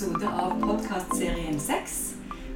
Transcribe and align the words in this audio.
episode 0.00 0.28
av 0.28 0.52
podkastserien 0.60 1.58
Sex. 1.60 2.14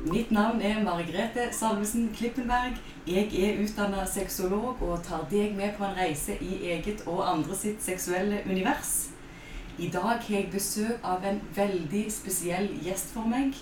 Mitt 0.08 0.30
navn 0.32 0.62
er 0.64 0.78
Margrethe 0.80 1.50
Salvesen 1.52 2.06
Klippenberg. 2.16 2.78
Jeg 3.04 3.26
er 3.36 3.58
utdanna 3.60 4.06
sexolog 4.08 4.80
og 4.80 5.02
tar 5.04 5.26
deg 5.28 5.52
med 5.52 5.74
på 5.76 5.84
en 5.84 5.92
reise 5.98 6.38
i 6.40 6.62
eget 6.72 7.02
og 7.04 7.20
andre 7.28 7.58
sitt 7.58 7.84
seksuelle 7.84 8.38
univers. 8.48 9.10
I 9.76 9.90
dag 9.92 10.24
har 10.24 10.30
jeg 10.30 10.48
besøk 10.54 11.04
av 11.04 11.26
en 11.28 11.42
veldig 11.56 12.06
spesiell 12.16 12.70
gjest 12.86 13.12
for 13.12 13.28
meg. 13.28 13.52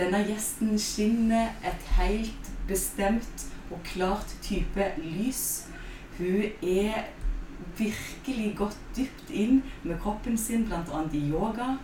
Denne 0.00 0.22
gjesten 0.24 0.80
skinner 0.80 1.52
et 1.60 1.86
helt 1.98 2.50
bestemt 2.70 3.44
og 3.68 3.84
klart 3.92 4.32
type 4.40 4.88
lys. 5.04 5.68
Hun 6.16 6.48
er 6.64 7.12
virkelig 7.76 8.54
gått 8.56 8.80
dypt 8.96 9.28
inn 9.28 9.60
med 9.82 10.00
kroppen 10.00 10.40
sin, 10.40 10.64
bl.a. 10.64 11.04
i 11.12 11.26
yoga. 11.28 11.74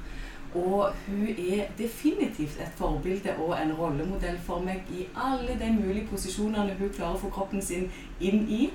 Og 0.54 0.94
hun 1.06 1.28
er 1.28 1.70
definitivt 1.78 2.60
et 2.62 2.74
forbilde 2.78 3.34
og 3.42 3.56
en 3.58 3.72
rollemodell 3.74 4.38
for 4.46 4.62
meg 4.62 4.86
i 4.94 5.08
alle 5.18 5.58
de 5.58 5.70
mulige 5.74 6.06
posisjonene 6.10 6.77
hun 6.78 6.92
klarer 6.94 7.18
å 7.18 7.22
få 7.24 7.30
kroppen 7.34 7.62
sin 7.62 7.88
inn 8.20 8.46
i. 8.46 8.68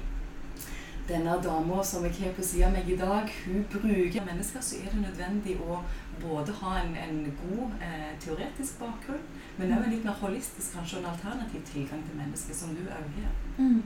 Denne 1.10 1.40
dama 1.42 1.84
som 1.84 2.04
jeg 2.06 2.20
har 2.20 2.34
på 2.38 2.44
siden 2.46 2.68
av 2.68 2.76
meg 2.76 2.90
i 2.92 2.98
dag, 3.00 3.32
hun 3.46 3.64
bruker 3.72 4.26
mennesker, 4.28 4.62
så 4.62 4.82
er 4.84 4.92
det 4.94 5.02
nødvendig 5.02 5.56
å 5.66 5.80
både 6.22 6.54
ha 6.60 6.76
en, 6.84 6.92
en 7.00 7.24
god 7.40 7.80
eh, 7.82 8.12
teoretisk 8.22 8.78
bakgrunn, 8.84 9.24
men 9.58 9.74
også 9.74 9.88
en 9.88 9.96
litt 9.96 10.06
mer 10.06 10.20
holistisk, 10.20 10.76
kanskje 10.76 11.00
en 11.00 11.10
alternativ 11.14 11.64
tilgang 11.72 12.04
til 12.06 12.20
mennesker, 12.20 12.60
som 12.60 12.76
du 12.78 12.84
òg 12.86 13.10
har. 13.16 13.34
Mm. 13.58 13.82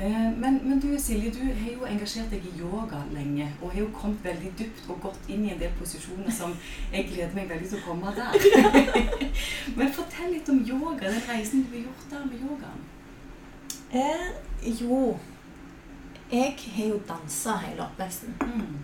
Eh, 0.00 0.38
men, 0.40 0.60
men 0.64 0.80
du 0.80 0.98
Silje, 0.98 1.30
du 1.30 1.42
har 1.44 1.72
jo 1.74 1.84
engasjert 1.84 2.30
deg 2.32 2.44
i 2.48 2.52
yoga 2.60 3.02
lenge, 3.12 3.50
og 3.60 3.72
har 3.74 3.82
jo 3.82 3.88
kommet 3.92 4.22
veldig 4.24 4.52
dypt 4.58 4.86
og 4.88 5.00
godt 5.02 5.26
inn 5.28 5.42
i 5.44 5.50
en 5.52 5.60
del 5.60 5.74
posisjoner 5.76 6.32
som 6.32 6.54
jeg 6.92 7.10
gleder 7.10 7.34
meg 7.36 7.50
veldig 7.50 7.68
til 7.68 7.82
å 7.82 7.84
komme 7.84 8.14
der. 8.16 8.32
men 9.76 9.92
fortell 9.92 10.32
litt 10.32 10.48
om 10.48 10.62
yoga, 10.64 11.02
den 11.10 11.20
reisen 11.28 11.66
du 11.66 11.74
har 11.76 11.84
gjort 11.84 12.08
der 12.14 12.24
med 12.30 12.46
yogaen. 12.46 12.80
Eh, 13.92 14.26
jo 14.80 15.18
Jeg 16.30 16.54
har 16.76 16.86
jo 16.86 17.00
dansa 17.08 17.56
hele 17.58 17.82
oppveksten. 17.82 18.34
Mm. 18.40 18.76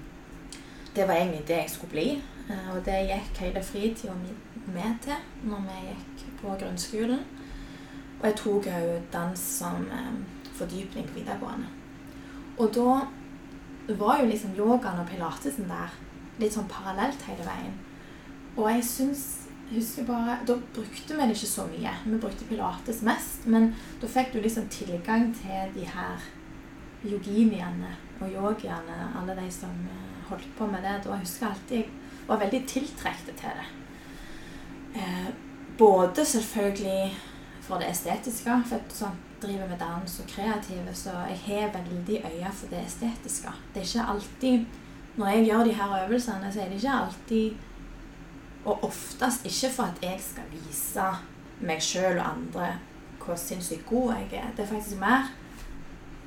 Det 0.96 1.04
var 1.08 1.14
egentlig 1.14 1.44
det 1.48 1.60
jeg 1.62 1.70
skulle 1.70 1.92
bli. 1.92 2.08
eh, 2.50 2.70
Og 2.74 2.84
det 2.84 2.96
gikk 3.08 3.38
hele 3.40 3.62
fritida 3.62 4.12
mi 4.18 4.34
med 4.74 4.96
til 5.02 5.48
når 5.48 5.60
vi 5.68 5.82
gikk 5.88 6.24
på 6.40 6.56
grunnskolen. 6.58 7.20
Og 8.20 8.24
jeg 8.26 8.36
tok 8.36 8.66
òg 8.66 9.06
dans 9.12 9.38
som 9.38 9.86
eh, 9.92 10.16
fordypning 10.58 11.08
på 11.08 11.18
videregående. 11.20 11.70
Og 12.58 12.72
da 12.74 13.96
var 13.96 14.20
jo 14.20 14.30
liksom 14.30 14.56
yogaen 14.58 15.00
og 15.02 15.08
pilatesen 15.10 15.68
der 15.70 15.92
litt 16.40 16.54
sånn 16.56 16.70
parallelt 16.70 17.22
hele 17.28 17.44
veien. 17.46 17.76
Og 18.56 18.70
jeg 18.72 18.84
syns 18.88 19.26
husker 19.70 20.04
bare, 20.06 20.38
Da 20.46 20.54
brukte 20.54 21.14
vi 21.14 21.20
det 21.20 21.36
ikke 21.36 21.46
så 21.46 21.66
mye. 21.66 21.92
Vi 22.04 22.18
brukte 22.18 22.48
pilates 22.48 23.02
mest. 23.02 23.46
Men 23.46 23.74
da 24.00 24.06
fikk 24.06 24.32
du 24.32 24.40
liksom 24.40 24.68
tilgang 24.68 25.32
til 25.34 25.72
de 25.74 25.86
her 25.86 26.22
yoginiene 27.04 27.96
og 28.20 28.30
yogiene, 28.32 28.98
alle 29.18 29.36
de 29.36 29.50
som 29.52 29.70
eh, 29.70 30.28
holdt 30.30 30.48
på 30.58 30.66
med 30.66 30.82
det. 30.82 31.04
Da 31.04 31.18
husker 31.18 31.46
jeg 31.46 31.54
alltid 31.54 31.76
jeg 31.76 31.88
var 32.28 32.40
veldig 32.42 32.62
tiltrukket 32.66 33.36
til 33.38 33.58
det. 33.58 33.66
Eh, 34.96 35.28
både 35.78 36.24
selvfølgelig 36.24 37.14
for 37.60 37.78
det 37.78 37.90
estetiske. 37.90 38.62
for 38.66 38.76
at 38.76 38.92
sånn, 38.92 39.18
driver 39.42 39.68
med 39.68 39.78
dans 39.78 40.18
og 40.20 40.26
kreative, 40.26 40.94
så 40.94 41.10
jeg 41.28 41.38
har 41.46 41.72
veldig 41.78 42.18
øye 42.24 42.50
for 42.52 42.66
det 42.72 42.82
estetiske. 42.86 43.52
Det 43.74 43.82
er 43.82 43.86
ikke 43.86 44.10
alltid 44.12 44.66
Når 45.16 45.26
jeg 45.28 45.44
gjør 45.46 45.64
de 45.64 45.72
her 45.72 45.94
øvelsene, 46.06 46.52
så 46.52 46.60
er 46.60 46.68
det 46.68 46.74
ikke 46.82 46.92
alltid 46.92 47.52
Og 48.64 48.84
oftest 48.84 49.46
ikke 49.46 49.70
for 49.74 49.82
at 49.84 50.02
jeg 50.02 50.20
skal 50.20 50.44
vise 50.52 51.06
meg 51.60 51.80
sjøl 51.82 52.18
og 52.18 52.26
andre 52.34 52.72
hvor 53.26 53.34
sinnssykt 53.36 53.86
god 53.86 54.12
jeg 54.12 54.38
er. 54.40 54.50
Det 54.56 54.62
er 54.64 54.68
faktisk 54.70 54.98
mer 55.00 55.24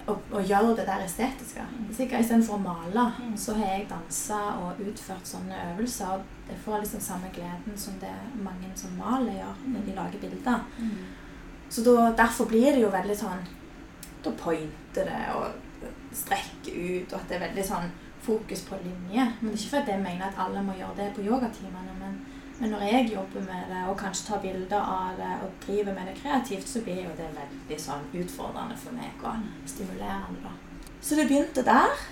å, 0.08 0.16
å 0.36 0.40
gjøre 0.42 0.74
det 0.76 0.86
der 0.88 1.04
estetiske. 1.06 1.64
Sikkert 1.96 2.26
Istedenfor 2.26 2.58
å 2.58 2.64
male, 2.64 3.06
Mm. 3.20 3.38
så 3.38 3.54
har 3.56 3.66
jeg 3.78 3.86
dansa 3.90 4.40
og 4.60 4.82
utført 4.84 5.28
sånne 5.28 5.56
øvelser. 5.74 6.08
og 6.18 6.22
Jeg 6.50 6.58
får 6.66 6.80
liksom 6.82 7.00
samme 7.00 7.30
gleden 7.34 7.78
som 7.78 7.94
det 8.02 8.12
mange 8.44 8.72
som 8.76 8.90
maler 8.98 9.32
gjør 9.38 9.56
når 9.68 9.86
de 9.86 9.96
lager 9.96 10.20
bilder. 10.20 10.60
Så 11.70 11.86
da, 11.86 12.12
derfor 12.18 12.50
blir 12.50 12.72
det 12.74 12.82
jo 12.82 12.90
veldig 12.94 13.16
sånn 13.18 13.42
Da 14.26 14.32
pointer 14.36 15.06
det 15.08 15.20
og 15.38 15.86
strekker 16.16 16.74
ut, 16.76 17.14
og 17.14 17.20
at 17.22 17.30
det 17.30 17.38
er 17.38 17.46
veldig 17.46 17.64
sånn 17.64 17.92
fokus 18.26 18.66
på 18.68 18.78
linje. 18.84 19.26
Men 19.40 19.54
ikke 19.54 19.78
fordi 19.78 19.94
jeg 19.94 20.04
mener 20.04 20.28
at 20.28 20.42
alle 20.44 20.64
må 20.66 20.76
gjøre 20.76 20.98
det 20.98 21.08
på 21.16 21.24
yogatimene, 21.24 21.96
men, 22.02 22.18
men 22.60 22.74
når 22.74 22.84
jeg 22.90 23.12
jobber 23.14 23.46
med 23.46 23.72
det 23.72 23.84
og 23.88 23.98
kanskje 24.02 24.28
tar 24.28 24.42
bilder 24.44 24.82
av 24.82 25.20
det 25.22 25.32
og 25.46 25.54
driver 25.66 25.96
med 25.96 26.10
det 26.10 26.18
kreativt, 26.20 26.68
så 26.68 26.84
blir 26.84 27.04
jo 27.06 27.16
det 27.18 27.30
veldig 27.38 27.80
sånn 27.80 28.10
utfordrende 28.12 28.80
for 28.82 28.98
meg 28.98 29.24
og 29.24 29.70
stimulerende. 29.70 30.42
da. 30.44 30.56
Så 31.00 31.16
det 31.16 31.30
begynte 31.30 31.64
der. 31.64 32.08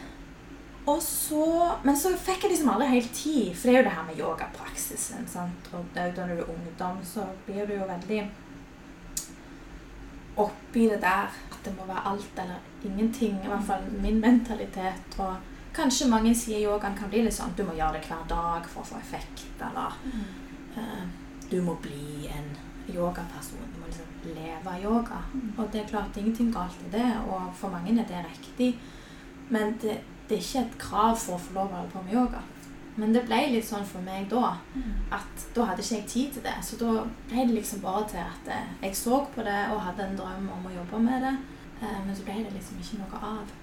Og 0.87 1.01
så, 1.03 1.43
men 1.83 1.97
så 1.99 2.13
fikk 2.15 2.45
jeg 2.45 2.53
liksom 2.53 2.69
aldri 2.71 2.87
helt 2.93 3.09
tid, 3.11 3.49
for 3.51 3.67
det 3.67 3.73
er 3.73 3.81
jo 3.81 3.87
det 3.89 3.95
her 3.97 4.05
med 4.07 4.19
yogapraksisen. 4.21 5.25
sant? 5.27 5.71
Og 5.75 5.89
det 5.95 6.13
når 6.15 6.29
du 6.31 6.35
er 6.37 6.51
ungdom, 6.53 7.01
så 7.03 7.25
blir 7.45 7.67
du 7.67 7.73
jo 7.75 7.89
veldig 7.89 8.21
oppi 10.37 10.87
det 10.89 11.01
der 11.01 11.29
at 11.51 11.59
det 11.65 11.73
må 11.77 11.85
være 11.87 12.05
alt 12.11 12.41
eller 12.43 12.59
ingenting. 12.85 13.37
I 13.43 13.47
hvert 13.47 13.67
fall 13.67 13.85
min 14.01 14.19
mentalitet. 14.21 15.17
Og 15.17 15.35
kanskje 15.75 16.09
mange 16.09 16.35
sier 16.35 16.63
yogaen 16.63 16.97
kan 16.97 17.09
bli 17.11 17.23
litt 17.25 17.37
sånn 17.37 17.55
du 17.57 17.63
må 17.67 17.75
gjøre 17.77 17.97
det 17.97 18.07
hver 18.09 18.25
dag 18.29 18.67
for 18.69 18.83
å 18.83 18.89
få 18.91 18.99
effekt. 19.01 19.47
Eller 19.69 19.97
eh, 20.77 21.05
du 21.51 21.61
må 21.63 21.77
bli 21.83 22.29
en 22.33 22.51
yogaperson. 22.87 23.65
Du 23.73 23.81
må 23.81 23.89
liksom 23.89 24.35
leve 24.35 24.75
yoga. 24.83 25.23
Og 25.57 25.65
det 25.71 25.81
er 25.81 25.89
klart 25.89 26.17
ingenting 26.17 26.51
galt 26.53 26.85
i 26.87 26.93
det, 26.93 27.09
og 27.27 27.51
for 27.55 27.73
mange 27.73 27.95
er 27.95 28.07
det 28.07 28.25
riktig. 28.27 28.75
Men 29.49 29.77
det, 29.81 29.99
det 30.29 30.37
er 30.37 30.45
ikke 30.45 30.65
et 30.65 30.79
krav 30.81 31.15
for 31.15 31.37
å 31.37 31.41
få 31.41 31.55
lov 31.55 31.71
å 31.71 31.81
holde 31.81 31.93
på 31.93 32.05
med 32.05 32.15
yoga. 32.17 32.43
Men 32.97 33.13
det 33.13 33.25
ble 33.27 33.37
litt 33.53 33.65
sånn 33.67 33.85
for 33.85 34.01
meg 34.01 34.25
da 34.31 34.55
at 35.13 35.43
da 35.53 35.67
hadde 35.69 35.83
ikke 35.83 35.95
jeg 35.99 36.07
tid 36.09 36.31
til 36.33 36.43
det. 36.47 36.55
Så 36.65 36.79
da 36.81 37.03
ble 37.29 37.43
det 37.45 37.53
liksom 37.59 37.83
bare 37.83 38.07
til 38.09 38.23
at 38.23 38.49
eh, 38.49 38.71
jeg 38.87 38.95
så 38.97 39.19
på 39.35 39.45
det 39.45 39.59
og 39.73 39.83
hadde 39.85 40.07
en 40.07 40.17
drøm 40.17 40.49
om 40.55 40.65
å 40.65 40.73
jobbe 40.73 40.99
med 41.05 41.21
det. 41.21 41.35
Eh, 41.81 41.99
Men 42.05 42.15
så 42.15 42.25
ble 42.25 42.39
det 42.41 42.53
liksom 42.55 42.81
ikke 42.81 43.01
noe 43.03 43.21
av. 43.21 43.53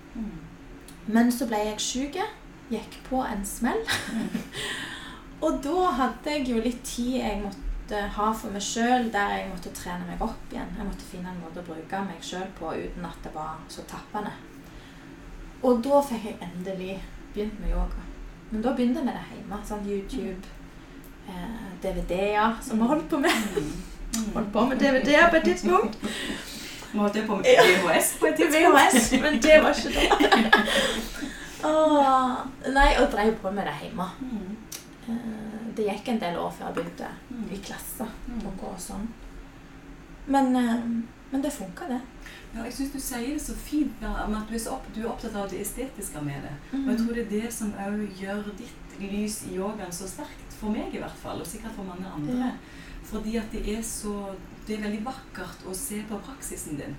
Men 1.06 1.32
så 1.34 1.48
ble 1.50 1.58
jeg 1.66 1.80
syk. 1.82 2.20
Gikk 2.70 2.94
på 3.08 3.20
en 3.26 3.42
smell. 3.44 3.82
og 5.44 5.58
da 5.66 5.90
hadde 5.98 6.38
jeg 6.38 6.48
jo 6.48 6.62
litt 6.64 6.80
tid 6.86 7.18
jeg 7.18 7.42
måtte 7.42 8.06
ha 8.16 8.30
for 8.32 8.54
meg 8.54 8.62
sjøl, 8.64 9.10
der 9.12 9.34
jeg 9.34 9.50
måtte 9.50 9.74
trene 9.76 10.06
meg 10.08 10.22
opp 10.24 10.54
igjen. 10.54 10.70
Jeg 10.78 10.86
måtte 10.88 11.10
finne 11.10 11.34
en 11.34 11.42
måte 11.42 11.60
å 11.60 11.66
bruke 11.66 12.06
meg 12.06 12.22
sjøl 12.24 12.46
på 12.56 12.70
uten 12.78 13.04
at 13.10 13.18
det 13.26 13.34
var 13.34 13.58
så 13.68 13.84
tappende. 13.90 14.32
Og 15.64 15.82
da 15.84 16.00
fikk 16.06 16.30
jeg 16.30 16.40
endelig 16.44 16.96
begynt 17.34 17.60
med 17.60 17.74
yoga. 17.74 18.03
Men 18.54 18.62
da 18.62 18.72
begynte 18.78 19.02
vi 19.02 19.10
det 19.10 19.22
hjemme. 19.34 19.58
Sånn 19.66 19.86
YouTube, 19.90 20.46
eh, 21.26 21.62
DVD-er 21.82 22.54
som 22.62 22.78
vi 22.78 22.86
holdt 22.92 23.08
på 23.10 23.18
med. 23.18 23.32
Holdt 24.34 24.52
på 24.54 24.66
med 24.70 24.78
DVD-er 24.78 25.30
på 25.32 25.40
et 25.40 25.48
tidspunkt. 25.50 25.96
Vi 26.94 27.00
holdt 27.02 27.16
jo 27.18 27.22
på 27.26 27.36
med 27.40 27.46
VHS 27.58 28.10
på 28.20 28.26
et 28.28 28.36
tidspunkt. 28.38 28.76
VHS, 28.94 29.08
men 29.24 29.38
det 29.42 29.54
var 29.64 29.74
ikke 29.74 29.90
det. 29.96 30.60
Åh, 31.66 32.36
nei, 32.76 32.90
og 33.00 33.08
drev 33.10 33.32
på 33.42 33.50
med 33.56 33.66
det 33.66 33.72
hjemme. 33.82 34.06
Mm. 34.20 34.52
Eh, 35.08 35.64
Det 35.74 35.88
gikk 35.88 36.08
en 36.12 36.20
del 36.22 36.36
år 36.38 36.52
før 36.54 36.68
jeg 36.68 36.74
begynte 36.76 37.08
Mm. 37.34 37.48
i 37.50 37.56
klasse 37.66 38.06
Mm. 38.28 38.44
gå 38.60 38.70
sånn. 38.78 39.08
Men, 40.26 40.54
eh, 40.56 40.84
men 41.30 41.42
det 41.42 41.52
funka, 41.52 41.88
det. 41.90 42.00
Ja, 42.54 42.62
jeg 42.62 42.74
syns 42.76 42.92
du 42.94 43.00
sier 43.02 43.32
det 43.34 43.42
så 43.42 43.54
fint 43.58 44.02
ja, 44.04 44.12
at 44.22 44.48
du 44.48 44.54
er, 44.54 44.62
så 44.62 44.76
opp, 44.76 44.86
du 44.94 45.00
er 45.02 45.10
opptatt 45.10 45.34
av 45.34 45.48
det 45.50 45.60
estetiske 45.64 46.20
med 46.22 46.44
det. 46.46 46.54
Og 46.78 46.90
jeg 46.92 47.00
tror 47.00 47.16
det 47.16 47.24
er 47.24 47.32
det 47.32 47.52
som 47.56 47.72
òg 47.86 48.04
gjør 48.20 48.50
ditt 48.60 48.98
lys 49.00 49.40
i 49.48 49.56
yogaen 49.58 49.92
så 49.92 50.06
sterkt. 50.10 50.54
For 50.54 50.70
meg 50.70 50.94
i 50.94 51.00
hvert 51.02 51.18
fall, 51.18 51.40
og 51.42 51.48
sikkert 51.50 51.74
for 51.74 51.88
mange 51.88 52.06
andre. 52.06 52.36
Ja. 52.38 52.52
Fordi 53.04 53.34
at 53.36 53.50
det 53.52 53.66
er 53.68 53.82
så 53.84 54.34
Det 54.64 54.78
er 54.78 54.86
veldig 54.86 55.02
vakkert 55.04 55.66
å 55.68 55.74
se 55.76 55.98
på 56.08 56.16
praksisen 56.24 56.78
din. 56.78 56.94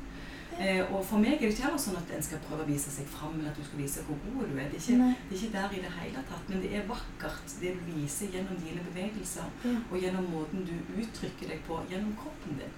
Eh, 0.59 0.83
og 0.93 1.01
for 1.03 1.17
meg 1.17 1.33
er 1.33 1.47
det 1.47 1.55
ikke 1.55 1.63
heller 1.65 1.81
sånn 1.81 1.97
at 1.97 2.11
en 2.13 2.21
skal 2.23 2.43
prøve 2.45 2.61
å 2.61 2.67
vise 2.67 2.91
seg 2.93 3.07
fram, 3.09 3.39
eller 3.39 3.49
at 3.49 3.57
du 3.57 3.65
skal 3.65 3.81
vise 3.81 4.03
hvor 4.05 4.19
god 4.21 4.51
du 4.51 4.53
er. 4.53 4.69
Det 4.69 4.77
er 4.77 4.83
ikke, 4.83 5.07
det 5.31 5.33
er 5.33 5.39
ikke 5.39 5.55
der 5.55 5.73
i 5.73 5.81
det 5.81 5.93
hele 5.95 6.23
tatt. 6.29 6.51
Men 6.51 6.61
det 6.61 6.69
er 6.77 6.85
vakkert, 6.91 7.55
det 7.63 7.73
du 7.73 7.89
viser 7.95 8.29
gjennom 8.35 8.61
dine 8.61 8.85
bevegelser, 8.85 9.49
og 9.89 9.97
gjennom 9.97 10.29
måten 10.29 10.67
du 10.69 10.75
uttrykker 11.01 11.55
deg 11.55 11.65
på 11.65 11.81
gjennom 11.89 12.13
kroppen 12.21 12.61
din. 12.61 12.77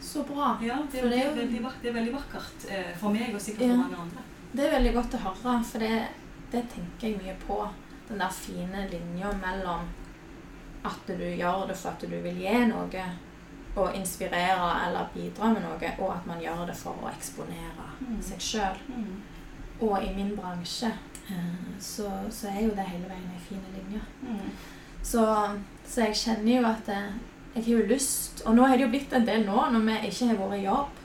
Så 0.00 0.22
bra. 0.24 0.56
Ja, 0.64 0.78
det, 0.92 0.98
er, 1.02 1.08
det 1.08 1.18
er 1.26 1.34
veldig, 1.36 1.62
det 1.82 1.88
er 1.90 1.94
veldig 1.94 2.12
vakkert 2.14 2.66
eh, 2.72 2.92
for 3.00 3.12
meg, 3.12 3.34
og 3.34 3.40
sikkert 3.40 3.66
Ja. 3.68 3.74
for 3.74 3.82
mange 3.82 3.96
andre. 4.06 4.22
Det 4.52 4.64
er 4.66 4.72
veldig 4.78 4.92
godt 4.96 5.14
å 5.14 5.18
høre, 5.26 5.56
for 5.64 5.78
det, 5.84 5.98
det 6.52 6.62
tenker 6.72 7.08
jeg 7.08 7.18
mye 7.20 7.34
på. 7.46 7.58
Den 8.08 8.18
der 8.18 8.32
fine 8.34 8.86
linja 8.90 9.28
mellom 9.38 9.84
at 10.84 11.06
du 11.06 11.20
gjør 11.36 11.66
det 11.68 11.76
for 11.76 11.90
at 11.92 12.00
du 12.00 12.16
vil 12.24 12.40
gi 12.40 12.54
noe, 12.72 13.04
og 13.76 13.94
inspirere 13.94 14.70
eller 14.88 15.10
bidra 15.14 15.52
med 15.52 15.62
noe, 15.62 15.92
og 16.00 16.08
at 16.16 16.26
man 16.26 16.40
gjør 16.42 16.64
det 16.66 16.76
for 16.76 16.96
å 17.04 17.10
eksponere 17.12 17.86
Mm. 18.00 18.16
seg 18.24 18.40
sjøl. 18.40 18.78
Mm. 18.88 19.20
Og 19.84 20.02
i 20.02 20.14
min 20.16 20.30
bransje 20.36 20.88
eh, 21.30 21.76
så, 21.78 22.08
så 22.32 22.48
er 22.48 22.62
jo 22.64 22.70
det 22.74 22.86
hele 22.88 23.06
veien 23.10 23.30
ei 23.36 23.42
fin 23.48 23.60
linje. 23.76 24.00
Mm. 24.24 24.50
Så, 25.02 25.22
så 25.86 26.00
jeg 26.08 26.16
kjenner 26.16 26.56
jo 26.56 26.66
at 26.66 26.88
jeg, 27.54 27.64
har 27.64 27.72
jo 27.72 27.86
lyst 27.90 28.42
Og 28.46 28.54
nå 28.56 28.66
har 28.66 28.78
det 28.78 28.86
jo 28.86 28.92
blitt 28.92 29.12
en 29.16 29.26
del 29.26 29.46
nå, 29.46 29.58
når 29.74 29.86
vi 29.86 29.96
ikke 30.10 30.30
har 30.30 30.38
vært 30.38 30.58
i 30.58 30.64
jobb, 30.64 31.00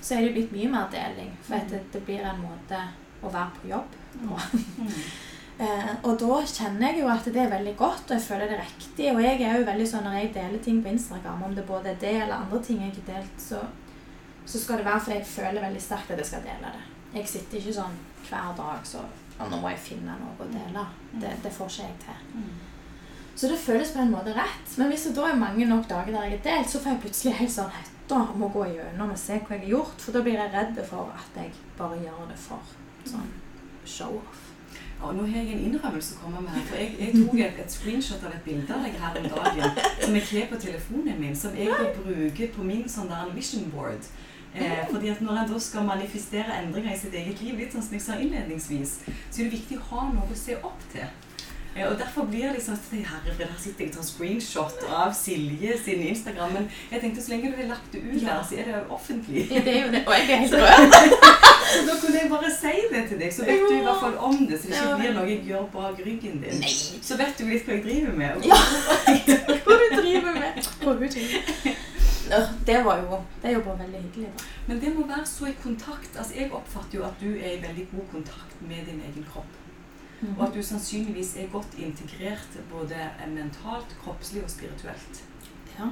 så 0.00 0.14
er 0.14 0.20
det 0.20 0.28
jo 0.28 0.34
blitt 0.36 0.56
mye 0.56 0.72
mer 0.74 0.90
deling. 0.92 1.30
For 1.46 1.58
at 1.58 1.70
det, 1.70 1.80
det 1.92 2.02
blir 2.06 2.26
en 2.26 2.42
måte 2.42 2.82
å 3.22 3.30
være 3.32 3.60
på 3.60 3.72
jobb 3.74 3.96
på. 4.26 4.42
Mm. 4.82 4.92
Eh, 5.56 5.92
og 6.04 6.18
da 6.20 6.34
kjenner 6.44 6.90
jeg 6.90 6.98
jo 7.00 7.06
at 7.08 7.28
det 7.32 7.40
er 7.40 7.46
veldig 7.48 7.72
godt, 7.80 8.10
og 8.10 8.12
jeg 8.12 8.24
føler 8.26 8.50
det 8.50 8.58
er 8.58 8.66
riktig. 8.66 9.06
Og 9.08 9.22
jeg 9.24 9.38
er 9.40 9.54
jo 9.56 9.62
veldig 9.64 9.86
sånn 9.88 10.04
når 10.04 10.18
jeg 10.18 10.34
deler 10.34 10.60
ting 10.60 10.82
på 10.84 10.90
Instagram, 10.92 11.46
om 11.46 11.54
det 11.56 11.64
både 11.64 11.94
er 11.94 11.96
det 12.02 12.10
eller 12.12 12.34
andre 12.42 12.60
ting 12.66 12.82
jeg 12.84 12.92
har 12.98 13.06
delt, 13.06 13.38
så, 13.40 13.62
så 14.44 14.60
skal 14.60 14.82
det 14.82 14.84
være 14.90 15.00
fordi 15.06 15.16
jeg 15.16 15.30
føler 15.30 15.64
veldig 15.64 15.80
sterkt 15.80 16.12
at 16.12 16.20
jeg 16.20 16.28
skal 16.28 16.44
dele 16.44 16.74
det. 16.74 16.84
Jeg 17.14 17.30
sitter 17.32 17.62
ikke 17.62 17.76
sånn 17.78 17.96
hver 18.28 18.52
dag 18.60 18.84
så 18.84 19.06
og 19.36 19.50
nå 19.52 19.58
må 19.60 19.72
jeg 19.72 19.82
finne 19.90 20.14
noe 20.16 20.36
å 20.40 20.48
dele. 20.48 20.84
Det, 21.20 21.34
det 21.44 21.52
får 21.52 21.72
ikke 21.72 21.88
jeg 21.88 21.98
til. 22.04 22.22
Så 23.36 23.50
det 23.50 23.58
føles 23.60 23.92
på 23.92 24.00
en 24.00 24.14
måte 24.14 24.32
rett. 24.32 24.70
Men 24.80 24.88
hvis 24.88 25.04
det 25.08 25.16
da 25.18 25.28
er 25.28 25.36
mange 25.40 25.68
nok 25.68 25.88
dager 25.90 26.14
der 26.14 26.30
jeg 26.30 26.38
er 26.38 26.44
delt, 26.46 26.70
så 26.72 26.80
får 26.80 26.94
jeg 26.94 27.02
plutselig 27.04 27.36
helt 27.40 27.52
sånn 27.52 27.74
hetta 27.74 28.20
om 28.32 28.46
å 28.46 28.52
gå 28.54 28.64
gjennom 28.72 29.12
og 29.12 29.20
se 29.20 29.36
hva 29.36 29.58
jeg 29.58 29.66
har 29.66 29.72
gjort. 29.74 30.00
For 30.00 30.16
da 30.16 30.22
blir 30.24 30.40
jeg 30.40 30.54
redd 30.54 30.80
for 30.88 31.12
at 31.12 31.40
jeg 31.42 31.52
bare 31.76 32.00
gjør 32.00 32.22
det 32.30 32.38
for 32.40 32.76
sånn 33.04 33.32
show-off. 33.86 34.46
Ja, 34.96 35.10
nå 35.12 35.26
har 35.28 35.36
jeg 35.36 35.52
en 35.52 35.66
innrømmelse 35.66 36.16
å 36.16 36.22
komme 36.22 36.40
med 36.40 36.54
her. 36.56 36.64
For 36.70 36.80
jeg, 36.80 36.94
jeg 37.02 37.18
tok 37.18 37.42
et, 37.44 37.58
et 37.60 37.74
screenshot 37.76 38.24
av 38.24 38.32
et 38.38 38.46
bilde 38.46 38.72
av 38.72 38.86
deg 38.86 38.96
her 39.02 39.18
om 39.20 39.28
dagen 39.34 39.82
som 40.00 40.16
jeg 40.16 40.30
har 40.30 40.48
på 40.54 40.62
telefonen 40.62 41.20
min, 41.20 41.36
som 41.36 41.58
jeg 41.60 41.68
da 41.76 41.90
bruker 41.98 42.56
på 42.56 42.64
min 42.64 42.88
sånn 42.88 43.12
der 43.12 43.36
vision 43.36 43.68
board. 43.74 44.08
Eh, 44.56 44.86
fordi 44.88 45.12
at 45.12 45.20
Når 45.20 45.42
en 45.42 45.52
da 45.52 45.58
skal 45.60 45.84
manifestere 45.84 46.56
endringer 46.62 46.94
i 46.94 46.98
sitt 46.98 47.14
eget 47.14 47.44
liv, 47.44 47.58
litt 47.60 47.76
sånn 47.76 47.84
som 47.84 47.98
jeg 47.98 48.06
sa 48.06 48.16
innledningsvis, 48.16 48.96
så 49.04 49.42
er 49.42 49.50
det 49.50 49.58
viktig 49.58 49.76
å 49.82 49.88
ha 49.90 50.08
noe 50.14 50.32
å 50.32 50.38
se 50.40 50.56
opp 50.64 50.88
til. 50.94 51.04
Eh, 51.76 51.86
og 51.90 51.98
Derfor 51.98 52.24
blir 52.24 52.42
det 52.46 52.52
liksom 52.54 52.76
Herregud, 52.92 53.44
her 53.46 53.58
sitter 53.60 53.84
jeg 53.84 53.90
og 53.90 53.96
tar 53.96 54.06
screenshot 54.08 54.84
av 54.88 55.12
Silje 55.14 55.74
sin 55.84 56.00
Instagram. 56.08 56.52
Men 56.52 56.70
jeg 56.92 57.00
tenkte 57.02 57.22
så 57.22 57.30
lenge 57.34 57.50
du 57.52 57.56
har 57.62 57.68
lagt 57.74 57.92
det 57.92 58.00
ut 58.00 58.22
Ja. 58.22 58.28
der, 58.28 58.42
så 58.48 58.56
er 58.58 58.64
det 58.64 58.82
offentlig. 58.90 59.42
Ja, 59.50 59.60
det 59.66 59.74
er 59.76 59.86
jo 59.86 59.90
det. 59.92 60.02
Og 60.06 60.12
jeg 60.14 60.30
er 60.30 60.36
helt 60.36 60.54
rød. 60.54 60.96
Så 61.66 61.80
da 61.86 61.94
kunne 62.00 62.18
jeg 62.22 62.30
bare 62.30 62.50
si 62.60 62.72
det 62.92 63.00
til 63.08 63.18
deg, 63.20 63.32
så 63.34 63.44
vet 63.44 63.62
du 63.68 63.74
i 63.74 63.80
hvert 63.82 63.98
fall 64.00 64.14
om 64.22 64.36
det. 64.46 64.60
Så 64.62 64.68
det 64.70 64.76
ikke 64.78 64.98
blir 65.00 65.14
noe 65.16 65.24
jeg 65.30 65.40
gjør 65.48 65.64
bak 65.72 65.98
ryggen 66.06 66.36
din. 66.44 66.60
Nei. 66.62 66.74
Så 67.02 67.16
vet 67.18 67.34
du 67.40 67.44
litt 67.48 67.66
hva 67.66 67.74
jeg 67.74 67.82
driver 67.88 68.12
med. 68.20 68.36
og- 68.36 68.46
Ja. 68.46 68.60
Hva 69.66 69.74
du 69.82 69.86
driver 70.00 70.32
med? 70.38 70.62
Hva 70.84 70.94
du 71.00 71.06
driver 71.16 71.42
med. 71.64 71.74
Det 72.66 72.78
var 72.84 72.96
jo 73.02 73.18
Det 73.42 73.50
er 73.50 73.54
jo 73.54 73.60
bare 73.66 73.78
veldig 73.82 74.00
hyggelig, 74.06 74.30
da. 74.38 74.44
Men 74.66 74.80
det 74.80 74.94
må 74.96 75.06
være 75.06 75.26
så 75.26 75.46
i 75.50 75.54
kontakt. 75.62 76.16
Altså, 76.18 76.32
Jeg 76.38 76.52
oppfatter 76.52 76.98
jo 76.98 77.04
at 77.04 77.20
du 77.20 77.28
er 77.34 77.50
i 77.58 77.62
veldig 77.66 77.86
god 77.92 78.06
kontakt 78.12 78.56
med 78.62 78.86
din 78.86 79.02
egen 79.10 79.26
kropp. 79.32 79.50
Og 80.38 80.46
at 80.46 80.54
du 80.54 80.62
sannsynligvis 80.64 81.34
er 81.36 81.50
godt 81.52 81.74
integrert 81.78 82.60
både 82.70 83.08
mentalt, 83.34 83.96
kroppslig 84.02 84.44
og 84.44 84.50
spirituelt. 84.50 85.24
Ja. 85.78 85.90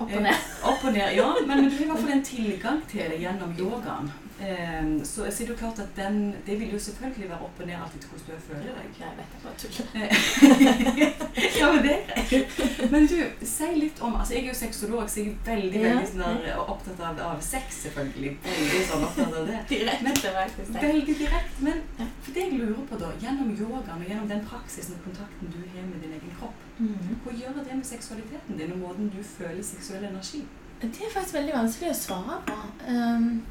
Opp 0.00 0.14
og 0.16 0.22
ned. 0.24 0.46
Opp 0.64 0.84
og 0.84 0.92
ned, 0.92 1.12
ja. 1.16 1.28
Men, 1.46 1.48
men 1.48 1.64
du 1.68 1.76
har 1.76 1.84
i 1.84 1.88
hvert 1.90 2.04
fall 2.04 2.14
en 2.16 2.24
tilgang 2.24 2.80
til 2.88 3.12
det 3.12 3.20
gjennom 3.20 3.52
yogaen. 3.58 4.08
Eh, 4.40 4.84
så, 5.04 5.24
jeg 5.26 5.32
sier 5.36 5.48
jo 5.52 5.56
klart 5.60 5.78
at 5.82 5.90
den, 5.96 6.34
det 6.46 6.54
vil 6.60 6.70
jo 6.72 6.78
selvfølgelig 6.80 7.28
være 7.28 7.44
opp 7.44 7.58
og 7.60 7.66
ned 7.68 7.76
alltid 7.76 8.00
til 8.00 8.08
hvordan 8.10 8.26
du 8.26 8.44
føler 8.48 8.72
deg. 8.78 8.86
Jeg 9.00 9.12
vet 9.18 9.30
jeg 9.34 9.40
bare 9.44 9.56
tuller. 9.60 10.80
ja, 11.60 11.66
men 11.72 11.82
det 11.84 11.96
er. 12.16 12.88
Men 12.94 13.06
du, 13.10 13.16
si 13.46 13.68
litt 13.76 14.00
om 14.00 14.14
altså 14.16 14.34
Jeg 14.34 14.44
er 14.44 14.48
jo 14.48 14.54
sexolog, 14.60 15.04
så 15.12 15.20
jeg 15.20 15.34
er 15.34 15.50
veldig 15.50 15.82
Ja. 15.82 15.92
veldig 15.98 16.08
sånn 16.14 16.64
opptatt 16.64 17.02
av, 17.10 17.20
av 17.34 17.42
sex, 17.44 17.82
selvfølgelig. 17.84 18.32
Veldig 18.46 18.80
sånn 18.88 19.04
opptatt 19.10 19.36
av 19.42 19.46
det. 19.50 19.60
Direkte, 19.74 20.32
faktisk. 20.38 20.72
det. 20.72 20.86
Veldig 20.88 21.18
direkte. 21.20 21.66
Men 21.68 21.84
for 22.24 22.32
det 22.38 22.46
jeg 22.46 22.58
lurer 22.62 22.82
på, 22.90 23.00
da, 23.04 23.12
gjennom 23.26 23.52
yogaen 23.60 24.00
og 24.00 24.08
gjennom 24.08 24.28
den 24.32 24.42
praksisen 24.48 24.96
og 24.96 25.04
kontakten 25.10 25.52
du 25.52 25.60
har 25.76 25.86
med 25.92 26.00
din 26.06 26.16
egen 26.18 26.34
kropp, 26.40 26.56
Mhm. 26.80 27.16
hva 27.26 27.32
gjør 27.36 27.58
det 27.60 27.74
med 27.76 27.84
seksualiteten 27.84 28.56
din 28.56 28.70
og 28.72 28.78
måten 28.80 29.10
du 29.12 29.18
føler 29.22 29.60
seksuell 29.62 30.04
energi? 30.08 30.38
Det 30.80 30.88
er 30.96 31.10
faktisk 31.12 31.34
veldig 31.36 31.52
vanskelig 31.52 31.90
å 31.92 31.96
svare 31.98 32.38
på. 32.46 32.54
ehm, 32.88 33.42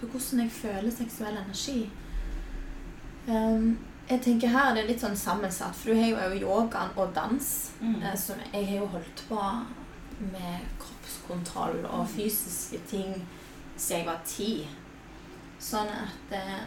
på 0.00 0.06
hvordan 0.06 0.44
jeg 0.44 0.50
føler 0.52 0.90
seksuell 0.94 1.36
energi. 1.36 1.90
Um, 3.28 3.78
jeg 4.08 4.22
tenker 4.24 4.48
her 4.48 4.74
Det 4.74 4.82
er 4.82 4.88
litt 4.88 5.02
sånn 5.04 5.16
sammensatt, 5.18 5.76
for 5.76 5.92
du 5.92 6.00
har 6.00 6.30
jo 6.32 6.40
yogaen 6.40 6.94
og 6.96 7.12
dans. 7.14 7.48
Mm. 7.80 8.02
eh, 8.02 8.16
som 8.16 8.40
jeg 8.52 8.66
har 8.66 8.80
jo 8.80 8.86
holdt 8.94 9.24
på 9.28 9.42
med 10.32 10.64
kroppskontroll 10.80 11.84
og 11.86 12.08
fysiske 12.10 12.80
ting 12.90 13.12
siden 13.76 13.98
jeg 13.98 14.06
var 14.08 14.22
ti. 14.26 14.52
Sånn 15.62 15.90
at 15.92 16.34
eh, 16.34 16.64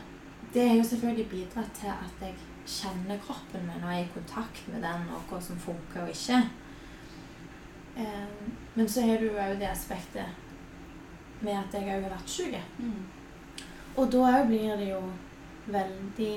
det 0.54 0.68
har 0.68 0.78
jo 0.78 0.88
selvfølgelig 0.88 1.30
bidratt 1.31 1.74
til 1.80 1.92
at 1.92 2.24
jeg 2.24 2.38
kjenner 2.68 3.19
kroppen 3.25 3.66
min 3.68 3.83
og 3.83 3.92
er 3.92 4.04
i 4.04 4.12
kontakt 4.13 4.62
med 4.72 4.83
den, 4.86 5.07
og 5.12 5.25
hva 5.30 5.39
som 5.44 5.60
funker 5.60 6.06
og 6.06 6.13
ikke. 6.13 6.39
Eh, 7.98 8.45
men 8.75 8.89
så 8.89 9.04
har 9.07 9.19
du 9.19 9.31
òg 9.31 9.57
det 9.60 9.72
aspektet 9.72 11.42
med 11.42 11.57
at 11.57 11.74
jeg 11.74 11.89
òg 11.89 12.06
har 12.06 12.13
vært 12.13 12.30
syk. 12.30 12.56
Mm. 12.78 13.01
Og 13.97 14.11
da 14.11 14.23
òg 14.29 14.47
blir 14.47 14.75
det 14.79 14.91
jo 14.91 15.01
veldig 15.71 16.33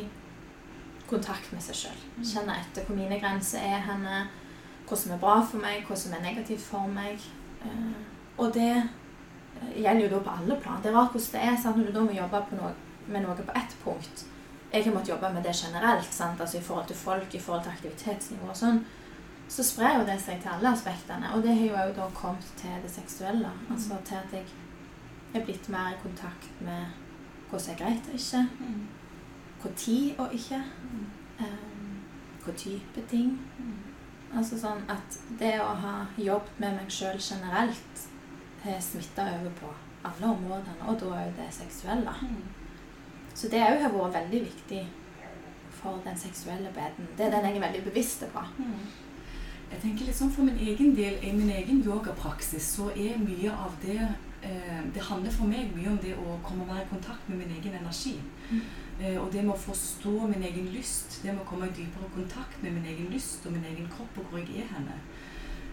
kontakt 1.08 1.52
med 1.52 1.62
seg 1.62 1.78
sjøl. 1.78 2.02
Mm. 2.16 2.24
Kjenne 2.26 2.58
etter 2.62 2.86
hvor 2.86 2.98
mine 2.98 3.20
grenser 3.20 3.62
er 3.62 3.84
henne, 3.86 4.24
hva 4.88 4.98
som 4.98 5.14
er 5.14 5.22
bra 5.22 5.38
for 5.44 5.62
meg, 5.62 5.84
hva 5.88 5.96
som 5.98 6.14
er 6.16 6.24
negativt 6.24 6.64
for 6.64 6.90
meg. 6.90 7.22
Eh, 7.64 7.94
og 8.40 8.52
det 8.56 8.70
eh, 8.74 9.76
gjelder 9.84 10.06
jo 10.06 10.12
da 10.16 10.22
på 10.26 10.36
alle 10.40 10.58
plan. 10.60 10.82
Det 10.82 10.90
er 10.90 10.98
rart 10.98 11.14
hvordan 11.14 11.36
det 11.36 11.44
er 11.52 11.60
sant? 11.60 11.78
når 11.78 11.90
du 11.90 11.98
da 11.98 12.04
må 12.08 12.16
jobbe 12.16 12.42
på 12.50 12.58
noe, 12.60 12.72
med 13.06 13.24
noe 13.24 13.36
på 13.38 13.56
ett 13.60 13.78
punkt. 13.84 14.26
Jeg 14.74 14.84
har 14.84 14.94
måttet 14.96 15.14
jobbe 15.14 15.30
med 15.30 15.44
det 15.46 15.54
generelt, 15.54 16.12
sant? 16.12 16.40
Altså 16.40 16.58
i 16.58 16.66
forhold 16.66 16.86
til 16.90 16.96
folk, 16.98 17.34
i 17.34 17.40
forhold 17.40 17.62
til 17.62 17.76
aktivitetsnivå 17.76 18.50
og 18.50 18.58
sånn. 18.58 18.82
Så 19.48 19.62
sprer 19.62 20.00
jo 20.00 20.06
det 20.08 20.16
seg 20.24 20.40
til 20.42 20.50
alle 20.50 20.72
aspektene. 20.72 21.30
Og 21.36 21.44
det 21.44 21.54
har 21.54 21.68
jo 21.68 21.78
òg 21.78 21.94
da 21.94 22.08
kommet 22.16 22.48
til 22.58 22.74
det 22.82 22.90
seksuelle. 22.90 23.52
Altså 23.70 24.00
til 24.08 24.18
at 24.18 24.34
jeg 24.34 24.48
er 25.34 25.44
blitt 25.46 25.68
mer 25.70 25.92
i 25.92 26.00
kontakt 26.02 26.50
med 26.64 27.03
hva 27.54 27.62
som 27.62 27.74
er 27.74 27.80
greit 27.80 28.08
og 28.10 28.18
ikke. 28.18 28.42
Mm. 28.60 28.82
Hva 29.62 29.70
tid 29.78 30.18
og 30.18 30.34
ikke. 30.34 30.60
Mm. 30.82 31.04
Um, 31.38 31.92
hva 32.44 32.56
type 32.58 33.06
ting. 33.10 33.36
Mm. 33.58 33.76
Altså 34.34 34.58
sånn 34.58 34.82
at 34.90 35.18
det 35.38 35.54
å 35.62 35.70
ha 35.84 35.94
jobbet 36.18 36.58
med 36.62 36.80
meg 36.80 36.90
sjøl 36.90 37.20
generelt 37.22 38.04
har 38.64 38.80
smitta 38.82 39.28
over 39.36 39.54
på 39.60 39.70
alle 40.04 40.30
områdene, 40.34 40.88
og 40.88 40.98
da 41.00 41.12
òg 41.20 41.32
det 41.38 41.46
seksuelle. 41.54 42.12
Så 43.34 43.48
det 43.52 43.62
òg 43.62 43.80
har 43.84 43.94
vært 43.94 44.18
veldig 44.18 44.43
viktig 44.48 44.82
for 45.79 46.02
den 46.05 46.19
seksuelle 46.19 46.72
beden. 46.74 47.08
Det 47.17 47.26
er 47.26 47.34
den 47.36 47.48
jeg 47.48 47.56
er 47.60 47.67
veldig 47.67 47.84
bevisst 47.86 48.26
på. 48.32 48.43
Jeg 49.70 49.81
tenker 49.82 50.06
litt 50.06 50.17
sånn 50.17 50.31
For 50.31 50.46
min 50.46 50.60
egen 50.60 50.93
del, 50.94 51.17
i 51.22 51.32
min 51.34 51.50
egen 51.50 51.82
yogapraksis, 51.86 52.67
så 52.76 52.90
er 52.94 53.19
mye 53.22 53.50
av 53.52 53.74
det 53.82 54.00
eh, 54.00 54.19
Det 54.94 55.03
handler 55.03 55.32
for 55.32 55.48
meg 55.48 55.70
mye 55.72 55.89
om 55.89 56.01
det 56.03 56.13
å 56.20 56.39
komme 56.44 56.67
og 56.67 56.72
være 56.72 56.84
i 56.84 56.91
kontakt 56.91 57.29
med 57.31 57.39
min 57.41 57.55
egen 57.56 57.77
energi. 57.79 58.19
Mm. 58.51 58.65
Eh, 59.01 59.19
og 59.19 59.32
det 59.32 59.43
med 59.43 59.55
å 59.55 59.58
forstå 59.58 60.13
min 60.31 60.44
egen 60.46 60.69
lyst. 60.74 61.19
Det 61.22 61.32
med 61.32 61.43
å 61.43 61.48
komme 61.48 61.67
i 61.67 61.74
dypere 61.74 62.10
kontakt 62.15 62.60
med 62.63 62.77
min 62.77 62.86
egen 62.93 63.10
lyst 63.10 63.46
og 63.46 63.56
min 63.56 63.67
egen 63.72 63.89
kropp 63.91 64.20
og 64.22 64.29
hvor 64.31 64.43
jeg 64.43 64.63
er 64.63 64.70
henne. 64.70 64.98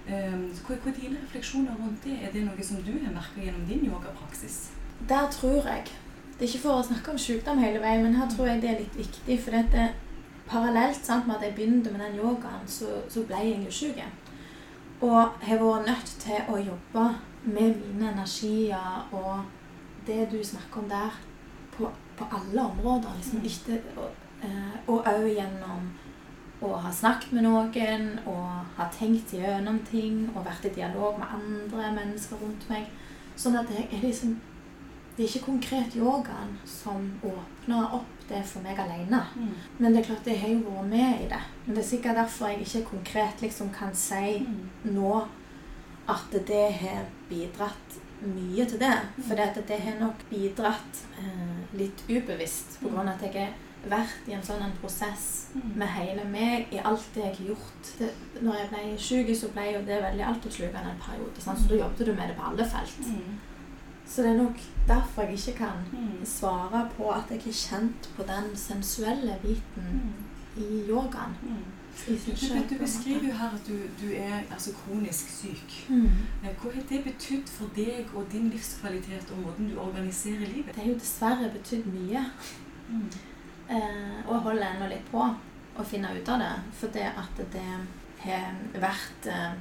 Eh, 0.08 0.38
hva, 0.66 0.76
hva 0.76 0.90
er 0.90 0.98
dine 0.98 1.20
refleksjoner 1.22 1.78
rundt 1.78 2.06
det? 2.08 2.18
Er 2.18 2.34
det 2.34 2.46
noe 2.48 2.66
som 2.66 2.82
du 2.82 2.94
har 2.96 3.14
merka 3.14 3.44
gjennom 3.44 3.68
din 3.70 3.86
yogapraksis? 3.86 4.72
Der 5.10 5.30
tror 5.32 5.68
jeg 5.68 5.92
Det 6.38 6.48
er 6.48 6.54
ikke 6.56 6.64
for 6.64 6.80
å 6.80 6.86
snakke 6.86 7.12
om 7.14 7.18
sykdom 7.22 7.60
hele 7.62 7.78
veien, 7.84 8.02
men 8.02 8.16
her 8.18 8.30
tror 8.32 8.48
jeg 8.50 8.62
det 8.64 8.70
er 8.72 8.80
litt 8.80 8.96
viktig. 8.98 9.36
For 9.44 9.54
dette, 9.54 9.92
parallelt 10.50 11.06
sant, 11.06 11.28
med 11.28 11.36
at 11.36 11.44
jeg 11.46 11.54
begynte 11.54 11.92
med 11.94 12.02
den 12.02 12.16
yogaen, 12.18 12.64
så, 12.66 13.04
så 13.14 13.22
ble 13.30 13.44
jeg 13.46 13.60
jo 13.68 13.74
syk. 13.78 14.00
Og 15.06 15.38
har 15.46 15.62
vært 15.62 15.86
nødt 15.86 16.16
til 16.24 16.50
å 16.50 16.58
jobbe 16.58 17.04
med 17.44 17.76
mine 17.76 18.12
energier 18.12 19.08
og 19.12 19.44
det 20.08 20.28
du 20.32 20.44
snakker 20.44 20.80
om 20.84 20.90
der, 20.90 21.20
på, 21.78 21.90
på 22.18 22.26
alle 22.32 22.62
områder. 22.62 23.10
Liksom, 23.18 23.40
Mm. 23.40 23.46
ikke, 23.46 23.82
eh, 24.44 24.78
og 24.88 25.06
òg 25.06 25.28
gjennom 25.36 25.90
å 26.62 26.76
ha 26.78 26.92
snakket 26.92 27.32
med 27.34 27.44
noen 27.44 28.20
og 28.26 28.66
ha 28.78 28.86
tenkt 28.94 29.34
gjennom 29.34 29.80
ting 29.92 30.30
og 30.36 30.46
vært 30.46 30.66
i 30.66 30.76
dialog 30.76 31.18
med 31.20 31.28
andre 31.34 31.92
mennesker 31.96 32.38
rundt 32.42 32.70
meg. 32.70 32.86
Sånn 33.36 33.58
at 33.60 33.70
jeg 33.70 33.88
er 33.92 34.08
liksom 34.08 34.40
Det 35.18 35.26
er 35.26 35.38
ikke 35.38 35.46
konkret 35.46 35.96
yogaen 35.96 36.54
som 36.66 37.12
åpner 37.24 37.94
opp 37.94 38.06
det 38.30 38.46
for 38.46 38.62
meg 38.64 38.80
alene. 38.80 39.20
Mm. 39.36 39.50
Men 39.78 39.92
det 39.94 40.00
er 40.00 40.06
klart 40.08 40.26
jeg 40.26 40.40
har 40.40 40.50
jo 40.50 40.60
vært 40.70 40.90
med 40.90 41.22
i 41.22 41.28
det. 41.28 41.42
Men 41.66 41.76
det 41.76 41.84
er 41.84 41.90
sikkert 41.90 42.16
derfor 42.16 42.48
jeg 42.48 42.62
ikke 42.62 42.86
konkret 42.90 43.42
liksom 43.42 43.70
kan 43.74 43.94
si 43.94 44.40
Mm. 44.40 44.70
nå 44.96 45.28
at 46.12 46.32
det 46.48 46.64
har 46.82 47.06
bidratt 47.30 47.98
mye 48.22 48.66
til 48.70 48.80
det. 48.80 48.94
For 49.28 49.36
det, 49.68 49.80
har 49.82 50.00
nok 50.00 50.22
bidratt 50.30 51.04
eh, 51.20 51.78
litt 51.80 52.04
ubevisst 52.10 52.80
på 52.82 52.90
grunn 52.94 53.08
av 53.10 53.16
at 53.18 53.24
jeg 53.34 53.48
har 53.48 53.54
vært 53.90 54.28
i 54.30 54.36
en 54.38 54.44
sånn 54.46 54.62
en 54.62 54.76
prosess 54.82 55.30
Mm. 55.52 55.72
med 55.76 55.88
hele 55.88 56.24
meg 56.32 56.68
i 56.72 56.78
alt 56.80 57.04
det 57.14 57.24
jeg 57.24 57.36
har 57.36 57.46
gjort. 57.48 57.88
Det, 58.00 58.10
når 58.42 58.56
jeg 58.56 58.68
ble 58.70 58.98
syk, 58.98 59.32
så 59.36 59.50
ble 59.52 59.66
jo 59.74 59.82
det 59.88 59.98
veldig 60.04 60.24
altoppslukende 60.24 60.92
en 60.94 61.02
periode. 61.02 61.42
Sant? 61.44 61.60
Så 61.60 61.68
da 61.68 61.76
jobbet 61.82 62.06
du 62.06 62.14
med 62.14 62.30
det 62.30 62.38
på 62.38 62.46
alle 62.48 62.64
felt. 62.72 63.00
Mm. 63.08 63.40
Så 64.08 64.22
det 64.24 64.30
er 64.32 64.38
nok 64.44 64.62
derfor 64.88 65.22
jeg 65.28 65.34
ikke 65.40 65.58
kan 65.58 65.84
Mm. 65.92 66.24
svare 66.26 66.90
på 66.98 67.10
at 67.12 67.30
jeg 67.32 67.42
har 67.44 67.52
kjent 67.52 68.10
på 68.16 68.24
den 68.24 68.56
sensuelle 68.56 69.36
biten 69.42 69.84
Mm. 70.56 70.64
i 70.64 70.86
yogaen. 70.90 71.36
Du, 72.02 72.76
beskriver 72.80 73.28
jo 73.28 73.34
her 73.34 73.54
at 73.54 73.68
du, 73.68 73.76
du 74.02 74.08
er 74.16 74.42
altså, 74.52 74.72
kronisk 74.74 75.30
syk. 75.30 75.76
Mm. 75.90 76.08
Eh, 76.44 76.54
Hva 76.62 76.72
har 76.74 76.86
det 76.90 77.04
betydd 77.06 77.50
for 77.52 77.70
deg 77.76 78.10
og 78.16 78.26
din 78.32 78.50
livskvalitet 78.50 79.32
og 79.36 79.44
måten 79.46 79.70
du 79.70 79.78
organiserer 79.80 80.48
livet? 80.48 80.72
Det 80.76 80.84
har 80.84 80.90
jo 80.90 81.00
dessverre 81.00 81.50
betydd 81.54 81.86
mye. 81.94 82.24
Mm. 82.90 83.10
Eh, 83.70 84.18
og 84.28 84.40
holder 84.48 84.70
ennå 84.72 84.88
litt 84.92 85.12
på 85.12 85.26
å 85.78 85.84
finne 85.88 86.14
ut 86.16 86.30
av 86.30 86.40
det. 86.42 86.54
For 86.80 86.96
det 86.96 87.10
at 87.12 87.44
det 87.54 87.68
har 88.24 88.56
vært 88.82 89.30
eh, 89.32 89.54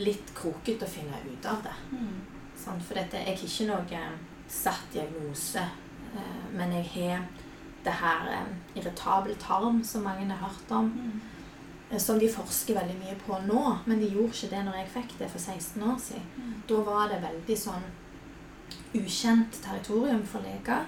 litt 0.00 0.32
krokete 0.34 0.86
å 0.86 0.94
finne 0.96 1.20
ut 1.26 1.46
av 1.46 1.60
det. 1.66 1.74
Mm. 1.92 2.14
Sånn, 2.64 2.80
For 2.80 2.96
dette, 2.98 3.20
jeg 3.20 3.36
har 3.36 3.48
ikke 3.50 3.68
noe 3.70 4.06
satt 4.48 4.88
diagnose, 4.94 5.62
eh, 6.14 6.42
men 6.54 6.72
jeg 6.78 6.90
har 6.94 7.26
det 7.84 7.92
her 8.00 8.28
eh, 8.32 8.50
irritabel 8.80 9.36
tarm 9.42 9.82
som 9.84 10.06
mange 10.06 10.26
har 10.32 10.48
hørt 10.48 10.70
om, 10.72 10.92
Mm. 10.94 11.20
Eh, 11.94 11.98
som 12.02 12.18
de 12.18 12.28
forsker 12.28 12.74
veldig 12.78 12.96
mye 13.00 13.14
på 13.26 13.38
nå. 13.46 13.62
Men 13.86 14.00
de 14.02 14.10
gjorde 14.10 14.34
ikke 14.34 14.50
det 14.56 14.64
når 14.66 14.80
jeg 14.82 14.92
fikk 14.98 15.14
det 15.22 15.30
for 15.30 15.38
16 15.38 15.82
år 15.92 15.98
siden. 16.08 16.26
Mm. 16.36 16.52
Da 16.68 16.82
var 16.90 17.08
det 17.12 17.22
veldig 17.24 17.56
sånn 17.58 17.86
ukjent 18.94 19.62
territorium 19.64 20.22
for 20.26 20.44
leger. 20.46 20.84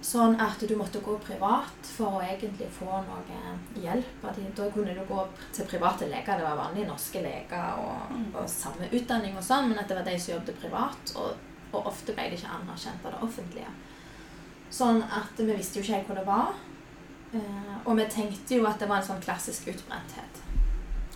Sånn 0.00 0.38
at 0.40 0.62
du 0.64 0.72
måtte 0.80 1.02
gå 1.04 1.12
privat 1.20 1.84
for 1.84 2.16
å 2.16 2.22
egentlig 2.24 2.70
få 2.72 2.86
noe 3.04 3.40
hjelp. 3.82 4.22
Da 4.56 4.68
kunne 4.72 4.94
du 4.96 5.02
gå 5.04 5.26
til 5.52 5.68
private 5.68 6.08
leger. 6.08 6.38
Det 6.40 6.46
var 6.46 6.56
vanlige 6.56 6.88
norske 6.88 7.20
leger 7.20 7.76
og, 7.82 8.08
Mm. 8.16 8.30
og 8.34 8.48
samme 8.48 8.88
utdanning 8.90 9.36
og 9.36 9.44
sånn, 9.44 9.68
men 9.68 9.78
at 9.78 9.88
det 9.88 9.96
var 9.98 10.04
de 10.04 10.18
som 10.18 10.34
jobbet 10.34 10.60
privat. 10.62 11.12
Og, 11.16 11.36
og 11.72 11.86
ofte 11.86 12.14
ble 12.14 12.30
det 12.30 12.38
ikke 12.40 12.48
anerkjent 12.56 13.04
av 13.04 13.12
det 13.12 13.22
offentlige. 13.28 13.68
Sånn 14.70 15.02
at 15.02 15.36
vi 15.36 15.52
visste 15.52 15.78
jo 15.78 15.82
ikke 15.84 15.94
helt 15.98 16.06
hvor 16.06 16.16
det 16.16 16.26
var. 16.26 16.54
Eh, 17.32 17.74
og 17.84 17.96
vi 17.96 18.06
tenkte 18.10 18.58
jo 18.58 18.66
at 18.66 18.80
det 18.80 18.88
var 18.90 19.00
en 19.00 19.08
sånn 19.12 19.22
klassisk 19.22 19.70
utbrenthet. 19.70 20.42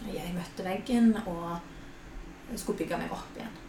Jeg 0.04 0.35
møtte 0.35 0.66
veggen 0.66 1.14
og 1.25 2.59
skulle 2.59 2.83
bygge 2.83 2.99
meg 3.00 3.14
opp 3.14 3.38
igjen. 3.38 3.61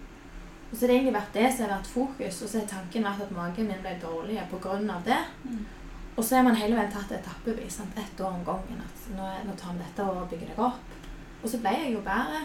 Og 0.66 0.74
så 0.74 0.84
har 0.84 0.92
det 0.92 0.98
egentlig 0.98 1.16
vært 1.16 1.38
det 1.38 1.48
som 1.54 1.64
har 1.66 1.78
vært 1.78 1.90
fokus, 1.94 2.42
og 2.42 2.50
så 2.50 2.60
har 2.60 2.68
tanken 2.68 3.06
vært 3.06 3.24
at 3.24 3.34
magen 3.36 3.70
min 3.70 3.82
ble 3.84 3.96
dårlig 4.02 4.42
pga. 4.52 5.00
det. 5.06 5.22
Mm. 5.46 5.66
Og 6.16 6.24
så 6.24 6.36
har 6.36 6.44
man 6.44 6.56
hele 6.56 6.76
veien 6.76 6.92
tatt 6.92 7.12
etappevis. 7.12 7.76
sant? 7.76 7.98
Ett 7.98 8.20
år 8.22 8.34
om 8.34 8.44
gangen. 8.46 8.82
At 8.82 9.10
nå, 9.16 9.32
nå 9.46 9.56
tar 9.56 9.74
vi 9.74 9.84
dette 9.84 10.04
og 10.04 10.30
bygger 10.30 10.48
deg 10.48 10.60
opp. 10.60 10.94
Og 11.44 11.50
så 11.50 11.60
ble 11.60 11.74
jeg 11.76 11.94
jo 11.94 12.02
bedre. 12.02 12.42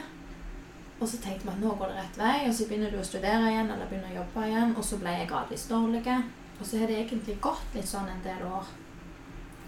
Og 1.01 1.09
så 1.09 1.17
tenkte 1.17 1.47
vi 1.47 1.53
at 1.55 1.63
nå 1.63 1.75
går 1.79 1.89
det 1.89 1.97
rett 1.97 2.19
vei, 2.21 2.37
og 2.49 2.55
så 2.55 2.67
begynner 2.69 2.91
du 2.93 2.99
å 3.01 3.05
studere 3.07 3.49
igjen 3.49 3.71
eller 3.73 3.89
begynner 3.89 4.13
å 4.13 4.19
jobbe 4.21 4.49
igjen. 4.51 4.75
Og 4.77 4.85
så 4.85 4.99
ble 5.01 5.15
jeg 5.17 5.31
gradvis 5.31 5.67
dårlig. 5.71 6.03
Og 6.61 6.67
så 6.67 6.81
har 6.81 6.91
det 6.91 6.99
egentlig 7.01 7.39
gått 7.41 7.79
litt 7.79 7.89
sånn 7.89 8.11
en 8.11 8.25
del 8.27 8.43
år. 8.45 8.69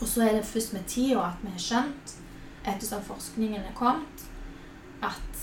Og 0.03 0.09
så 0.09 0.25
er 0.27 0.33
det 0.35 0.45
først 0.45 0.73
med 0.75 0.85
tida 0.91 1.21
at 1.29 1.43
vi 1.43 1.51
har 1.55 1.63
skjønt, 1.63 2.15
ettersom 2.67 3.03
forskningen 3.07 3.61
er 3.63 3.75
kommet, 3.75 4.25
at 5.03 5.43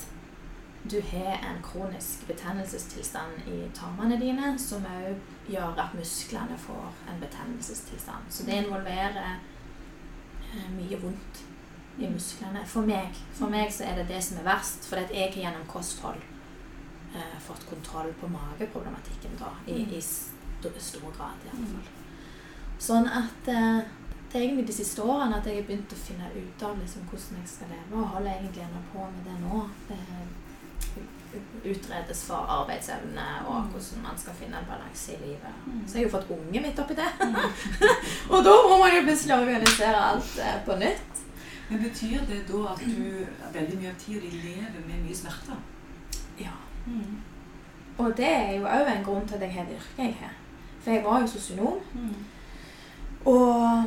du 0.90 0.98
har 1.00 1.40
en 1.48 1.62
kronisk 1.62 2.26
betennelsestilstand 2.26 3.48
i 3.48 3.60
tarmene 3.74 4.18
dine, 4.20 4.52
som 4.58 4.84
òg 4.84 5.16
gjør 5.48 5.80
at 5.80 5.94
musklene 5.96 6.58
får 6.58 6.92
en 7.08 7.20
betennelsestilstand. 7.20 8.28
Så 8.28 8.44
det 8.46 8.58
involverer 8.62 9.38
eh, 10.52 10.68
mye 10.76 11.00
vondt 11.02 11.40
i 11.98 12.08
musklene. 12.08 12.64
For 12.66 12.84
meg, 12.88 13.16
for 13.32 13.52
meg 13.52 13.72
så 13.72 13.88
er 13.88 14.00
det 14.00 14.08
det 14.12 14.20
som 14.24 14.40
er 14.40 14.48
verst, 14.48 14.88
for 14.88 15.00
at 15.00 15.12
jeg 15.12 15.32
har 15.32 15.40
gjennom 15.44 15.64
kosthold 15.68 16.20
eh, 17.16 17.38
fått 17.40 17.64
kontroll 17.68 18.12
på 18.20 18.28
mageproblematikken 18.28 19.40
da, 19.40 19.54
i, 19.66 19.84
i 19.88 20.04
st 20.04 20.36
stor 20.76 21.08
grad 21.16 21.48
i 21.48 21.52
alle 21.54 21.70
fall. 21.72 21.88
Sånn 22.80 23.08
at 23.08 23.48
eh, 23.52 23.80
det 24.32 24.38
er 24.38 24.44
egentlig 24.46 24.66
de 24.66 24.72
siste 24.72 25.02
årene 25.02 25.36
at 25.36 25.46
jeg 25.46 25.56
har 25.56 25.62
begynt 25.66 25.92
å 25.92 25.96
finne 25.96 26.28
ut 26.36 26.62
av 26.62 26.76
liksom, 26.78 27.02
hvordan 27.10 27.40
jeg 27.40 27.48
skal 27.50 27.66
leve, 27.74 27.98
og 28.02 28.08
holder 28.14 28.30
egentlig 28.36 28.62
ennå 28.62 28.82
på 28.92 29.06
med 29.14 29.24
det 29.26 29.38
nå. 29.42 29.62
Det 29.88 31.70
utredes 31.70 32.24
for 32.26 32.34
arbeidsevne 32.58 33.24
og 33.46 33.54
Mm. 33.64 33.68
hvordan 33.70 34.02
man 34.02 34.18
skal 34.18 34.34
finne 34.34 34.58
en 34.58 34.64
balanse 34.70 35.12
i 35.12 35.18
livet. 35.26 35.54
Mm. 35.66 35.82
Så 35.86 35.94
jeg 35.98 36.02
har 36.02 36.10
jo 36.10 36.16
fått 36.16 36.30
unge 36.30 36.60
midt 36.60 36.78
oppi 36.78 36.94
det. 36.94 37.10
Mm. 37.20 37.34
og 38.32 38.44
da 38.44 38.54
må 38.68 38.78
man 38.78 38.96
jo 38.96 39.02
plutselig 39.02 39.34
organisere 39.34 39.96
alt 40.10 40.38
eh, 40.38 40.64
på 40.66 40.76
nytt. 40.76 41.12
Men 41.68 41.82
betyr 41.82 42.18
det 42.26 42.40
da 42.48 42.72
at 42.72 42.80
du 42.80 43.26
veldig 43.52 43.78
mye 43.78 43.90
av 43.90 43.98
tida 43.98 44.20
di 44.20 44.30
lever 44.30 44.80
med 44.86 45.04
mye 45.04 45.14
smerter? 45.14 45.58
Ja. 46.38 46.56
Mm. 46.86 47.16
Og 47.98 48.16
det 48.16 48.26
er 48.30 48.52
jo 48.58 48.64
òg 48.66 48.90
en 48.96 49.04
grunn 49.04 49.28
til 49.28 49.34
at 49.34 49.40
jeg 49.42 49.52
har 49.54 49.64
det 49.64 49.76
yrket 49.78 49.98
jeg 50.04 50.16
har. 50.20 50.34
For 50.80 50.90
jeg 50.90 51.04
var 51.04 51.20
jo 51.20 51.26
sosionom. 51.26 51.78
Mm. 51.94 52.14
Og 53.26 53.84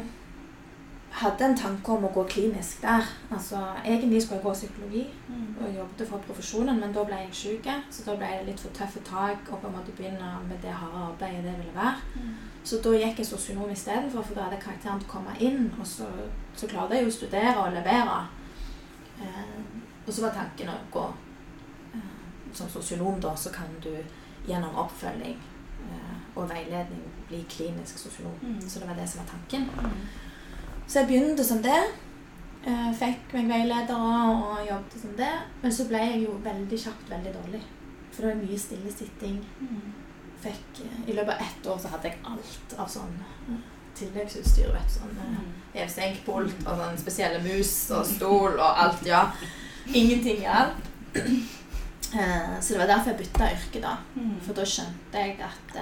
hadde 1.24 1.46
en 1.46 1.58
tanke 1.58 1.92
om 1.92 2.06
å 2.08 2.12
gå 2.14 2.24
klinisk 2.30 2.82
der. 2.84 3.08
Altså, 3.32 3.60
Egentlig 3.86 4.22
skulle 4.22 4.40
jeg 4.40 4.46
gå 4.46 4.54
psykologi 4.54 5.04
Mm. 5.28 5.56
og 5.66 5.76
jobbet 5.76 6.08
for 6.10 6.18
profesjonen, 6.28 6.80
men 6.80 6.94
da 6.94 7.04
ble 7.04 7.16
jeg 7.16 7.34
syk. 7.34 7.68
Så 7.90 8.04
da 8.06 8.16
ble 8.16 8.28
det 8.40 8.46
litt 8.48 8.60
for 8.60 8.70
tøffe 8.70 9.00
tak 9.06 9.38
og 9.52 9.60
på 9.62 9.68
en 9.68 9.74
måte 9.76 9.92
begynne 9.98 10.32
med 10.50 10.58
det 10.62 10.72
harde 10.72 11.04
arbeidet 11.08 11.44
det 11.44 11.58
ville 11.58 11.76
være. 11.76 11.96
Mm. 12.16 12.34
Så 12.64 12.80
da 12.84 12.90
gikk 12.98 13.18
jeg 13.20 13.26
sosionom 13.26 13.70
istedenfor, 13.72 14.22
for 14.24 14.36
da 14.36 14.42
hadde 14.48 14.62
karakteren 14.62 15.00
til 15.00 15.10
å 15.10 15.12
komme 15.12 15.36
inn. 15.40 15.72
Og 15.80 15.88
så, 15.88 16.06
så 16.56 16.68
klarte 16.68 16.96
jeg 16.96 17.04
jo 17.04 17.10
å 17.10 17.18
studere 17.18 17.58
og 17.58 17.74
levere. 17.74 18.20
Eh, 19.22 19.60
og 20.08 20.14
så 20.14 20.22
var 20.22 20.34
tanken 20.36 20.70
å 20.70 20.78
gå 20.92 21.06
eh, 21.96 22.54
som 22.54 22.70
sosionom, 22.70 23.20
da, 23.22 23.36
så 23.36 23.50
kan 23.54 23.68
du 23.84 23.92
gjennom 24.48 24.76
oppfølging 24.76 25.38
eh, 25.90 26.16
og 26.36 26.50
veiledning 26.50 27.04
bli 27.28 27.44
klinisk 27.50 27.98
sosionom. 27.98 28.36
Mm. 28.42 28.62
Så 28.62 28.80
det 28.80 28.88
var 28.88 28.96
det 29.00 29.10
som 29.10 29.24
var 29.24 29.32
tanken. 29.36 29.70
Mm. 29.80 30.08
Så 30.94 31.00
jeg 31.02 31.08
begynte 31.10 31.44
som 31.44 31.58
det. 31.66 31.80
eh, 32.70 32.90
Fikk 32.94 33.32
meg 33.34 33.48
veiledere 33.50 34.18
og 34.30 34.60
jobbet 34.68 35.00
som 35.02 35.16
det. 35.18 35.32
Men 35.64 35.72
så 35.74 35.88
ble 35.90 35.98
jeg 35.98 36.20
jo 36.28 36.36
veldig 36.44 36.78
kjapt 36.84 37.10
veldig 37.10 37.32
dårlig. 37.34 37.62
For 38.12 38.22
det 38.22 38.30
var 38.30 38.44
mye 38.44 38.60
stillesitting. 38.62 39.40
sitting. 39.40 39.94
Fikk, 40.44 40.84
eh, 40.86 41.10
I 41.10 41.16
løpet 41.18 41.34
av 41.34 41.42
ett 41.48 41.68
år 41.68 41.80
så 41.80 41.88
hadde 41.88 42.12
jeg 42.12 42.20
alt 42.24 42.76
av 42.78 42.88
sånn 42.88 43.16
eh, 43.50 43.58
tilleggsutstyr. 43.96 44.70
vet 44.74 44.88
du, 44.88 44.94
sånn 45.00 45.18
Mm. 45.24 45.50
Hevsenkpult 45.74 46.68
og 46.68 46.78
sånn 46.78 46.98
spesielle 46.98 47.42
mus 47.42 47.74
og 47.92 48.06
stol 48.06 48.60
og 48.60 48.78
alt, 48.86 49.06
ja. 49.06 49.32
Ingenting 49.88 50.42
hjalp. 50.42 50.78
Så 52.62 52.74
det 52.74 52.78
var 52.80 52.88
derfor 52.88 53.10
jeg 53.12 53.18
bytta 53.18 53.50
yrke, 53.50 53.82
da. 53.82 53.98
Mm. 54.16 54.40
For 54.46 54.54
da 54.54 54.62
skjønte 54.62 55.14
jeg 55.18 55.40
at 55.42 55.76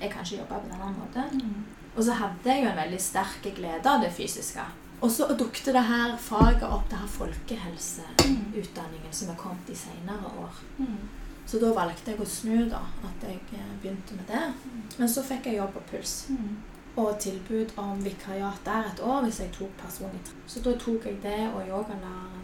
jeg 0.00 0.10
kan 0.10 0.22
ikke 0.24 0.36
jobbe 0.36 0.60
på 0.60 0.68
den 0.68 0.98
måten. 1.00 1.64
Mm. 1.98 2.00
Og 2.00 2.06
så 2.06 2.12
hadde 2.14 2.52
jeg 2.52 2.62
jo 2.62 2.68
en 2.70 2.76
veldig 2.78 3.00
sterk 3.02 3.42
glede 3.56 3.90
av 3.90 4.02
det 4.02 4.12
fysiske. 4.14 4.62
Og 5.02 5.10
så 5.10 5.26
dukket 5.38 5.74
det 5.74 5.82
her 5.82 6.16
faget 6.18 6.62
opp, 6.62 6.90
det 6.90 6.98
her 6.98 7.06
folkehelseutdanningen 7.10 9.12
som 9.12 9.30
er 9.30 9.36
kommet 9.38 9.70
i 9.70 9.74
senere 9.74 10.26
år. 10.38 10.52
Mm. 10.78 11.08
Så 11.46 11.58
da 11.58 11.72
valgte 11.74 12.10
jeg 12.12 12.20
å 12.20 12.24
snu, 12.28 12.68
da. 12.70 12.80
At 13.02 13.22
jeg 13.26 13.40
eh, 13.56 13.72
begynte 13.82 14.14
med 14.14 14.26
det. 14.30 14.52
Men 14.98 15.08
så 15.10 15.22
fikk 15.26 15.46
jeg 15.46 15.56
jobb 15.58 15.72
på 15.74 15.80
Puls. 15.90 16.26
Mm. 16.30 16.56
Og 17.02 17.18
tilbud 17.22 17.68
om 17.78 18.04
vikariat 18.04 18.64
der 18.64 18.84
et 18.92 19.00
år 19.02 19.22
hvis 19.26 19.40
jeg 19.42 19.50
tok 19.58 19.70
personlig 19.82 20.22
trening. 20.26 20.46
Så 20.46 20.60
da 20.62 20.70
tok 20.78 21.06
jeg 21.06 21.22
det 21.22 21.48
og 21.50 21.66
yogalæreren 21.66 22.38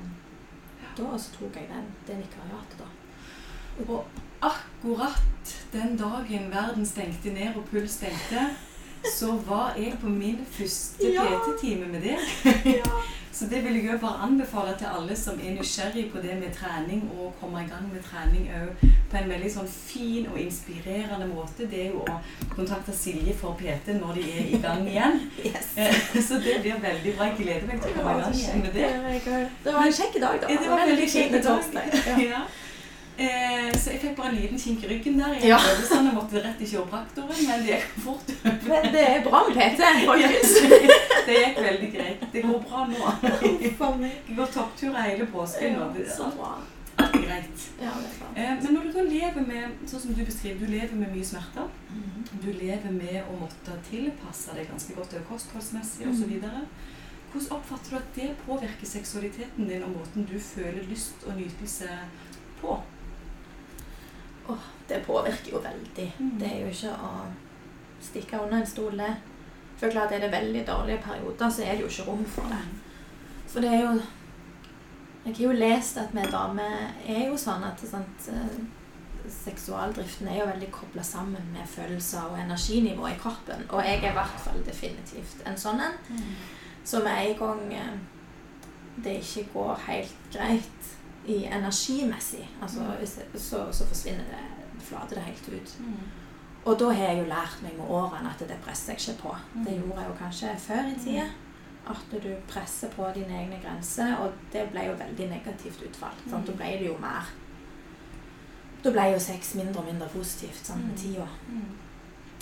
da, 0.96 1.04
og 1.04 1.20
så 1.20 1.30
tok 1.34 1.56
jeg 1.58 1.66
den, 1.70 1.86
det 2.06 2.16
vikariatet, 2.22 2.78
da. 2.78 2.84
Og 3.86 4.04
akkurat 4.42 5.54
den 5.72 5.96
dagen 5.98 6.50
verden 6.52 6.86
stengte 6.86 7.32
ned 7.34 7.56
og 7.58 7.64
puls 7.70 7.92
stengte, 7.98 8.40
så 9.12 9.34
var 9.46 9.74
jeg 9.78 9.98
på 10.00 10.08
min 10.08 10.40
første 10.56 11.12
Ja. 11.12 11.24
PT-time 11.24 11.86
med 11.92 12.02
deg. 12.02 12.18
Så 13.34 13.48
det 13.50 13.64
vil 13.64 13.74
jeg 13.74 13.88
jo 13.92 13.98
bare 13.98 14.20
anbefale 14.22 14.76
til 14.78 14.86
alle 14.86 15.16
som 15.18 15.40
er 15.42 15.56
nysgjerrig 15.56 16.04
på 16.12 16.20
det 16.22 16.36
med 16.38 16.52
trening, 16.54 17.00
og 17.18 17.32
komme 17.40 17.64
i 17.64 17.66
gang 17.66 17.88
med 17.92 18.02
trening 18.06 18.44
òg 18.54 18.84
på 19.10 19.16
en 19.18 19.26
veldig 19.32 19.50
sånn 19.50 19.66
fin 19.66 20.28
og 20.30 20.38
inspirerende 20.38 21.26
måte. 21.32 21.66
Det 21.66 21.80
er 21.80 21.88
jo 21.96 22.04
å 22.06 22.20
kontakte 22.54 22.94
Silje 22.94 23.34
for 23.34 23.58
PT 23.58 23.96
når 23.98 24.20
de 24.20 24.22
er 24.38 24.52
i 24.54 24.60
gang 24.62 24.86
igjen. 24.86 25.18
Yes. 25.44 25.72
Eh, 25.76 25.98
Så 26.28 26.38
det 26.44 26.60
blir 26.62 26.78
veldig 26.78 27.16
bra. 27.18 27.26
Jeg 27.32 27.36
gleder 27.42 27.66
meg 27.72 27.82
til 27.82 27.90
å 27.90 27.96
komme 27.98 28.14
i 28.14 28.22
gang 28.22 28.38
igjen 28.38 28.62
med 28.62 28.78
det. 28.78 29.48
Det 29.66 29.74
var 29.74 29.82
en 29.90 29.98
kjekk 29.98 30.20
dag, 30.22 30.38
da. 30.44 30.52
Ja, 30.54 30.60
det 30.62 30.70
var 30.70 30.86
veldig 30.86 31.08
fin 31.10 31.16
kjekt 31.18 31.34
dag. 31.34 31.48
torsdag. 31.50 32.22
Ja. 32.22 32.44
Eh, 33.16 33.70
så 33.78 33.90
jeg 33.92 34.00
fikk 34.02 34.16
bare 34.18 34.28
en 34.32 34.36
liten 34.40 34.58
kink 34.58 34.82
i 34.84 34.88
ryggen 34.90 35.18
der. 35.20 35.34
Jeg 35.38 35.48
Ja. 35.48 35.58
sånn 35.86 36.06
jeg 36.08 36.14
måtte 36.16 36.42
rett 36.42 36.60
i 36.60 36.66
kiropraktoren, 36.66 37.46
men 37.46 37.62
det 37.62 37.76
gikk 37.76 37.92
fort. 38.02 38.32
Men 38.42 38.92
det 38.92 39.04
er 39.08 39.22
bra 39.22 39.42
med 39.48 39.54
PT, 39.54 39.82
folkens. 40.10 40.54
Det 41.26 41.34
gikk 41.40 41.58
veldig 41.64 41.90
greit. 41.94 42.24
Det 42.32 42.42
går 42.42 42.58
bra 42.68 42.86
nå. 42.90 43.12
Jeg 43.62 44.36
går 44.36 44.46
topptur 44.52 44.92
hele 44.98 45.26
påsken. 45.26 45.78
Ja, 45.78 46.14
så 46.16 46.26
bra. 46.36 46.50
Alt 46.98 47.14
er 47.14 47.22
greit. 47.22 47.62
Ja, 47.80 47.92
det 48.02 48.10
er. 48.42 48.52
Eh, 48.52 48.58
men 48.62 48.74
når 48.74 48.82
du 48.82 48.90
da 48.98 49.02
lever 49.08 49.46
med 49.46 49.86
sånn 49.88 50.00
som 50.02 50.14
du 50.14 50.24
beskriver, 50.24 50.58
du 50.58 50.66
lever 50.66 50.94
med 50.98 51.14
mye 51.14 51.24
smerter. 51.24 51.70
Mhm. 51.90 52.26
Du 52.42 52.50
lever 52.52 52.90
med 52.92 53.22
å 53.30 53.38
måtte 53.40 53.78
tilpasse 53.90 54.54
deg 54.58 54.68
ganske 54.68 54.94
godt 54.98 55.14
kostholdsmessig 55.30 56.06
osv. 56.10 56.34
Hvordan 57.32 57.50
oppfatter 57.56 57.90
du 57.90 57.96
at 57.96 58.14
det 58.14 58.28
påvirker 58.46 58.86
seksualiteten 58.86 59.66
din 59.68 59.82
og 59.82 59.90
måten 59.96 60.26
du 60.30 60.36
føler 60.38 60.84
lyst 60.90 61.24
og 61.26 61.34
nytelse 61.38 61.88
på? 62.60 62.76
Det 64.88 65.00
påvirker 65.06 65.52
jo 65.52 65.62
veldig. 65.64 66.08
Mm. 66.18 66.34
Det 66.40 66.48
er 66.50 66.58
jo 66.60 66.72
ikke 66.72 66.92
å 66.92 67.12
stikke 68.04 68.40
under 68.42 68.60
en 68.60 68.68
stol, 68.68 68.98
det. 68.98 69.14
For 69.80 69.90
klart 69.90 70.12
er 70.12 70.20
det 70.22 70.32
veldig 70.32 70.66
dårlige 70.66 71.02
perioder, 71.02 71.50
så 71.50 71.62
er 71.62 71.74
det 71.74 71.86
jo 71.86 71.90
ikke 71.90 72.10
rom 72.10 72.24
for 72.36 72.52
det. 72.52 72.60
For 73.48 73.64
det 73.64 73.72
er 73.72 73.82
jo 73.82 73.96
Jeg 75.24 75.36
har 75.36 75.44
jo 75.44 75.52
lest 75.52 75.96
at 75.96 76.10
vi 76.12 76.22
damer 76.28 76.72
er 77.08 77.22
jo 77.30 77.36
sånn 77.40 77.62
at 77.64 77.80
sant, 77.80 78.26
eh, 78.28 78.58
seksualdriften 79.32 80.28
er 80.28 80.42
jo 80.42 80.48
veldig 80.50 80.68
kobla 80.72 81.02
sammen 81.02 81.46
med 81.52 81.64
følelser 81.64 82.26
og 82.28 82.36
energinivå 82.42 83.06
i 83.08 83.16
kroppen. 83.22 83.64
Og 83.70 83.80
jeg 83.86 84.02
er 84.02 84.10
i 84.10 84.18
hvert 84.18 84.42
fall 84.44 84.60
definitivt 84.66 85.40
en 85.48 85.56
sånn 85.56 85.80
en. 85.80 85.96
Mm. 86.10 86.34
Så 86.84 87.00
med 87.00 87.22
en 87.22 87.38
gang 87.38 87.72
eh, 87.72 87.96
det 89.04 89.16
ikke 89.22 89.48
går 89.54 89.80
helt 89.86 90.28
greit 90.32 90.93
i 91.26 91.44
energimessig, 91.44 92.48
altså, 92.62 92.80
Mm. 92.80 93.38
så, 93.38 93.72
så 93.72 93.86
forsvinner 93.86 94.24
det 94.28 94.82
flater 94.84 95.14
det 95.16 95.24
helt 95.24 95.48
ut. 95.48 95.76
Mm. 95.80 95.96
Og 96.64 96.78
da 96.80 96.90
har 96.92 97.04
jeg 97.08 97.18
jo 97.18 97.24
lært 97.28 97.62
meg 97.62 97.72
med 97.78 97.88
årene 97.88 98.30
at 98.30 98.38
det 98.48 98.56
presser 98.64 98.92
jeg 98.92 99.00
ikke 99.00 99.22
på. 99.22 99.36
Det 99.64 99.72
Mm. 99.72 99.82
gjorde 99.82 100.00
jeg 100.00 100.08
jo 100.10 100.14
kanskje 100.24 100.56
før 100.58 100.90
i 100.90 100.98
tida. 101.04 101.26
At 101.86 102.22
du 102.22 102.34
presser 102.48 102.88
på 102.88 103.06
dine 103.14 103.28
egne 103.40 103.58
grenser, 103.62 104.16
og 104.16 104.32
det 104.52 104.70
ble 104.70 104.80
jo 104.86 104.92
veldig 104.92 105.28
negativt 105.30 105.82
utfall. 105.88 106.14
Sant? 106.30 106.46
Da 106.46 106.52
ble 106.52 106.78
det 106.78 106.86
jo 106.86 106.96
mer 107.00 107.26
Da 108.84 108.90
ble 108.90 109.02
jo 109.12 109.18
sex 109.18 109.54
mindre 109.54 109.80
og 109.80 109.86
mindre 109.86 110.08
positivt 110.08 110.66
sant, 110.66 110.84
med 110.86 110.96
tida. 110.98 111.26
Mm. 111.48 111.62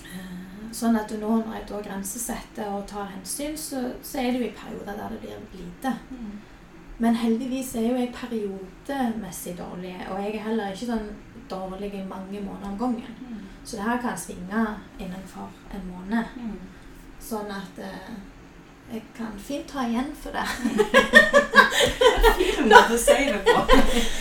Eh, 0.04 0.72
Sånn 0.72 0.96
at 0.98 1.10
nå 1.20 1.28
når 1.44 1.52
jeg 1.54 1.66
da 1.68 1.80
grensesetter 1.82 2.66
og 2.72 2.86
tar 2.88 3.06
hensyn, 3.12 3.56
så, 3.56 3.92
så 4.02 4.18
er 4.18 4.32
det 4.32 4.40
jo 4.40 4.46
i 4.46 4.54
perioder 4.56 4.96
der 4.96 5.08
det 5.08 5.20
blir 5.20 5.36
lite. 5.52 5.92
Mm. 7.02 7.06
Men 7.06 7.16
heldigvis 7.18 7.74
er 7.74 7.86
jo 7.88 7.94
jeg 7.98 8.12
periodemessig 8.14 9.56
dårlig, 9.58 9.96
og 10.10 10.20
jeg 10.22 10.34
er 10.36 10.44
heller 10.44 10.70
ikke 10.70 10.86
sånn 10.86 11.08
dårlig 11.50 11.88
i 11.98 12.02
mange 12.06 12.40
måneder 12.40 12.68
om 12.68 12.76
gangen. 12.78 13.16
Mm. 13.20 13.40
Så 13.64 13.76
det 13.76 13.86
her 13.88 13.98
kan 14.02 14.18
svinge 14.18 14.66
innenfor 15.02 15.48
en 15.74 15.88
måned. 15.90 16.36
Mm. 16.38 16.60
Sånn 17.22 17.50
at 17.50 17.80
eh, 17.82 18.12
jeg 18.92 19.02
kan 19.16 19.34
fint 19.38 19.66
ta 19.66 19.82
igjen 19.88 20.12
for 20.22 20.30
det. 20.36 20.46
Fin 22.38 22.68
måte 22.70 22.94
å 22.94 23.00
si 23.00 23.18
det 23.32 23.40
på. 23.46 23.56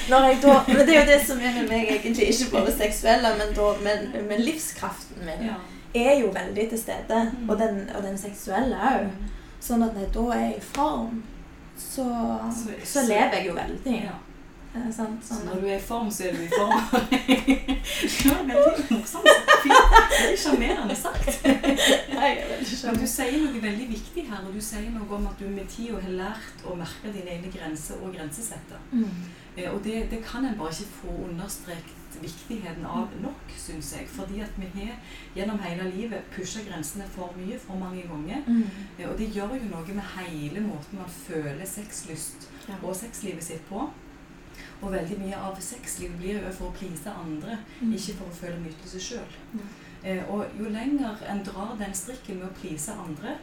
Da, 0.09 0.21
men 0.67 0.81
det 0.88 0.95
er 0.95 1.01
jo 1.01 1.09
det 1.11 1.19
som 1.27 1.41
er 1.41 1.53
med 1.59 1.69
meg, 1.69 1.89
egentlig 2.00 2.31
ikke 2.31 2.50
bare 2.55 2.73
seksuelle, 2.79 3.35
men, 3.38 3.53
da, 3.57 3.67
men, 3.85 4.09
men 4.29 4.41
livskraften 4.45 5.21
min 5.27 5.45
Ja. 5.51 5.59
er 5.93 6.17
jo 6.21 6.31
veldig 6.33 6.69
til 6.71 6.81
stede. 6.81 7.21
Mm. 7.38 7.50
Og, 7.50 7.59
den, 7.59 7.83
og 7.95 8.03
den 8.09 8.17
seksuelle 8.17 8.81
òg. 8.89 9.11
Sånn 9.61 9.85
at 9.85 9.97
jeg 10.00 10.09
da 10.15 10.23
er 10.33 10.55
i 10.55 10.63
form, 10.73 11.21
så, 11.81 12.05
Så- 12.55 12.85
så 12.93 13.07
lever 13.07 13.35
jeg 13.39 13.47
jo 13.47 13.53
veldig. 13.57 13.95
Ja. 14.05 14.17
Eh, 14.75 14.85
sant? 14.95 15.19
Så 15.25 15.35
Sånn 15.35 15.47
når 15.50 15.61
du 15.61 15.67
er 15.67 15.75
i 15.75 15.81
form, 15.83 16.07
så 16.11 16.23
er 16.29 16.31
du 16.38 16.43
i 16.45 16.47
form. 16.47 16.71
det 17.01 18.29
var 18.31 18.43
veldig 18.47 18.85
morsomt. 18.91 19.27
Veldig 19.65 20.38
sjarmerende 20.39 20.95
sagt. 20.95 21.41
veldig 21.43 22.77
Men 22.85 23.00
du 23.01 23.07
sier 23.07 23.35
noe 23.43 23.61
veldig 23.65 23.88
viktig 23.91 24.23
her, 24.29 24.45
og 24.47 24.53
du 24.55 24.61
sier 24.63 24.88
noe 24.95 25.17
om 25.17 25.27
at 25.27 25.39
du 25.39 25.45
med 25.51 25.67
tida 25.73 26.00
har 26.05 26.15
lært 26.21 26.63
å 26.65 26.75
merke 26.79 27.11
dine 27.13 27.35
egne 27.35 27.51
grenser 27.51 28.00
og 28.01 28.15
grensesetter. 28.15 28.79
Mm. 28.91 29.09
Eh, 29.57 29.67
Og 29.73 29.83
det, 29.83 30.05
det 30.13 30.21
kan 30.25 30.45
en 30.47 30.55
bare 30.57 30.71
ikke 30.71 31.01
få 31.01 31.17
understreket 31.29 31.97
viktigheten 32.21 32.85
av 32.85 33.07
nok, 33.21 33.51
syns 33.57 33.93
jeg. 33.93 34.07
Fordi 34.07 34.41
at 34.41 34.51
vi 34.57 34.67
har 34.79 34.95
gjennom 35.35 35.59
hele 35.59 35.89
livet 35.91 36.23
pusha 36.35 36.59
grensene 36.67 37.05
for 37.15 37.33
mye 37.37 37.57
for 37.59 37.75
mange 37.79 38.01
ganger. 38.07 38.43
Mm. 38.47 38.63
Eh, 38.99 39.09
Og 39.09 39.17
det 39.17 39.31
gjør 39.33 39.55
jo 39.57 39.69
noe 39.69 39.93
med 39.93 40.03
hele 40.17 40.59
måten 40.67 40.97
man 40.99 41.09
føler 41.09 41.65
sexlyst 41.65 42.47
Ja. 42.69 42.75
og 42.83 42.95
sexlivet 42.95 43.43
sitt 43.43 43.67
på. 43.69 43.89
Og 44.81 44.91
veldig 44.91 45.19
mye 45.19 45.35
av 45.37 45.59
sexlivet 45.61 46.17
blir 46.17 46.41
jo 46.43 46.51
for 46.51 46.65
å 46.69 46.73
please 46.73 47.09
andre, 47.09 47.57
Mm. 47.81 47.93
ikke 47.93 48.13
for 48.17 48.25
å 48.25 48.33
føle 48.33 48.59
nytelse 48.59 48.99
sjøl. 48.99 49.29
Eh, 50.03 50.23
og 50.29 50.45
jo 50.59 50.65
lenger 50.69 51.17
en 51.29 51.43
drar 51.43 51.75
den 51.77 51.93
strikken 51.93 52.39
med 52.39 52.47
å 52.49 52.53
please 52.61 52.91
andre, 52.91 53.37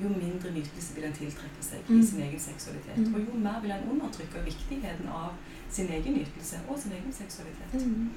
jo 0.00 0.08
mindre 0.08 0.50
nytelse 0.50 0.94
vil 0.94 1.04
en 1.04 1.12
tiltrekke 1.12 1.60
seg 1.62 1.78
i 1.88 1.92
Mm. 1.92 2.02
sin 2.02 2.20
egen 2.22 2.40
seksualitet. 2.40 2.96
Mm. 2.96 3.14
Og 3.14 3.20
jo 3.20 3.38
mer 3.38 3.60
vil 3.60 3.70
en 3.70 3.88
undertrykke 3.90 4.44
viktigheten 4.44 5.08
av 5.08 5.30
sin 5.72 5.88
egen 5.88 6.18
nytelse 6.18 6.60
og 6.68 6.78
sin 6.78 6.92
egen 6.92 7.12
seksualitet. 7.12 7.86
Mm. 7.86 8.10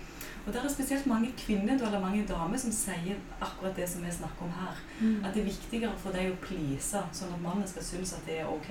Og 0.46 0.54
det 0.54 0.62
er 0.62 0.70
spesielt 0.70 1.06
mange 1.10 1.32
kvinner 1.38 1.74
eller 1.74 2.00
mange 2.00 2.26
damer 2.30 2.58
som 2.62 2.72
sier 2.76 3.16
akkurat 3.42 3.76
det 3.80 3.88
som 3.90 4.04
vi 4.06 4.12
snakker 4.12 4.46
om 4.46 4.52
her. 4.60 4.82
Mm. 5.00 5.24
At 5.26 5.34
det 5.34 5.42
er 5.42 5.48
viktigere 5.50 5.94
for 5.98 6.14
deg 6.14 6.30
å 6.34 6.36
please, 6.44 7.02
sånn 7.18 7.34
at 7.34 7.42
mannen 7.42 7.68
skal 7.68 7.84
synes 7.88 8.14
at 8.14 8.28
det 8.28 8.40
er 8.44 8.52
ok, 8.52 8.70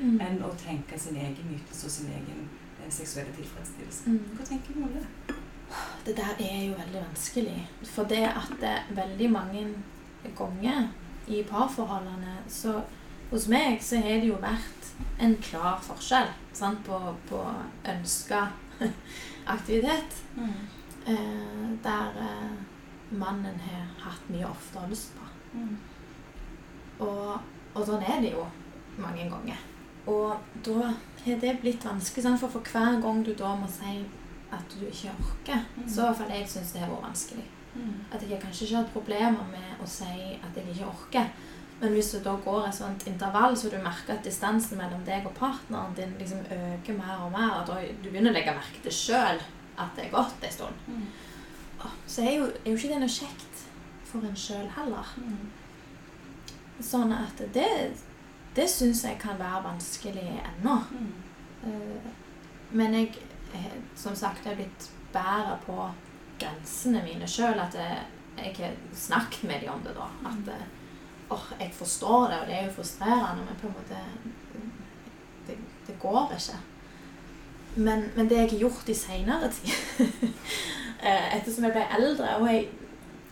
Mm. 0.00 0.20
enn 0.20 0.38
å 0.44 0.52
tenke 0.60 0.98
sin 0.98 1.16
egen 1.16 1.50
nytelse 1.50 1.86
og 1.86 1.92
sin 1.92 2.12
egen 2.12 2.48
eh, 2.84 2.90
seksuelle 2.90 3.32
tilfredsstillelse. 3.32 4.06
Mm. 4.06 4.36
Hva 4.36 4.44
tenker 4.46 4.74
du 4.74 4.82
om 4.82 4.92
det? 4.94 5.34
Det 6.06 6.16
der 6.16 6.36
er 6.38 6.60
jo 6.68 6.74
veldig 6.78 7.02
vanskelig. 7.08 7.66
For 7.84 8.04
det 8.04 8.22
at 8.28 8.52
det 8.60 8.76
veldig 8.96 9.30
mange 9.32 9.66
ganger 10.36 10.88
i 11.26 11.42
parforholdene 11.42 12.36
så 12.48 12.82
Hos 13.30 13.48
meg 13.50 13.80
så 13.82 13.96
har 13.98 14.20
det 14.22 14.28
jo 14.28 14.36
vært 14.38 14.85
en 15.18 15.36
klar 15.42 15.78
forskjell 15.82 16.28
sant, 16.52 16.82
på, 16.86 16.98
på 17.28 17.40
ønska 17.88 18.48
aktivitet. 19.56 20.16
Eh, 21.06 21.68
der 21.84 22.16
eh, 22.18 22.56
mannen 23.10 23.60
har 23.66 23.86
hatt 24.02 24.28
mye 24.32 24.46
oftere 24.48 24.88
lyst 24.90 25.12
på. 25.16 25.26
Mm. 25.58 25.76
Og, 27.00 27.36
og 27.74 27.82
sånn 27.86 28.02
er 28.02 28.22
det 28.24 28.32
jo 28.34 28.44
mange 28.98 29.28
ganger. 29.30 29.58
Og 30.06 30.36
da 30.66 30.92
har 31.24 31.40
det 31.42 31.56
blitt 31.62 31.84
vanskelig, 31.84 32.24
sant? 32.24 32.40
for 32.40 32.48
for 32.56 32.72
hver 32.72 33.00
gang 33.02 33.22
du 33.26 33.32
da 33.34 33.54
må 33.58 33.66
si 33.70 33.98
at 34.54 34.62
du 34.72 34.86
ikke 34.86 35.10
orker, 35.18 35.62
Mm. 35.76 35.88
så 35.88 36.00
i 36.00 36.04
hvert 36.06 36.16
fall 36.18 36.30
jeg 36.30 36.48
syns 36.48 36.72
det 36.72 36.80
har 36.80 36.90
vært 36.90 37.06
vanskelig. 37.08 37.44
Mm. 37.74 37.96
At 38.12 38.22
jeg 38.30 38.40
kanskje 38.40 38.64
ikke 38.64 38.76
har 38.76 38.92
problemer 38.92 39.48
med 39.50 39.82
å 39.82 39.86
si 39.86 40.38
at 40.42 40.56
jeg 40.56 40.68
ikke 40.72 40.86
orker. 40.88 41.26
Men 41.80 41.92
hvis 41.92 42.10
du 42.14 42.18
da 42.24 42.32
går 42.44 42.68
et 42.68 42.74
sånt 42.74 43.02
intervall, 43.06 43.56
så 43.56 43.68
du 43.68 43.76
merker 43.84 44.14
at 44.14 44.24
distansen 44.24 44.78
mellom 44.80 45.02
deg 45.04 45.26
og 45.28 45.34
partneren 45.36 45.92
din 45.96 46.14
liksom 46.18 46.38
øker 46.48 46.96
mer 46.96 47.26
og 47.26 47.32
mer, 47.34 47.58
og 47.60 47.68
du 48.02 48.08
begynner 48.08 48.32
å 48.32 48.36
legge 48.38 48.54
merke 48.56 48.80
til 48.86 48.94
sjøl 48.96 49.42
at 49.76 49.92
det 49.96 50.06
er 50.06 50.14
gått 50.14 50.44
en 50.48 50.52
stund, 50.52 50.84
Mm. 50.88 51.06
Så 52.06 52.22
er 52.24 52.32
jo, 52.38 52.46
er 52.64 52.70
jo 52.70 52.76
ikke 52.76 52.88
det 52.88 52.98
noe 53.02 53.12
kjekt 53.12 53.60
for 54.08 54.24
en 54.24 54.38
sjøl 54.38 54.64
heller. 54.74 55.10
Mm. 55.20 55.50
Sånn 56.82 57.12
at 57.14 57.42
det, 57.54 57.68
det 58.56 58.64
syns 58.72 59.04
jeg 59.04 59.18
kan 59.22 59.38
være 59.38 59.60
vanskelig 59.68 60.24
ennå. 60.40 60.78
Mm. 60.90 61.12
Eh, 61.68 62.08
Men 62.72 62.94
jeg 62.94 63.12
er 63.54 63.76
som 63.94 64.16
sagt 64.18 64.46
er 64.46 64.56
blitt 64.58 64.88
bedre 65.12 65.58
på 65.66 65.76
grensene 66.40 67.04
mine 67.04 67.28
sjøl. 67.30 67.60
At 67.60 67.76
jeg, 67.78 68.00
jeg 68.40 68.56
har 68.58 68.74
snakket 68.96 69.44
med 69.46 69.60
dem 69.62 69.76
om 69.76 69.84
det, 69.84 69.94
da. 69.94 70.08
At 70.32 70.50
åh, 71.30 71.44
jeg 71.60 71.72
forstår 71.74 72.28
det, 72.30 72.40
og 72.40 72.46
det 72.48 72.56
er 72.56 72.64
jo 72.66 72.72
frustrerende, 72.78 73.44
men 73.44 73.60
på 73.60 73.66
en 73.66 73.76
måte 73.78 74.00
Det, 75.46 75.56
det 75.86 75.98
går 76.02 76.32
ikke. 76.36 76.58
Men, 77.76 78.10
men 78.16 78.28
det 78.28 78.36
jeg 78.36 78.50
har 78.50 78.58
gjort 78.58 78.88
i 78.88 78.94
seinere 78.94 79.50
tid, 79.52 79.72
eh, 81.06 81.36
ettersom 81.36 81.64
jeg 81.68 81.74
ble 81.76 81.82
eldre 81.98 82.36
Og 82.40 82.46
jeg, 82.50 82.68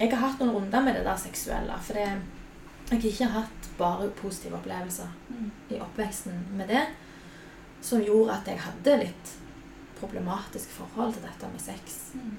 jeg 0.00 0.10
har 0.12 0.20
hatt 0.28 0.40
noen 0.42 0.52
runder 0.54 0.84
med 0.84 0.94
det 0.98 1.04
der 1.06 1.16
seksuelle. 1.16 1.78
For 1.82 1.96
det, 1.98 2.04
jeg 2.90 3.00
har 3.00 3.08
ikke 3.10 3.30
hatt 3.34 3.70
bare 3.78 4.10
positive 4.20 4.56
opplevelser 4.58 5.08
Mm. 5.28 5.50
i 5.70 5.80
oppveksten 5.80 6.34
med 6.56 6.68
det, 6.68 6.82
som 7.82 8.02
gjorde 8.02 8.32
at 8.36 8.46
jeg 8.46 8.60
hadde 8.60 8.98
litt 9.00 9.32
problematisk 9.98 10.68
forhold 10.70 11.14
til 11.14 11.22
dette 11.22 11.48
med 11.52 11.60
sex. 11.60 11.96
Mm. 12.14 12.36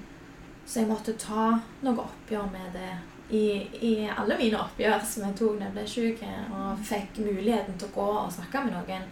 Så 0.65 0.79
jeg 0.79 0.87
måtte 0.89 1.13
ta 1.19 1.59
noe 1.83 2.05
oppgjør 2.05 2.47
med 2.51 2.71
det 2.73 2.93
i, 3.31 3.45
i 3.81 3.93
alle 4.17 4.37
mine 4.37 4.59
oppgjør 4.61 5.01
som 5.03 5.23
jeg 5.25 5.35
tok 5.39 5.59
da 5.59 5.65
jeg 5.65 5.73
ble 5.73 5.85
syk, 5.87 6.23
og 6.53 6.79
fikk 6.85 7.17
muligheten 7.25 7.77
til 7.79 7.87
å 7.87 7.95
gå 7.95 8.07
og 8.25 8.31
snakke 8.33 8.63
med 8.65 8.73
noen. 8.77 9.07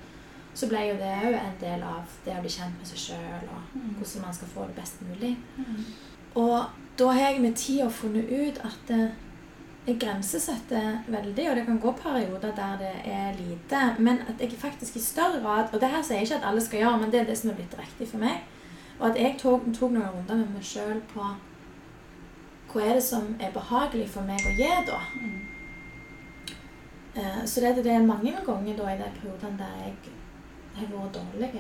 Så 0.53 0.67
ble 0.69 0.83
jo 0.85 0.97
det 0.99 1.13
òg 1.25 1.33
en 1.33 1.55
del 1.61 1.81
av 1.81 2.05
det 2.25 2.35
å 2.37 2.41
bli 2.43 2.49
kjent 2.53 2.75
med 2.77 2.85
seg 2.87 2.99
sjøl, 3.07 3.47
og 3.49 3.61
Mm. 3.73 3.95
hvordan 3.97 4.21
man 4.21 4.33
skal 4.33 4.47
få 4.47 4.67
det 4.67 4.75
best 4.75 5.01
mulig. 5.01 5.37
Mm. 5.57 5.85
Og 6.35 6.65
da 6.99 7.07
har 7.11 7.31
jeg 7.31 7.41
med 7.41 7.55
tida 7.55 7.87
funnet 7.89 8.29
ut 8.29 8.59
at 8.65 8.91
eh, 8.93 9.09
jeg 9.87 9.99
grensesetter 9.99 10.99
veldig, 11.07 11.49
og 11.49 11.55
det 11.55 11.65
kan 11.65 11.79
gå 11.79 11.91
perioder 11.97 12.53
der 12.55 12.77
det 12.77 12.93
er 13.05 13.33
lite, 13.33 13.95
men 13.99 14.19
at 14.29 14.39
jeg 14.39 14.51
faktisk 14.61 14.95
i 14.95 14.99
større 14.99 15.41
grad 15.41 15.73
Og 15.73 15.81
det 15.81 15.89
her 15.89 16.01
sier 16.01 16.17
jeg 16.17 16.27
ikke 16.27 16.35
at 16.35 16.45
alle 16.51 16.61
skal 16.61 16.79
gjøre, 16.79 16.99
men 16.99 17.11
det 17.11 17.19
er 17.19 17.25
det 17.25 17.37
som 17.37 17.49
er 17.49 17.55
blitt 17.55 17.75
riktig 17.79 18.07
for 18.07 18.17
meg. 18.17 18.43
Og 18.99 19.09
at 19.09 19.17
jeg 19.17 19.35
tok, 19.39 19.65
tok 19.79 19.91
noen 19.91 20.05
runder 20.13 20.35
med 20.35 20.53
meg 20.53 20.63
sjøl 20.63 21.01
på 21.13 21.25
hva 22.73 22.81
er 22.81 22.93
det 22.93 23.03
som 23.03 23.35
er 23.39 23.51
behagelig 23.53 24.09
for 24.09 24.21
meg 24.27 24.39
å 24.49 24.53
gi, 24.57 24.69
da. 24.87 24.99
Mm. 25.15 25.39
Eh, 27.15 27.45
Så 27.45 27.61
det, 27.61 27.75
det 27.83 27.91
er 27.93 28.05
mange 28.05 28.33
ganger 28.45 28.77
da 28.77 28.87
i 28.93 28.97
de 28.97 29.09
periodene 29.19 29.57
der 29.57 29.73
jeg 29.83 29.95
har 30.75 30.87
vært 30.95 31.13
dårlig, 31.19 31.51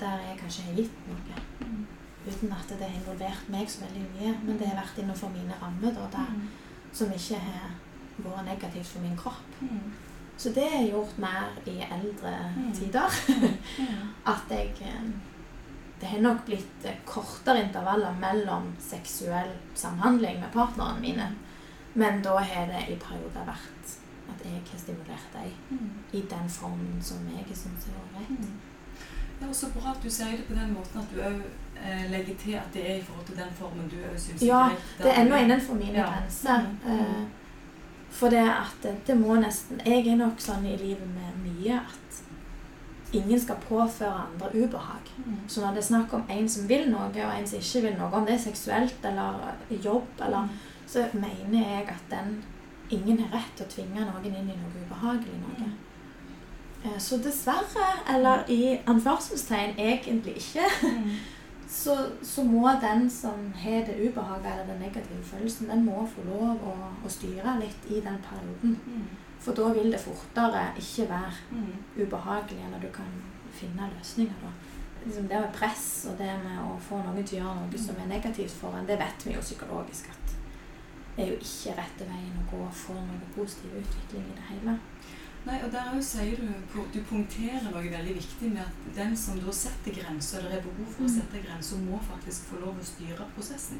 der 0.00 0.18
jeg 0.28 0.38
kanskje 0.40 0.62
har 0.62 0.74
gitt 0.74 0.96
noe 1.08 1.42
Mm. 1.60 1.86
uten 2.26 2.52
at 2.52 2.68
det 2.68 2.80
har 2.88 2.96
involvert 3.00 3.48
meg 3.48 3.68
så 3.70 3.80
veldig 3.84 4.06
mye. 4.18 4.34
Men 4.44 4.58
det 4.58 4.66
har 4.66 4.76
vært 4.82 4.98
innenfor 4.98 5.28
mine 5.30 5.54
rammer, 5.62 5.92
da, 5.94 6.08
der, 6.18 6.26
Mm. 6.34 6.48
som 6.92 7.06
ikke 7.12 7.38
har 7.38 7.70
vært 8.18 8.44
negativt 8.44 8.86
for 8.86 9.00
min 9.00 9.16
kropp. 9.16 9.60
Mm. 9.60 9.92
Så 10.36 10.48
det 10.54 10.62
har 10.70 10.80
jeg 10.82 10.90
gjort 10.92 11.18
mer 11.18 11.48
i 11.66 11.78
eldre 11.90 12.52
Mm. 12.56 12.72
tider. 12.72 13.10
Mm. 13.78 14.08
At 14.26 14.42
jeg 14.50 14.72
eh, 14.80 15.02
Det 16.00 16.06
har 16.06 16.20
nok 16.20 16.44
blitt 16.46 16.84
eh, 16.84 16.98
kortere 17.08 17.62
intervaller 17.64 18.12
mellom 18.20 18.72
seksuell 18.80 19.52
samhandling 19.74 20.40
med 20.40 20.52
partnerne 20.52 21.00
mine. 21.00 21.30
Men 21.94 22.22
da 22.22 22.34
har 22.38 22.66
det 22.68 22.82
i 22.92 22.98
perioder 23.00 23.46
vært 23.48 23.94
at 24.28 24.42
jeg 24.44 24.60
har 24.70 24.78
stimulert 24.78 25.32
deg 25.32 25.78
i 26.12 26.20
den 26.30 26.48
formen 26.50 26.98
som 27.02 27.22
jeg 27.32 27.56
syns 27.56 27.86
er 27.88 27.96
ålreit. 28.02 28.48
Ja, 29.40 29.48
er 29.48 29.52
så 29.56 29.68
bra 29.72 29.92
at 29.92 30.02
du 30.02 30.10
sier 30.10 30.36
det 30.36 30.46
på 30.48 30.54
den 30.56 30.72
måten 30.74 31.00
at 31.00 31.10
du 31.12 31.20
òg 31.20 31.40
eh, 31.80 32.04
legger 32.10 32.36
til 32.40 32.54
at 32.60 32.68
det 32.74 32.84
er 32.90 33.00
i 33.00 33.02
forhold 33.06 33.26
til 33.30 33.36
den 33.40 33.56
formen 33.58 33.88
du 33.92 33.96
òg 34.00 34.18
syns 34.20 34.42
Ja, 34.44 34.62
er 34.66 34.76
greit. 34.76 34.92
Det 35.00 35.10
er 35.12 35.20
ennå 35.22 35.40
innenfor 35.44 35.74
mine 35.80 35.98
Ja. 35.98 36.06
grenser. 36.12 36.68
Mm. 36.84 36.92
Eh, 36.92 37.24
for 38.10 38.32
det 38.32 38.44
at 38.48 38.76
det, 38.82 38.94
det 39.06 39.16
må 39.20 39.34
nesten 39.36 39.80
Jeg 39.84 40.06
er 40.08 40.16
nok 40.16 40.40
sånn 40.40 40.64
i 40.66 40.76
livet 40.76 41.08
med 41.14 41.40
mye 41.44 41.80
at 41.80 42.22
ingen 43.18 43.40
skal 43.40 43.56
påføre 43.68 44.12
andre 44.26 44.50
ubehag. 44.54 45.10
Mm. 45.24 45.36
Så 45.48 45.60
når 45.60 45.74
det 45.76 45.82
er 45.82 45.88
snakk 45.90 46.12
om 46.14 46.24
en 46.30 46.48
som 46.48 46.68
vil 46.68 46.88
noe, 46.90 47.08
og 47.10 47.32
en 47.38 47.46
som 47.46 47.58
ikke 47.58 47.82
vil 47.88 47.96
noe, 47.98 48.10
om 48.12 48.26
det 48.26 48.34
er 48.34 48.44
seksuelt 48.44 49.04
eller 49.10 49.40
jobb, 49.84 50.08
eller, 50.26 50.48
så 50.86 51.06
mener 51.14 51.58
jeg 51.62 51.88
at 51.94 52.04
den 52.10 52.36
ingen 52.90 53.18
har 53.24 53.38
rett 53.38 53.56
til 53.58 53.66
å 53.66 53.72
tvinge 53.72 54.04
noen 54.06 54.26
inn 54.28 54.36
i 54.36 54.56
noe 54.58 54.82
ubehagelig. 54.84 55.40
noe. 55.42 55.70
Eh, 56.84 56.98
Så 56.98 57.16
dessverre, 57.18 57.88
eller 58.14 58.44
i 58.48 58.78
anførselstegn 58.86 59.74
egentlig 59.78 60.36
ikke, 60.36 60.68
Mm. 60.82 61.10
så, 61.68 61.96
så 62.22 62.44
må 62.44 62.70
den 62.80 63.10
som 63.10 63.52
har 63.58 63.82
det 63.88 63.96
ubehaget 64.08 64.52
eller 64.52 64.66
den 64.72 64.80
negative 64.80 65.22
følelsen, 65.24 65.68
den 65.68 65.84
må 65.84 66.06
få 66.14 66.22
lov 66.28 66.62
å, 66.62 66.74
å 67.04 67.08
styre 67.10 67.56
litt 67.60 67.88
i 67.90 68.00
den 68.00 68.18
perioden. 68.22 68.76
For 69.46 69.54
da 69.54 69.68
vil 69.76 69.92
det 69.94 70.00
fortere 70.02 70.62
ikke 70.80 71.04
være 71.08 71.32
Mm. 71.54 71.74
ubehagelig, 72.02 72.64
eller 72.66 72.80
du 72.82 72.88
kan 72.92 73.06
finne 73.54 73.90
løsninger. 73.96 74.34
da. 74.42 74.50
Liksom 75.04 75.28
det 75.28 75.40
med 75.40 75.52
press 75.54 76.06
og 76.10 76.18
det 76.18 76.32
med 76.42 76.58
å 76.58 76.72
få 76.82 76.96
noen 76.98 77.24
til 77.24 77.38
å 77.38 77.42
gjøre 77.44 77.60
noe 77.60 77.78
som 77.78 77.96
er 78.02 78.08
negativt 78.10 78.50
for 78.50 78.74
en, 78.74 78.86
det 78.88 78.98
vet 78.98 79.26
vi 79.26 79.32
jo 79.36 79.40
psykologisk 79.40 80.08
at 80.10 80.34
det 81.16 81.24
er 81.24 81.28
jo 81.30 81.38
ikke 81.38 81.76
rette 81.78 82.04
veien 82.10 82.34
å 82.42 82.50
gå 82.50 82.64
for 82.72 82.94
noe 82.94 83.28
positiv 83.36 83.70
utvikling 83.78 84.24
i 84.32 84.34
det 84.36 84.46
hele. 84.50 84.78
Nei, 85.46 85.60
og 85.62 85.70
der 85.70 86.00
sier 86.02 86.36
du 86.40 86.48
Du 86.92 86.98
punkterer 87.08 87.62
noe 87.70 87.82
veldig 87.92 88.14
viktig 88.16 88.48
med 88.50 88.62
at 88.64 88.86
den 88.96 89.12
som 89.16 89.38
da 89.38 89.52
setter 89.54 89.94
grenser, 89.94 90.38
eller 90.40 90.56
er 90.58 90.62
behov 90.64 90.88
for 90.92 91.04
å 91.04 91.08
Mm. 91.08 91.14
sette 91.20 91.42
grenser, 91.44 91.76
må 91.86 92.00
faktisk 92.02 92.48
få 92.50 92.60
lov 92.60 92.74
å 92.80 92.84
styre 92.84 93.26
prosessen. 93.36 93.78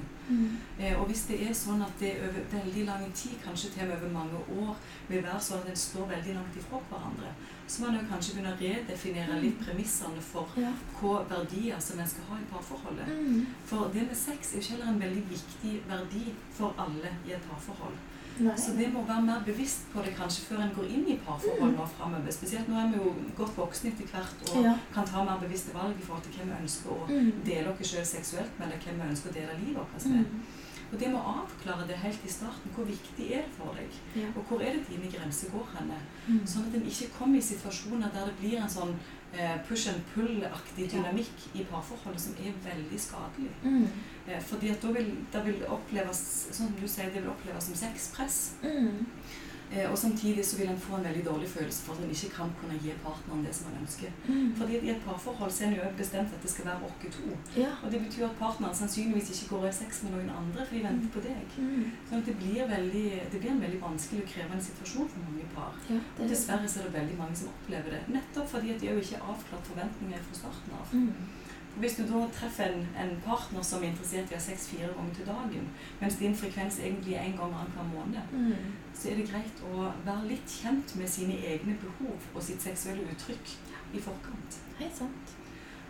Eh, 0.79 0.94
og 1.00 1.09
hvis 1.09 1.24
det 1.29 1.40
er 1.42 1.52
sånn 1.55 1.83
at 1.83 1.98
det 1.98 2.12
over 2.22 2.40
veldig 2.52 2.87
lang 2.87 3.12
tid, 3.12 3.35
kanskje 3.44 3.70
til 3.72 3.83
og 3.83 3.88
med 3.88 3.96
over 3.98 4.12
mange 4.12 4.38
år, 4.62 4.76
vil 5.09 5.22
være 5.22 5.40
sånn 5.40 5.59
at 5.62 5.68
en 5.68 5.76
står 5.76 6.07
veldig 6.14 6.35
langt 6.35 6.57
ifra 6.57 6.79
hverandre, 6.90 7.31
så 7.68 7.81
må 7.83 7.88
en 7.88 7.94
jo 8.00 8.07
kanskje 8.12 8.35
begynne 8.35 8.55
å 8.55 8.61
redefinere 8.61 9.40
litt 9.42 9.59
premissene 9.61 10.20
for 10.20 10.46
Ja. 10.57 10.72
hva 11.00 11.24
verdier 11.29 11.81
som 11.81 11.98
en 12.00 12.07
skal 12.07 12.24
ha 12.31 12.37
i 12.37 12.50
parforholdet. 12.52 13.09
Mm. 13.09 13.46
For 13.66 13.88
det 13.88 14.07
med 14.07 14.16
sex 14.16 14.52
er 14.55 14.59
jo 14.59 14.62
ikke 14.62 14.70
heller 14.76 14.88
en 14.92 15.00
veldig 15.00 15.24
viktig 15.35 15.81
verdi 15.88 16.33
for 16.52 16.74
alle 16.79 17.11
i 17.26 17.33
et 17.33 17.42
parforhold. 17.50 17.96
Nei. 18.40 18.57
Så 18.57 18.72
det 18.77 18.92
må 18.92 19.03
være 19.07 19.22
mer 19.22 19.40
bevisst 19.46 19.87
på 19.92 20.03
det 20.05 20.12
kanskje 20.16 20.44
før 20.49 20.61
en 20.62 20.75
går 20.77 20.85
inn 20.92 21.07
i 21.09 21.16
parforhold 21.27 21.72
Mm. 21.72 21.77
nå 21.79 21.87
framover. 21.87 22.31
Spesielt 22.33 22.68
nå 22.68 22.77
er 22.77 22.88
vi 22.92 22.96
jo 23.05 23.14
godt 23.37 23.57
voksne 23.57 23.88
etter 23.92 24.07
hvert 24.12 24.51
og 24.57 24.64
Ja. 24.64 24.75
kan 24.94 25.07
ta 25.07 25.25
mer 25.25 25.38
bevisste 25.40 25.72
valg 25.75 25.94
i 25.99 26.03
forhold 26.03 26.22
til 26.25 26.33
hvem 26.33 26.49
vi 26.49 26.62
ønsker 26.64 26.90
å 26.90 27.09
Mm. 27.09 27.33
dele 27.44 27.68
oss 27.72 27.88
selv 27.90 28.05
seksuelt 28.07 28.59
med, 28.59 28.68
eller 28.68 28.79
hvem 28.85 29.01
vi 29.03 29.11
ønsker 29.11 29.31
å 29.31 29.35
dele 29.35 29.59
livet 29.64 29.77
vårt 29.77 30.07
med. 30.07 30.27
Mm. 30.27 30.42
Og 30.92 30.99
det 31.01 31.09
må 31.11 31.18
avklare 31.18 31.87
det 31.88 31.96
helt 31.96 32.25
i 32.25 32.29
starten. 32.29 32.70
Hvor 32.77 32.85
viktig 32.85 33.33
er 33.33 33.42
det 33.42 33.53
for 33.59 33.75
deg? 33.75 33.90
Ja. 34.22 34.29
Og 34.37 34.44
hvor 34.49 34.61
er 34.62 34.72
det 34.72 34.87
dine 34.88 35.11
grenser 35.11 35.51
går 35.51 35.66
henne? 35.79 35.99
Mm. 36.29 36.46
Sånn 36.46 36.68
at 36.68 36.75
en 36.75 36.83
ikke 36.87 37.09
kommer 37.18 37.38
i 37.38 37.40
situasjoner 37.42 38.12
der 38.12 38.25
det 38.27 38.37
blir 38.40 38.59
en 38.62 38.68
sånn 38.68 38.94
eh, 39.35 39.59
push 39.68 39.88
and 39.88 40.01
pull-aktig 40.14 40.87
Ja. 40.92 41.03
dynamikk 41.03 41.37
i 41.55 41.64
parforholdet 41.64 42.20
som 42.20 42.33
er 42.38 42.53
veldig 42.70 42.99
skadelig. 43.01 43.51
Mm. 43.64 43.88
Eh, 44.29 44.43
fordi 44.43 44.71
at 44.75 44.83
da 44.83 44.93
vil 44.95 45.11
det 45.33 45.43
vil 45.47 45.67
oppleves 45.71 46.23
sånn 46.51 46.71
som 46.71 46.79
du 46.81 46.87
sier, 46.89 47.11
det 47.15 47.23
vil 47.23 47.35
oppleves 47.35 47.69
som 47.69 47.79
sexpress. 47.79 48.39
Mm. 48.62 49.05
Eh, 49.73 49.91
og 49.91 49.99
samtidig 49.99 50.45
så 50.47 50.57
vil 50.61 50.69
en 50.71 50.79
få 50.79 50.97
en 50.97 51.05
veldig 51.05 51.25
dårlig 51.27 51.49
følelse 51.51 51.83
for 51.83 51.95
at 51.95 52.05
en 52.05 52.11
ikke 52.15 52.29
kan 52.37 52.51
kunne 52.61 52.79
gi 52.83 52.93
partneren 53.03 53.43
det 53.47 53.55
som 53.55 53.71
en 53.71 53.81
ønsker. 53.81 54.12
Mm. 54.29 54.53
Fordi 54.59 54.79
i 54.79 54.91
et 54.93 55.01
parforhold 55.07 55.51
så 55.51 55.65
er 55.65 55.69
en 55.69 55.75
jo 55.79 55.89
bestemt 55.99 56.35
at 56.37 56.43
det 56.43 56.51
skal 56.51 56.69
være 56.69 56.87
oss 56.87 57.17
to. 57.17 57.39
Ja. 57.57 57.73
Og 57.83 57.93
det 57.93 58.01
betyr 58.05 58.29
at 58.29 58.37
partneren 58.39 58.77
sannsynligvis 58.81 59.31
ikke 59.35 59.49
går 59.55 59.67
i 59.69 59.73
sex 59.81 60.03
med 60.05 60.15
noen 60.15 60.31
andre, 60.31 60.67
for 60.67 60.75
de 60.77 60.85
venter 60.85 61.11
på 61.17 61.25
deg. 61.25 61.57
Mm. 61.59 61.89
Sånn 62.11 62.23
at 62.23 62.31
det 62.31 62.37
blir, 62.43 62.62
veldig, 62.75 63.09
det 63.33 63.41
blir 63.41 63.55
en 63.55 63.65
veldig 63.67 63.81
vanskelig 63.83 64.23
og 64.23 64.31
krevende 64.35 64.69
situasjon 64.69 65.11
for 65.15 65.27
mange 65.27 65.49
par. 65.57 65.75
ja. 65.91 65.99
Og 66.19 66.31
dessverre 66.31 66.71
så 66.71 66.81
er 66.81 66.89
det 66.89 66.99
veldig 67.01 67.19
mange 67.19 67.41
som 67.43 67.51
opplever 67.51 67.97
det. 67.97 68.05
Nettopp 68.19 68.55
fordi 68.55 68.75
at 68.75 68.81
de 68.81 68.93
jo 68.93 69.03
ikke 69.03 69.19
har 69.19 69.35
avklart 69.35 69.73
forventninger 69.73 70.23
fra 70.29 70.41
starten 70.45 70.79
av. 70.79 70.95
Mm. 70.95 71.12
Hvis 71.77 71.95
du 71.99 72.03
da 72.09 72.23
treffer 72.33 72.71
en, 72.73 72.87
en 73.03 73.11
partner 73.25 73.62
som 73.62 73.83
er 73.83 73.91
interessert 73.91 74.31
i 74.31 74.35
å 74.35 74.39
ha 74.39 74.41
sex 74.45 74.69
fire 74.71 74.89
ganger 74.97 75.15
til 75.15 75.27
dagen, 75.29 75.67
mens 76.01 76.17
din 76.21 76.37
frekvens 76.37 76.79
egentlig 76.81 77.15
er 77.15 77.27
en 77.27 77.37
gang 77.37 77.53
annenhver 77.55 77.91
måned, 77.93 78.31
Mm. 78.33 78.73
så 78.95 79.11
er 79.11 79.17
det 79.17 79.27
greit 79.31 79.61
å 79.73 79.91
være 80.07 80.29
litt 80.29 80.49
kjent 80.62 80.97
med 80.97 81.09
sine 81.09 81.37
egne 81.37 81.77
behov 81.83 82.17
og 82.35 82.43
sitt 82.43 82.62
seksuelle 82.62 83.05
uttrykk 83.12 83.53
i 83.95 84.01
forkant. 84.01 84.57
Helt 84.79 84.97
sant. 84.97 85.37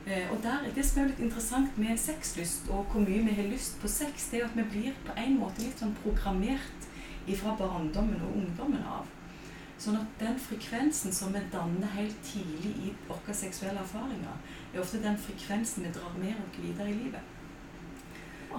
Eh, 0.07 0.27
og 0.33 0.43
der, 0.43 0.67
Det 0.75 0.85
som 0.87 1.03
er 1.03 1.09
litt 1.09 1.19
interessant 1.21 1.79
med 1.79 1.99
sexlyst 1.99 2.69
og 2.71 2.85
hvor 2.93 3.01
mye 3.01 3.23
vi 3.27 3.35
har 3.35 3.49
lyst 3.51 3.81
på 3.81 3.89
sex, 3.89 4.29
det 4.31 4.41
er 4.41 4.45
at 4.47 4.57
vi 4.57 4.63
blir 4.63 4.93
på 5.07 5.13
en 5.17 5.39
måte 5.39 5.63
litt 5.63 5.79
sånn 5.79 5.95
programmert 6.03 6.91
fra 7.37 7.57
barndommen 7.59 8.23
og 8.23 8.37
ungdommen 8.37 8.83
av. 8.87 9.07
Sånn 9.79 9.97
at 9.99 10.07
den 10.21 10.39
frekvensen 10.39 11.13
som 11.13 11.33
vi 11.35 11.41
danner 11.53 11.87
helt 11.97 12.23
tidlig 12.25 12.71
i 12.87 12.93
våre 13.09 13.35
seksuelle 13.35 13.81
erfaringer, 13.83 14.39
er 14.77 14.83
ofte 14.85 15.03
den 15.03 15.17
frekvensen 15.19 15.85
vi 15.87 15.95
drar 15.97 16.15
med 16.19 16.35
oss 16.45 16.61
videre 16.63 16.91
i 16.91 17.01
livet. 17.05 17.33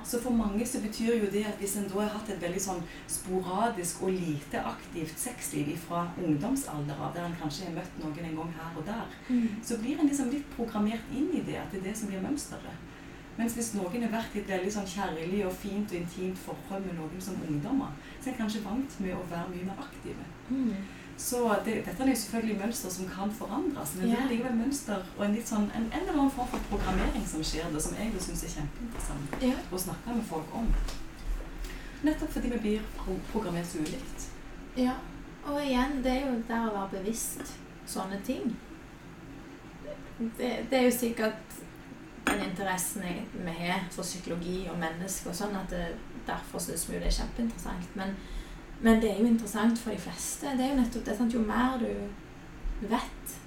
Så 0.05 0.19
for 0.21 0.29
mange 0.29 0.65
så 0.67 0.79
betyr 0.81 1.15
jo 1.17 1.29
det 1.31 1.41
at 1.49 1.57
hvis 1.57 1.75
en 1.79 1.87
da 1.89 2.03
har 2.03 2.11
hatt 2.19 2.29
et 2.29 2.41
veldig 2.41 2.59
sånn 2.61 2.83
sporadisk 3.09 4.03
og 4.05 4.11
lite 4.13 4.59
aktivt 4.69 5.17
sexliv 5.19 5.71
fra 5.87 6.03
ungdomsalder 6.21 6.99
av, 7.01 7.15
der 7.15 7.25
en 7.25 7.37
kanskje 7.39 7.65
har 7.65 7.73
møtt 7.79 7.97
noen 8.03 8.19
en 8.29 8.35
gang 8.37 8.51
her 8.59 8.77
og 8.77 8.85
der, 8.85 9.07
Mm. 9.29 9.47
så 9.63 9.77
blir 9.81 9.99
en 9.99 10.07
liksom 10.07 10.29
litt 10.29 10.45
programmert 10.55 11.09
inn 11.11 11.31
i 11.33 11.41
det, 11.41 11.55
at 11.57 11.71
det 11.71 11.79
er 11.79 11.89
det 11.89 11.97
som 11.97 12.07
blir 12.09 12.21
mønsteret. 12.21 12.77
Mens 13.37 13.53
hvis 13.53 13.73
noen 13.73 14.01
har 14.03 14.09
vært 14.11 14.35
i 14.35 14.39
et 14.39 14.47
veldig 14.49 14.71
sånn 14.73 14.85
kjærlig 14.85 15.45
og 15.45 15.53
fint 15.53 15.91
og 15.91 15.97
intimt 15.97 16.37
forhold 16.37 16.85
med 16.85 16.95
noen 16.95 17.21
som 17.21 17.35
ungdommer, 17.47 17.91
så 18.21 18.29
er 18.29 18.33
en 18.33 18.39
kanskje 18.43 18.63
vant 18.63 18.99
med 18.99 19.13
å 19.13 19.25
være 19.29 19.49
mye 19.49 19.65
mer 19.65 19.81
aktive. 19.81 20.25
Mm. 20.49 20.73
Så 21.17 21.39
det, 21.65 21.79
dette 21.87 22.03
er 22.03 22.09
jo 22.11 22.15
selvfølgelig 22.21 22.59
mønster 22.59 22.91
som 22.93 23.07
kan 23.09 23.31
forandres, 23.33 23.95
men 23.97 24.11
det 24.11 24.17
er 24.19 24.27
likevel 24.29 24.53
mønster 24.59 25.01
og 25.17 25.23
en, 25.25 25.33
litt 25.33 25.49
sånn, 25.49 25.65
en, 25.73 25.87
en 25.89 25.99
eller 26.03 26.13
annen 26.13 26.31
form 26.35 26.47
for 26.51 26.61
programmering 26.69 27.25
som 27.27 27.41
skjer 27.43 27.71
det, 27.73 27.81
som 27.81 27.95
jeg 27.97 28.11
syns 28.21 28.43
er 28.45 28.53
kjempeinteressant 28.59 29.41
Ja. 29.47 29.55
å 29.73 29.79
snakke 29.81 30.13
med 30.19 30.27
folk 30.29 30.53
om. 30.55 30.69
Nettopp 32.05 32.29
fordi 32.35 32.51
vi 32.53 32.59
blir 32.67 32.85
programmert 33.31 33.65
så 33.71 33.81
ulikt. 33.81 34.27
ja. 34.77 34.93
Og 35.47 35.61
igjen, 35.63 36.01
det 36.03 36.11
er 36.11 36.25
jo 36.27 36.31
det 36.47 36.57
å 36.59 36.71
være 36.73 36.89
bevisst 36.97 37.53
sånne 37.87 38.17
ting. 38.27 38.49
Det, 40.19 40.49
det 40.69 40.75
er 40.79 40.83
jo 40.89 40.91
sikkert 40.91 41.53
den 42.27 42.41
interessen 42.49 43.05
jeg, 43.07 43.21
vi 43.45 43.53
har 43.61 43.85
for 43.93 44.03
psykologi 44.03 44.65
og 44.67 44.75
mennesker, 44.81 45.31
og 45.31 45.37
sånn 45.39 45.55
at 45.55 45.71
det, 45.71 45.85
derfor 46.27 46.59
syns 46.59 46.83
vi 46.89 46.97
jo 46.97 46.99
det 46.99 47.07
er 47.13 47.15
kjempeinteressant. 47.21 47.95
Men, 47.95 48.11
men 48.81 49.01
det 49.01 49.11
er 49.11 49.19
jo 49.19 49.25
interessant 49.25 49.79
for 49.79 49.91
de 49.91 49.99
fleste. 49.99 50.53
Det 50.57 50.65
er 50.65 50.73
jo 50.73 50.81
nettopp 50.81 51.05
det. 51.05 51.17
Sant? 51.17 51.33
Jo 51.33 51.41
mer 51.41 51.79
du 51.81 52.87
vet 52.87 53.37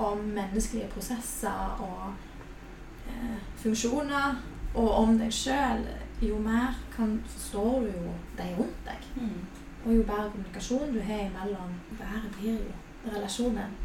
om 0.00 0.18
menneskelige 0.18 0.88
prosesser 0.88 1.80
og 1.82 2.12
eh, 3.10 3.40
funksjoner, 3.60 4.38
og 4.74 4.90
om 5.02 5.16
deg 5.18 5.32
sjøl, 5.34 5.82
jo 6.22 6.38
mer 6.38 6.76
kan, 6.94 7.16
forstår 7.26 7.80
du 7.80 7.90
jo 7.90 8.12
de 8.38 8.46
rundt 8.58 8.86
deg. 8.86 9.08
Og 9.84 9.94
jo 9.96 10.04
bedre 10.04 10.30
kommunikasjon 10.30 10.94
du 10.94 11.00
har 11.00 11.26
imellom, 11.26 11.74
bedre 11.98 12.30
blir 12.36 12.60
jo 12.60 13.10
relasjonen. 13.10 13.76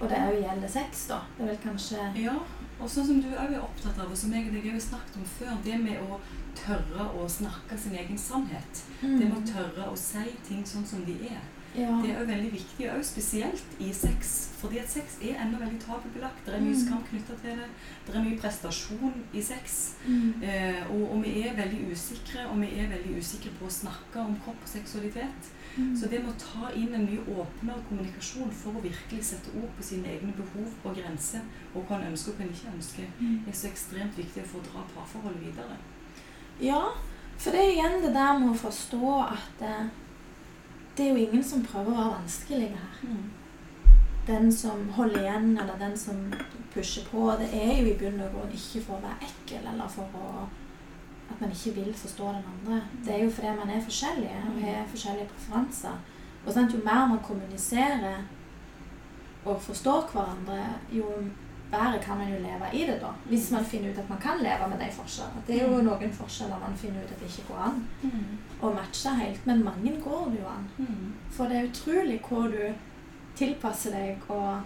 Og 0.00 0.08
det 0.10 0.18
òg 0.18 0.40
gjelder 0.42 0.68
sex, 0.68 1.06
da. 1.08 1.20
Det 1.36 1.44
er 1.44 1.52
vel 1.52 1.60
kanskje 1.62 2.08
Ja, 2.18 2.34
og 2.80 2.90
sånn 2.90 3.06
som 3.06 3.20
du 3.22 3.28
òg 3.30 3.52
er 3.54 3.62
opptatt 3.62 3.98
av, 4.02 4.10
og 4.10 4.18
som 4.18 4.32
jeg 4.34 4.48
og 4.48 4.56
deg 4.56 4.70
har 4.72 4.80
snakket 4.82 5.18
om 5.20 5.26
før, 5.38 5.52
det 5.64 5.76
med 5.82 6.00
å 6.02 6.18
tørre 6.58 7.08
å 7.18 7.26
snakke 7.30 7.78
sin 7.78 7.96
egen 7.98 8.18
sannhet. 8.18 8.82
Det 9.00 9.28
med 9.28 9.36
å 9.38 9.46
tørre 9.52 9.90
å 9.90 9.96
si 9.98 10.24
ting 10.46 10.64
sånn 10.66 10.86
som 10.86 11.04
de 11.06 11.16
er. 11.30 11.42
Ja. 11.74 11.90
Det 12.02 12.10
er 12.10 12.20
jo 12.20 12.26
veldig 12.26 12.52
viktig, 12.52 12.90
og 12.92 13.04
spesielt 13.04 13.64
i 13.80 13.92
sex. 13.92 14.50
Fordi 14.60 14.78
at 14.78 14.90
sex 14.90 15.16
er 15.22 15.40
ennå 15.42 15.58
veldig 15.58 15.80
tabubelagt. 15.82 16.46
Det 16.46 16.54
er 16.54 16.60
mye 16.60 16.74
Mm. 16.74 16.86
skam 16.86 17.02
knytta 17.10 17.34
til 17.42 17.50
det. 17.58 17.68
Det 18.06 18.14
er 18.14 18.24
mye 18.24 18.38
prestasjon 18.40 19.14
i 19.34 19.42
sex. 19.42 19.94
Mm. 20.06 20.42
Eh, 20.42 20.90
og, 20.90 21.10
og 21.12 21.22
vi 21.24 21.42
er 21.48 21.56
veldig 21.56 21.90
usikre, 21.92 22.46
og 22.50 22.60
vi 22.60 22.66
er 22.78 22.88
veldig 22.88 23.18
usikre 23.18 23.50
på 23.58 23.66
å 23.66 23.70
snakke 23.70 24.20
om 24.20 24.36
kropp 24.44 24.62
og 24.62 24.68
seksualitet. 24.68 25.50
Mm. 25.76 25.96
Så 25.96 26.06
det 26.08 26.20
med 26.22 26.30
å 26.34 26.38
ta 26.38 26.70
inn 26.78 26.94
en 26.94 27.06
mye 27.06 27.24
åpnere 27.34 27.82
kommunikasjon 27.88 28.50
for 28.52 28.70
å 28.78 28.82
virkelig 28.84 29.24
sette 29.24 29.50
ord 29.58 29.72
på 29.76 29.82
sine 29.82 30.06
egne 30.14 30.32
behov 30.38 30.70
og 30.84 30.94
grenser, 30.96 31.40
og 31.74 31.82
hva 31.88 31.98
en 31.98 32.12
ønsker 32.12 32.30
og 32.32 32.38
hva 32.38 32.44
en 32.46 32.54
ikke 32.54 32.74
ønsker, 32.76 33.06
Mm. 33.20 33.40
er 33.48 33.52
så 33.52 33.66
ekstremt 33.68 34.16
viktig 34.16 34.44
for 34.46 34.58
å 34.60 34.62
dra 34.70 34.84
parforholdet 34.94 35.42
videre. 35.42 35.76
Ja, 36.60 36.82
for 37.38 37.50
det 37.50 37.60
er 37.60 37.72
igjen 37.74 38.02
det 38.02 38.14
der 38.14 38.38
med 38.38 38.48
å 38.54 38.54
forstå 38.70 39.32
at 39.32 39.62
eh, 39.62 39.86
det 40.96 41.04
er 41.04 41.10
jo 41.10 41.22
ingen 41.26 41.44
som 41.44 41.64
prøver 41.66 41.90
å 41.90 41.96
være 41.96 42.18
vanskelig 42.18 42.68
her. 42.74 43.14
Den 44.26 44.52
som 44.52 44.88
holder 44.96 45.20
igjen, 45.20 45.50
eller 45.58 45.78
den 45.80 45.96
som 45.98 46.20
pusher 46.74 47.04
på, 47.10 47.26
det 47.40 47.48
er 47.52 47.72
jo 47.80 47.90
i 47.90 47.96
bunn 47.98 48.22
og 48.24 48.36
grunn 48.36 48.54
ikke 48.56 48.82
for 48.86 48.98
å 48.98 49.02
være 49.04 49.28
ekkel, 49.28 49.66
eller 49.72 49.90
for 49.90 50.16
å, 50.16 50.46
at 51.30 51.40
man 51.42 51.52
ikke 51.52 51.74
vil 51.80 51.90
forstå 51.98 52.30
den 52.36 52.48
andre. 52.54 52.80
Det 53.04 53.14
er 53.14 53.24
jo 53.24 53.34
fordi 53.34 53.56
man 53.58 53.74
er 53.74 53.84
forskjellige 53.84 54.44
og 54.48 54.62
har 54.64 54.88
forskjellige 54.92 55.30
preferanser. 55.34 55.98
Og 56.44 56.52
sant, 56.52 56.72
jo 56.72 56.80
mer 56.84 57.06
man 57.10 57.22
kommuniserer 57.24 58.24
og 59.44 59.60
forstår 59.62 60.08
hverandre, 60.12 60.60
jo 60.92 61.10
bedre 61.74 62.00
kan 62.04 62.18
man 62.18 62.30
jo 62.32 62.38
leve 62.42 62.70
i 62.72 62.86
det 62.86 62.96
da. 63.02 63.10
Hvis 63.28 63.50
man 63.50 63.64
finner 63.64 63.90
ut 63.90 63.98
at 63.98 64.08
man 64.10 64.18
kan 64.22 64.38
leve 64.42 64.68
med 64.70 64.78
de 64.80 64.88
forskjellene. 64.96 65.42
Det 65.46 65.56
er 65.60 65.64
jo 65.68 65.76
Mm. 65.80 65.84
noen 65.90 66.12
forskjeller 66.12 66.60
man 66.62 66.76
finner 66.76 67.02
ut 67.04 67.10
at 67.12 67.20
det 67.20 67.28
ikke 67.32 67.48
går 67.52 67.62
an 67.66 67.88
Mm. 68.02 68.38
å 68.62 68.74
matche 68.74 69.14
helt, 69.18 69.46
men 69.46 69.64
mange 69.64 69.96
går 70.04 70.30
det 70.30 70.40
jo 70.40 70.46
an. 70.48 70.68
Mm. 70.78 71.12
For 71.30 71.48
det 71.48 71.56
er 71.56 71.68
utrolig 71.70 72.20
hvor 72.28 72.48
du 72.48 72.74
tilpasser 73.36 73.90
deg 73.90 74.18
og 74.30 74.60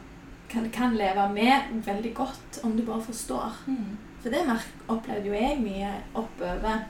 kan, 0.49 0.71
kan 0.71 0.95
leve 0.97 1.29
med 1.35 1.83
veldig 1.85 2.15
godt 2.15 2.61
om 2.65 2.77
du 2.77 2.83
bare 2.83 3.03
forstår. 3.03 3.53
Mm. 3.67 3.97
For 4.23 4.31
det 4.31 4.45
opplevde 4.89 5.27
jo 5.27 5.33
jeg 5.33 5.61
mye 5.61 5.91
oppover 6.15 6.85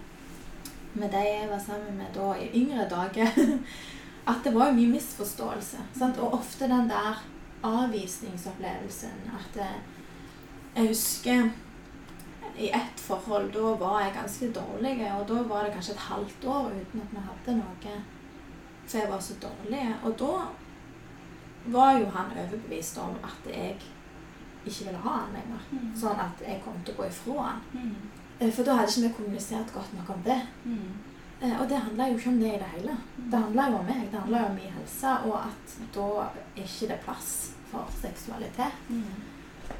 med 0.95 1.11
de 1.11 1.17
jeg 1.25 1.49
var 1.51 1.59
sammen 1.59 1.97
med 1.99 2.07
da 2.15 2.33
i 2.35 2.51
yngre 2.55 2.89
dager. 2.89 3.33
At 4.29 4.45
det 4.45 4.55
var 4.55 4.67
jo 4.69 4.75
mye 4.77 4.93
misforståelse. 4.93 5.77
Sant? 5.99 6.19
Og 6.19 6.35
ofte 6.35 6.69
den 6.69 6.89
der 6.89 7.23
avvisningsopplevelsen. 7.65 9.11
At 9.39 9.59
jeg 10.79 10.89
husker 10.93 11.51
i 12.59 12.69
ett 12.75 13.01
forhold, 13.01 13.53
da 13.55 13.75
var 13.79 14.01
jeg 14.03 14.15
ganske 14.17 14.49
dårlig. 14.57 14.95
Og 15.15 15.27
da 15.29 15.43
var 15.51 15.65
det 15.67 15.75
kanskje 15.77 15.93
et 15.95 16.07
halvt 16.09 16.45
år 16.55 16.73
uten 16.81 17.03
at 17.05 17.13
vi 17.15 17.23
hadde 17.29 17.57
noe. 17.61 17.99
For 18.89 18.99
jeg 18.99 19.11
var 19.13 19.21
så 19.23 19.35
dårlig. 19.43 19.85
Og 20.05 20.17
da 20.19 20.33
var 21.75 21.99
jo 21.99 22.09
han 22.15 22.33
overbevist 22.45 22.99
om 23.03 23.19
at 23.25 23.51
jeg 23.53 23.77
ikke 24.67 24.85
ville 24.89 25.03
ha 25.05 25.17
han 25.23 25.37
lenger. 25.37 25.67
Mm. 25.71 25.91
Sånn 25.97 26.19
at 26.25 26.43
jeg 26.47 26.63
kom 26.65 26.79
til 26.85 26.95
å 26.97 27.03
gå 27.03 27.07
ifra 27.11 27.45
han. 27.51 27.61
Mm. 27.73 27.93
Eh, 28.41 28.51
For 28.55 28.65
da 28.67 28.75
hadde 28.79 28.91
ikke 28.95 29.07
vi 29.09 29.15
kommunisert 29.21 29.73
godt 29.75 29.95
nok 29.99 30.11
om 30.17 30.23
det. 30.27 30.41
Mm. 30.65 30.91
Eh, 31.43 31.61
Og 31.61 31.69
det 31.69 31.79
handla 31.85 32.09
jo 32.09 32.19
ikke 32.19 32.31
om 32.35 32.41
det 32.41 32.55
i 32.55 32.59
det 32.63 32.71
hele. 32.75 32.97
Det 33.31 33.39
handla 33.45 33.69
jo 33.71 33.79
om 33.83 33.87
meg. 33.87 34.09
Det 34.13 34.21
handla 34.21 34.43
jo 34.45 34.51
om 34.53 34.59
min 34.59 34.75
helse, 34.79 35.15
og 35.31 35.39
at 35.45 35.79
da 35.95 36.09
er 36.25 36.65
ikke 36.65 36.89
det 36.93 37.01
plass 37.05 37.33
for 37.71 37.87
seksualitet. 38.03 38.79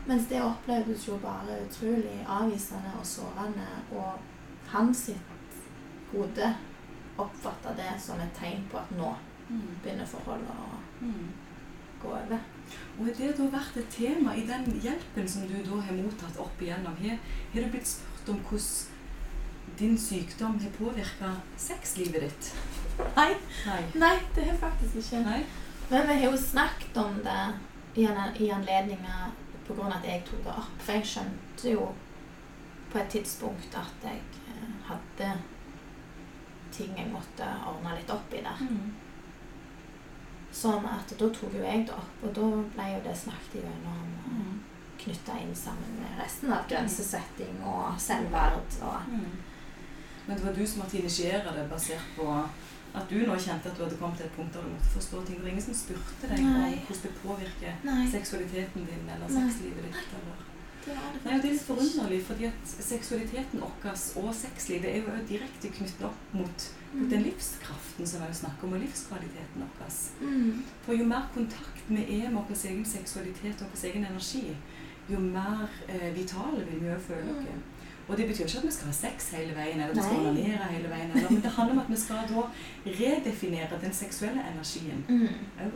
Mens 0.07 0.27
det 0.29 0.43
opplevdes 0.43 1.09
jo 1.09 1.17
bare 1.23 1.59
utrolig 1.67 2.25
avvisende 2.29 2.93
og 3.01 3.07
sårende, 3.07 3.67
og 3.93 4.19
hans 4.73 5.11
hode 6.13 6.55
oppfatta 7.19 7.75
det 7.77 7.95
som 8.01 8.21
et 8.21 8.33
tegn 8.39 8.65
på 8.73 8.79
at 8.79 8.91
nå 8.97 9.15
Mm. 9.51 9.63
begynner 9.83 10.07
forholdet 10.07 10.49
å 10.51 11.05
Mm. 11.05 11.29
gå 12.03 12.09
over. 12.09 12.39
Og 12.99 13.05
har 13.07 13.13
det 13.15 13.37
da 13.39 13.43
vært 13.45 13.77
et 13.77 13.89
tema 13.91 14.35
i 14.37 14.47
den 14.47 14.81
hjelpen 14.83 15.29
som 15.29 15.47
du 15.49 15.55
da 15.63 15.81
har 15.81 15.93
mottatt 15.95 16.37
opp 16.39 16.61
igjennom? 16.61 16.97
Har, 17.01 17.19
har 17.55 17.63
du 17.63 17.71
blitt 17.71 17.87
spurt 17.87 18.29
om 18.29 18.41
hvordan 18.41 18.87
din 19.79 19.99
sykdom 19.99 20.59
har 20.61 20.71
påvirka 20.71 21.33
sexlivet 21.57 22.21
ditt? 22.21 22.55
Nei, 23.17 23.35
Nei. 23.67 23.83
nei, 23.95 24.19
det 24.35 24.45
har 24.45 24.57
faktisk 24.57 24.97
ikke. 24.97 25.25
Nei? 25.25 25.45
Men 25.91 26.07
vi 26.09 26.13
har 26.23 26.31
jo 26.31 26.37
snakket 26.37 26.97
om 26.97 27.15
det 27.25 27.55
i, 27.97 28.05
an 28.07 28.37
i 28.37 28.51
anledninger 28.51 29.31
på 29.69 29.75
grunn 29.77 29.93
av 29.93 29.99
at 30.01 30.09
jeg 30.09 30.25
tok 30.29 30.43
det 30.45 30.55
opp. 30.57 30.79
For 30.83 30.93
jeg 30.99 31.07
skjønte 31.13 31.73
jo 31.75 31.89
på 32.93 32.99
et 33.03 33.11
tidspunkt 33.13 33.75
at 33.77 34.07
jeg 34.09 34.21
eh, 34.49 34.71
hadde 34.89 35.33
ting 36.73 36.97
jeg 36.97 37.11
måtte 37.13 37.47
ordne 37.69 37.95
litt 37.99 38.11
opp 38.13 38.33
i 38.37 38.41
der. 38.45 38.61
Mm. 38.65 38.95
Sånn 40.59 40.87
at 40.89 41.11
da 41.21 41.29
tok 41.29 41.53
jo 41.55 41.63
jeg 41.65 41.85
det 41.87 41.95
opp, 41.95 42.23
og 42.25 42.33
da 42.37 42.47
ble 42.75 42.87
jo 42.95 43.01
det 43.05 43.17
snakket 43.21 43.61
igjennom 43.61 44.07
og 44.25 44.29
Mm. 44.29 44.57
knytta 44.99 45.37
inn 45.41 45.55
sammen 45.55 46.01
med 46.01 46.19
resten 46.21 46.53
av 46.53 46.67
grensesetting 46.69 47.61
og 47.65 47.95
selvverd 48.01 48.57
og 48.83 49.01
Mm. 49.09 49.37
Men 50.27 50.37
det 50.37 50.45
var 50.45 50.53
du 50.53 50.67
som 50.67 50.81
måtte 50.83 50.99
initiere 50.99 51.55
det, 51.55 51.71
basert 51.71 52.09
på 52.17 52.49
at 52.95 53.11
du 53.11 53.17
nå 53.27 53.37
kjente 53.37 53.71
at 53.71 53.77
du 53.77 53.85
hadde 53.85 53.97
kommet 54.01 54.17
til 54.21 54.27
et 54.27 54.37
punkt 54.37 54.55
der 54.55 54.65
du 54.65 54.73
måtte 54.73 54.93
forstå 54.95 55.23
ting. 55.27 55.37
Det 55.39 55.45
var 55.45 55.51
ingen 55.55 55.67
som 55.69 55.77
spurte 55.77 56.31
deg 56.31 56.41
om 56.41 56.55
hvordan 56.55 57.03
det 57.05 57.15
påvirker 57.23 57.83
Nei, 57.85 58.05
seksualiteten 58.13 58.87
din 58.89 59.11
eller 59.15 59.29
Nei. 59.29 59.45
sexlivet 59.51 59.89
ditt. 59.89 60.15
Eller. 60.19 60.45
det 60.87 60.97
var 60.97 61.13
det 61.13 61.25
Nei, 61.25 61.39
det 61.39 61.51
er 61.51 61.53
litt 61.53 61.67
forunderlig, 61.69 62.21
fordi 62.31 62.49
at 62.49 62.75
seksualiteten 62.89 63.63
vår 63.63 64.03
og 64.23 64.35
sexlivet 64.35 64.91
er 64.91 65.01
jo 65.03 65.23
direkte 65.29 65.73
knyttet 65.77 66.05
opp 66.09 66.35
mot, 66.35 66.69
mot 66.95 67.11
den 67.13 67.27
livskraften 67.29 68.09
som 68.09 68.25
vi 68.25 68.41
snakker 68.41 68.69
om, 68.69 68.77
og 68.79 68.85
livskvaliteten 68.87 69.67
vår. 69.69 70.03
Mm. 70.21 70.63
For 70.87 70.97
jo 70.97 71.09
mer 71.13 71.29
kontakt 71.35 71.89
vi 71.89 72.05
er 72.21 72.31
med 72.33 72.49
vår 72.49 72.69
egen 72.73 72.87
seksualitet 72.89 73.65
og 73.65 73.75
vår 73.75 73.89
egen 73.91 74.09
energi, 74.09 74.47
jo 75.09 75.21
mer 75.25 75.69
eh, 75.89 76.11
vitale 76.17 76.65
vil 76.69 76.83
vi 76.85 76.97
føle 77.01 77.37
Mm. 77.39 77.67
Og 78.09 78.17
det 78.17 78.27
betyr 78.29 78.45
ikke 78.47 78.59
at 78.59 78.67
vi 78.67 78.71
skal 78.73 78.87
ha 78.87 78.93
sex 78.97 79.31
hele 79.37 79.55
veien, 79.57 79.81
eller 79.81 79.95
vi 79.95 80.03
skal 80.03 80.21
onanere 80.21 80.69
hele 80.71 80.89
veien, 80.89 81.11
eller, 81.11 81.31
men 81.31 81.43
det 81.45 81.51
handler 81.51 81.75
om 81.75 81.81
at 81.83 81.91
vi 81.91 81.97
skal 82.01 82.17
da 82.31 82.45
redefinere 83.01 83.81
den 83.83 83.93
seksuelle 83.93 84.45
energien 84.53 85.05
Mm. 85.09 85.29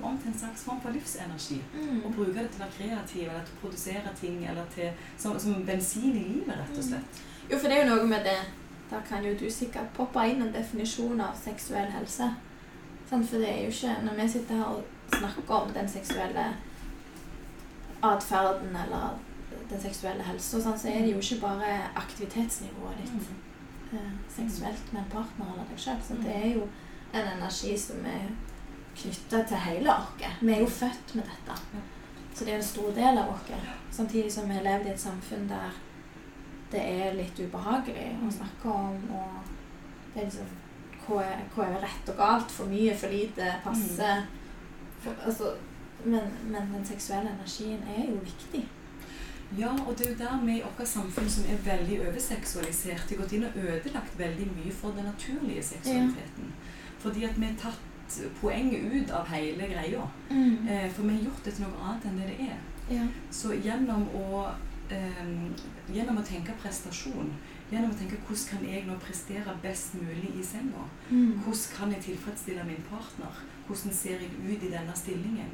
om 0.03 0.19
til 0.19 0.29
en 0.33 0.39
slags 0.39 0.65
form 0.65 0.81
for 0.81 0.91
livsenergi. 0.91 1.59
Mm. 1.75 2.05
Og 2.05 2.15
bruke 2.15 2.39
det 2.39 2.51
til 2.51 2.63
å 2.63 2.65
være 2.65 2.77
kreativ, 2.79 3.23
eller 3.29 3.45
til 3.45 3.55
å 3.57 3.61
produsere 3.61 4.15
ting, 4.21 4.47
eller 4.49 4.65
til, 4.75 4.91
som, 5.19 5.39
som 5.41 5.65
bensin 5.67 6.17
i 6.17 6.25
livet, 6.25 6.57
rett 6.57 6.79
og 6.79 6.85
slett. 6.85 7.23
Jo, 7.51 7.59
for 7.59 7.69
det 7.69 7.79
er 7.79 7.85
jo 7.87 7.95
noe 7.95 8.07
med 8.07 8.25
det 8.25 8.39
Der 8.91 9.01
kan 9.09 9.25
jo 9.25 9.35
du 9.41 9.51
sikkert 9.51 9.89
poppe 9.97 10.21
inn 10.29 10.43
en 10.43 10.53
definisjon 10.53 11.21
av 11.21 11.37
seksuell 11.45 11.89
helse. 11.91 12.27
For 13.09 13.17
det 13.41 13.49
er 13.49 13.63
jo 13.65 13.71
ikke 13.73 13.95
Når 14.05 14.15
vi 14.23 14.29
sitter 14.29 14.55
her 14.55 14.65
og 14.65 14.83
snakker 15.19 15.55
om 15.55 15.73
den 15.73 15.89
seksuelle 15.89 16.45
atferden 18.03 18.77
eller 18.85 19.09
den 19.71 19.81
seksuelle 19.81 20.23
helsa, 20.23 20.61
sånn, 20.61 20.79
så 20.79 20.89
er 20.89 20.99
det 21.05 21.13
jo 21.13 21.19
ikke 21.19 21.41
bare 21.41 21.73
aktivitetsnivået 21.97 22.97
ditt 23.03 23.13
Mm. 23.13 23.99
eh, 23.99 24.13
seksuelt 24.37 24.93
med 24.93 25.03
en 25.03 25.11
partner 25.11 25.47
eller 25.53 25.65
deg 25.71 25.79
sjøl. 25.79 25.97
Mm. 26.11 26.25
Det 26.25 26.37
er 26.37 26.55
jo 26.55 26.69
en 27.15 27.27
energi 27.37 27.77
som 27.79 27.97
er 28.07 28.29
knytta 28.97 29.43
til 29.49 29.57
hele 29.57 29.91
oss. 29.91 30.07
Vi 30.41 30.53
er 30.53 30.61
jo 30.61 30.67
født 30.67 31.15
med 31.15 31.25
dette. 31.25 31.59
Så 32.35 32.45
det 32.45 32.53
er 32.53 32.57
en 32.57 32.63
stor 32.63 32.91
del 32.93 33.19
av 33.19 33.29
oss. 33.29 33.51
Samtidig 33.91 34.33
som 34.33 34.49
vi 34.49 34.55
har 34.55 34.63
levd 34.63 34.87
i 34.87 34.91
et 34.91 35.01
samfunn 35.01 35.49
der 35.49 35.71
det 36.73 36.81
er 36.81 37.13
litt 37.15 37.39
ubehagelig 37.39 38.17
å 38.19 38.25
Mm. 38.25 38.31
snakke 38.33 38.65
om. 38.71 39.11
Og 39.13 39.29
det 40.15 40.23
er 40.23 40.25
liksom 40.27 40.47
hva 41.07 41.21
er, 41.23 41.41
hva 41.55 41.65
er 41.67 41.81
rett 41.83 42.09
og 42.09 42.17
galt? 42.17 42.51
For 42.51 42.65
mye, 42.67 42.95
for 42.97 43.09
lite, 43.09 43.55
passe. 43.65 44.27
For, 45.01 45.15
altså, 45.27 45.55
men, 46.05 46.21
men 46.45 46.73
den 46.73 46.85
seksuelle 46.85 47.29
energien 47.31 47.83
er 47.89 48.07
jo 48.09 48.21
viktig. 48.25 48.65
Ja, 49.59 49.73
og 49.87 49.99
det 49.99 50.07
er 50.07 50.11
jo 50.13 50.19
der 50.19 50.45
vi 50.47 50.59
i 50.59 50.63
vårt 50.65 50.89
samfunn 50.89 51.29
som 51.31 51.45
er 51.53 51.59
veldig 51.67 52.01
overseksualisert, 52.09 53.11
har 53.11 53.17
gått 53.21 53.33
inn 53.37 53.45
og 53.45 53.57
ødelagt 53.57 54.19
veldig 54.19 54.47
mye 54.57 54.73
for 54.73 54.91
den 54.97 55.05
naturlige 55.05 55.63
seksualiteten. 55.63 56.53
Fordi 56.99 57.25
at 57.25 57.37
vi 57.41 57.45
har 57.51 57.57
tatt 57.61 58.19
poenget 58.41 58.93
ut 58.93 59.11
av 59.11 59.27
hele 59.29 59.69
greia. 59.69 60.03
Eh, 60.69 60.91
for 60.93 61.03
vi 61.03 61.17
har 61.17 61.25
gjort 61.25 61.45
det 61.45 61.55
til 61.55 61.65
noe 61.67 61.81
annet 61.85 62.05
enn 62.11 62.19
det 62.21 62.29
det 62.33 62.49
er. 62.51 62.59
Ja. 62.91 63.07
Så 63.31 63.53
gjennom 63.55 64.07
å, 64.15 64.51
eh, 64.91 65.25
gjennom 65.95 66.19
å 66.19 66.25
tenke 66.25 66.53
prestasjon, 66.63 67.33
gjennom 67.73 67.91
å 67.91 67.99
tenke 67.99 68.17
hvordan 68.27 68.49
kan 68.51 68.67
jeg 68.69 68.87
nå 68.87 68.97
prestere 69.01 69.55
best 69.63 69.95
mulig 69.95 70.33
i 70.41 70.43
senga, 70.45 70.85
Mm. 71.11 71.39
hvordan 71.45 71.77
kan 71.77 71.93
jeg 71.93 72.03
tilfredsstille 72.03 72.65
min 72.67 72.83
partner, 72.91 73.33
hvordan 73.67 73.93
ser 73.93 74.11
jeg 74.21 74.31
ut 74.49 74.63
i 74.63 74.71
denne 74.71 74.93
stillingen, 74.95 75.51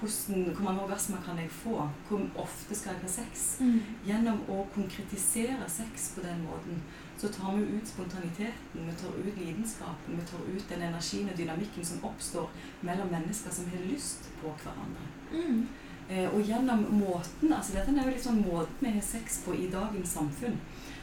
hvordan, 0.00 0.54
hvor 0.54 0.64
mange 0.64 0.82
orgasmer 0.82 1.18
kan 1.24 1.38
jeg 1.38 1.50
få, 1.50 1.88
hvor 2.08 2.20
ofte 2.36 2.74
skal 2.74 2.92
jeg 2.92 3.00
ha 3.02 3.08
sex, 3.08 3.60
Mm. 3.60 3.80
Gjennom 4.06 4.38
å 4.48 4.66
konkretisere 4.74 5.66
sex 5.68 6.12
på 6.14 6.22
den 6.22 6.44
måten, 6.46 6.82
så 7.18 7.28
tar 7.28 7.56
vi 7.56 7.62
ut 7.76 7.88
spontaniteten, 7.88 8.86
vi 8.86 8.92
tar 9.00 9.08
ut 9.18 9.38
lidenskapen, 9.38 10.20
vi 10.20 10.26
tar 10.26 10.44
ut 10.54 10.68
den 10.68 10.82
energien 10.82 11.28
og 11.28 11.36
dynamikken 11.36 11.84
som 11.84 12.04
oppstår 12.04 12.50
mellom 12.82 13.10
mennesker 13.10 13.50
som 13.50 13.66
har 13.72 13.82
lyst 13.90 14.30
på 14.42 14.52
hverandre. 14.62 15.08
Mm. 15.32 15.66
Eh, 16.08 16.34
og 16.34 16.40
gjennom 16.42 16.86
måten, 16.90 17.52
altså 17.52 17.74
dette 17.74 17.92
er 17.92 18.12
jo 18.12 18.22
sånn 18.22 18.44
måten 18.46 18.78
vi 18.80 18.94
har 18.94 19.02
sex 19.04 19.42
på 19.44 19.56
i 19.58 19.66
dagens 19.72 20.14
samfunn, 20.14 20.56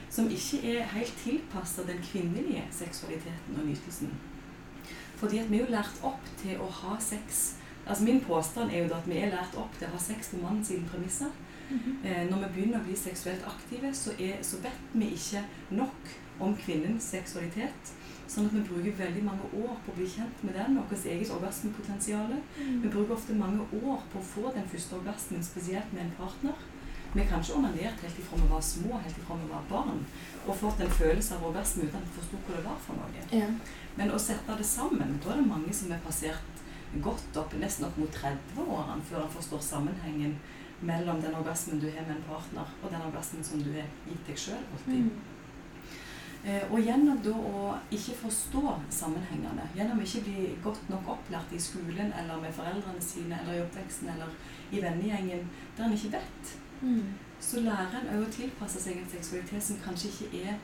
som 0.09 0.31
ikke 0.31 0.61
er 0.71 0.87
helt 0.95 1.19
tilpasset 1.23 1.87
den 1.91 1.99
kvinnelige 2.01 2.63
seksualiteten 2.71 3.59
og 3.59 3.67
nytelsen. 3.67 4.15
Fordi 5.19 5.39
at 5.43 5.51
vi 5.51 5.59
er 5.59 5.65
jo 5.65 5.75
lært 5.75 6.01
opp 6.03 6.25
til 6.41 6.59
å 6.63 6.69
ha 6.81 6.95
sex. 6.99 7.57
Altså 7.87 8.03
Min 8.03 8.21
påstand 8.21 8.71
er 8.71 8.83
jo 8.83 8.87
da 8.89 8.95
at 8.97 9.07
vi 9.07 9.17
er 9.21 9.29
lært 9.33 9.55
opp 9.57 9.73
til 9.79 9.87
å 9.87 9.91
ha 9.91 9.99
sex 10.01 10.29
på 10.33 10.37
mannen 10.41 10.63
sine 10.65 10.87
premisser. 10.89 11.29
Mhm. 11.69 11.97
Eh, 12.05 12.23
når 12.29 12.37
vi 12.47 12.53
begynner 12.55 12.79
å 12.79 12.85
bli 12.85 12.95
seksuelt 12.95 13.45
aktive, 13.47 13.93
så, 13.93 14.11
er, 14.19 14.41
så 14.41 14.57
vet 14.61 14.81
vi 14.93 15.05
ikke 15.17 15.43
nok 15.71 16.11
om 16.39 16.55
kvinnens 16.55 17.03
seksualitet. 17.13 17.93
Sånn 18.27 18.47
at 18.47 18.53
vi 18.53 18.61
bruker 18.65 18.91
veldig 18.97 19.23
mange 19.23 19.45
år 19.53 19.75
på 19.85 19.91
å 19.93 19.95
bli 19.95 20.05
kjent 20.09 20.43
med 20.43 20.53
den, 20.57 20.77
vårt 20.77 21.05
eget 21.05 21.29
orgasmepotensial. 21.31 22.33
Vi 22.57 22.63
Mm. 22.63 22.81
bruker 22.91 23.13
ofte 23.13 23.33
mange 23.33 23.61
år 23.83 24.01
på 24.13 24.19
å 24.19 24.23
få 24.33 24.53
den 24.53 24.65
første 24.67 24.95
orgasmen, 24.95 25.43
spesielt 25.43 25.93
med 25.93 26.01
en 26.05 26.11
partner. 26.17 26.53
Vi 27.13 27.21
er 27.21 27.25
kanskje 27.29 27.55
onanert 27.55 28.01
helt 28.01 28.17
ifra 28.19 28.37
vi 28.41 28.47
var 28.49 28.61
små, 28.61 28.97
helt 28.99 29.17
ifra 29.17 29.35
vi 29.43 29.47
var 29.51 29.61
barn, 29.69 30.05
og 30.47 30.55
fått 30.57 30.79
en 30.81 30.89
følelse 30.91 31.35
av 31.35 31.45
orgasme 31.45 31.83
uten 31.83 31.95
at 31.95 32.03
vi 32.03 32.19
forsto 32.21 32.37
hva 32.47 32.55
det 32.57 32.65
var 32.65 32.77
for 32.85 32.93
noe. 32.93 33.39
Ja. 33.39 33.47
Men 33.97 34.09
å 34.11 34.19
sette 34.19 34.57
det 34.57 34.65
sammen, 34.65 35.19
da 35.23 35.31
er 35.31 35.35
det 35.37 35.47
mange 35.47 35.73
som 35.73 35.91
er 35.91 35.99
passert 36.05 36.54
godt 37.03 37.37
opp, 37.37 37.53
nesten 37.59 37.85
opp 37.87 37.97
mot 37.97 38.11
30-årene, 38.15 39.03
før 39.09 39.25
han 39.25 39.33
forstår 39.33 39.61
sammenhengen 39.61 40.37
mellom 40.85 41.21
den 41.21 41.35
orgasmen 41.35 41.79
du 41.79 41.87
har 41.89 42.03
med 42.07 42.17
en 42.17 42.27
partner, 42.27 42.67
og 42.83 42.91
den 42.91 43.01
orgasmen 43.07 43.43
som 43.43 43.63
du 43.63 43.71
har 43.73 43.87
gitt 44.07 44.27
deg 44.27 44.37
sjøl. 44.37 44.65
Mm. 44.85 45.09
Eh, 46.45 46.61
og 46.69 46.77
gjennom 46.77 47.17
da 47.25 47.31
å 47.33 47.61
ikke 47.95 48.13
forstå 48.19 48.61
sammenhengene, 48.93 49.63
gjennom 49.73 50.01
ikke 50.03 50.21
bli 50.27 50.49
godt 50.63 50.83
nok 50.91 51.07
opplært 51.15 51.55
i 51.57 51.61
skolen 51.61 52.11
eller 52.13 52.37
med 52.43 52.53
foreldrene 52.53 53.01
sine 53.01 53.39
eller 53.41 53.57
i 53.57 53.63
oppveksten 53.63 54.11
eller 54.13 54.35
i 54.69 54.83
vennegjengen 54.83 55.47
der 55.77 55.87
en 55.87 55.97
ikke 55.97 56.13
vet, 56.19 56.55
Mm. 56.81 57.13
så 57.39 57.61
lærer 57.63 57.93
en 58.01 58.09
òg 58.17 58.25
å 58.27 58.31
tilpasse 58.35 58.81
seg 58.83 58.97
en 58.99 59.07
seksualitet 59.09 59.63
som 59.63 59.77
kanskje 59.79 60.09
ikke 60.11 60.41
er 60.43 60.57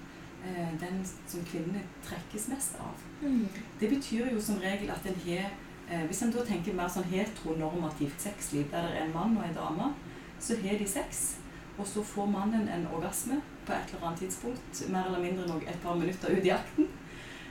eh, 0.43 0.73
den 0.81 0.99
som 1.07 1.43
kvinnene 1.47 1.81
trekkes 2.03 2.49
mest 2.51 2.75
av. 2.83 2.99
Mm. 3.21 3.47
Det 3.79 3.89
betyr 3.89 4.27
jo 4.33 4.41
som 4.43 4.59
regel 4.59 4.91
at 4.91 5.07
en 5.07 5.15
har 5.25 5.53
eh, 5.89 6.05
Hvis 6.05 6.21
en 6.21 6.31
da 6.31 6.45
tenker 6.45 6.75
mer 6.77 6.89
sånn 6.91 7.09
heteronormativt 7.11 8.21
sexliv, 8.21 8.67
der 8.71 8.87
det 8.87 8.97
er 8.97 9.05
en 9.05 9.13
mann 9.15 9.37
og 9.37 9.45
en 9.47 9.57
dame, 9.57 9.93
så 10.39 10.57
har 10.61 10.77
de 10.77 10.87
sex, 10.87 11.37
og 11.77 11.87
så 11.87 12.03
får 12.03 12.25
mannen 12.29 12.67
en 12.69 12.87
orgasme 12.93 13.41
på 13.65 13.73
et 13.73 13.93
eller 13.93 14.07
annet 14.07 14.19
tidspunkt, 14.25 14.83
mer 14.89 15.07
eller 15.07 15.23
mindre 15.23 15.47
noe, 15.47 15.63
et 15.67 15.81
par 15.83 15.95
minutter 15.95 16.33
ut 16.33 16.45
i 16.45 16.53
akten. 16.53 16.87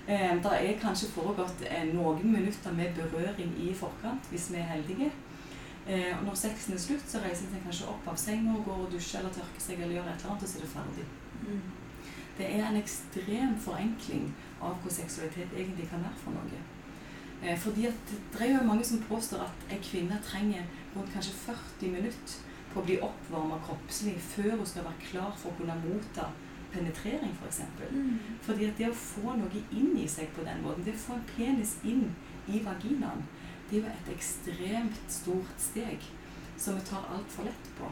Eh, 0.07 0.37
det 0.43 0.53
er 0.59 0.79
kanskje 0.81 1.11
foregått 1.15 1.65
eh, 1.69 1.85
noen 1.95 2.33
minutter 2.33 2.73
med 2.75 2.95
berøring 2.97 3.53
i 3.63 3.75
forkant, 3.75 4.31
hvis 4.31 4.49
vi 4.51 4.59
er 4.59 4.73
heldige. 4.73 5.11
Eh, 5.87 6.19
og 6.19 6.25
når 6.25 6.35
sexen 6.35 6.75
er 6.75 6.83
slutt, 6.83 7.07
så 7.09 7.21
reiser 7.23 7.53
en 7.55 7.63
kanskje 7.67 7.89
opp 7.93 8.09
av 8.11 8.19
senga 8.19 8.57
og 8.57 8.65
går 8.67 8.83
og 8.87 8.91
dusjer 8.93 9.21
eller 9.21 9.35
tørker 9.35 9.63
seg 9.63 9.81
eller 9.81 9.97
gjør 9.99 10.11
et 10.11 10.17
eller 10.17 10.33
annet, 10.33 10.43
og 10.43 10.51
så 10.51 10.59
er 10.59 10.67
det 10.67 10.73
ferdig. 10.75 11.07
Mm. 11.47 11.63
Det 12.39 12.49
er 12.57 12.67
en 12.67 12.81
ekstrem 12.81 13.57
forenkling 13.61 14.29
av 14.61 14.77
hva 14.83 14.93
seksualitet 14.93 15.57
egentlig 15.57 15.89
kan 15.91 16.05
være 16.05 16.21
for 16.25 16.37
noe. 16.37 16.61
Eh, 17.43 17.59
fordi 17.59 17.87
at 17.87 17.95
Det 18.33 18.41
er 18.41 18.59
jo 18.59 18.67
mange 18.67 18.85
som 18.85 19.03
påstår 19.09 19.39
at 19.47 19.75
en 19.75 19.83
kvinne 19.83 20.21
trenger 20.25 20.63
rundt 20.97 21.13
kanskje 21.13 21.33
40 21.33 21.91
minutter 21.91 22.39
på 22.73 22.81
å 22.81 22.85
bli 22.85 23.01
oppvarma 23.03 23.59
kroppslig 23.67 24.17
før 24.21 24.57
hun 24.57 24.67
skal 24.67 24.85
være 24.85 25.07
klar 25.11 25.33
for 25.37 25.51
å 25.51 25.57
kunne 25.59 25.77
motta 25.85 26.29
penetrering, 26.73 27.33
f.eks. 27.33 27.41
For 27.41 27.47
eksempel. 27.47 27.89
Mm. 27.99 28.19
fordi 28.43 28.65
at 28.65 28.79
det 28.79 28.91
å 28.91 28.95
få 28.95 29.35
noe 29.39 29.63
inn 29.73 29.97
i 29.99 30.07
seg 30.09 30.31
på 30.37 30.45
den 30.47 30.63
måten, 30.63 30.85
det 30.85 30.95
å 30.95 31.05
få 31.07 31.17
en 31.19 31.27
penis 31.37 31.77
inn 31.83 32.13
i 32.47 32.63
vaginaen, 32.65 33.25
det 33.71 33.79
er 33.79 33.83
jo 33.83 33.91
et 33.95 34.13
ekstremt 34.15 35.01
stort 35.09 35.59
steg 35.59 36.07
som 36.59 36.77
vi 36.79 36.87
tar 36.87 37.11
altfor 37.15 37.49
lett 37.49 37.73
på. 37.79 37.91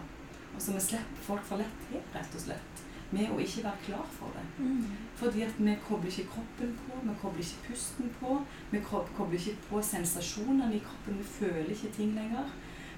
Og 0.54 0.62
som 0.62 0.74
vi 0.74 0.82
slipper 0.82 1.26
folk 1.26 1.44
for 1.46 1.62
lett 1.62 1.82
til, 1.88 2.02
rett 2.14 2.34
og 2.34 2.44
slett. 2.44 2.84
Med 3.10 3.30
å 3.32 3.38
ikke 3.40 3.62
være 3.64 3.84
klar 3.86 4.08
for 4.12 4.34
det. 4.36 4.42
Mm. 4.58 4.82
Fordi 5.16 5.42
at 5.42 5.54
vi 5.58 5.76
kobler 5.88 6.10
ikke 6.12 6.30
kroppen 6.34 6.74
på, 6.82 6.98
vi 7.02 7.14
kobler 7.22 7.44
ikke 7.44 7.68
pusten 7.70 8.10
på, 8.20 8.34
vi 8.70 8.80
kobler 8.84 9.38
ikke 9.38 9.54
på 9.70 9.82
sensasjonene 9.82 10.74
i 10.76 10.82
kroppen, 10.84 11.16
vi 11.18 11.24
føler 11.24 11.70
ikke 11.72 11.94
ting 11.96 12.12
lenger. 12.14 12.50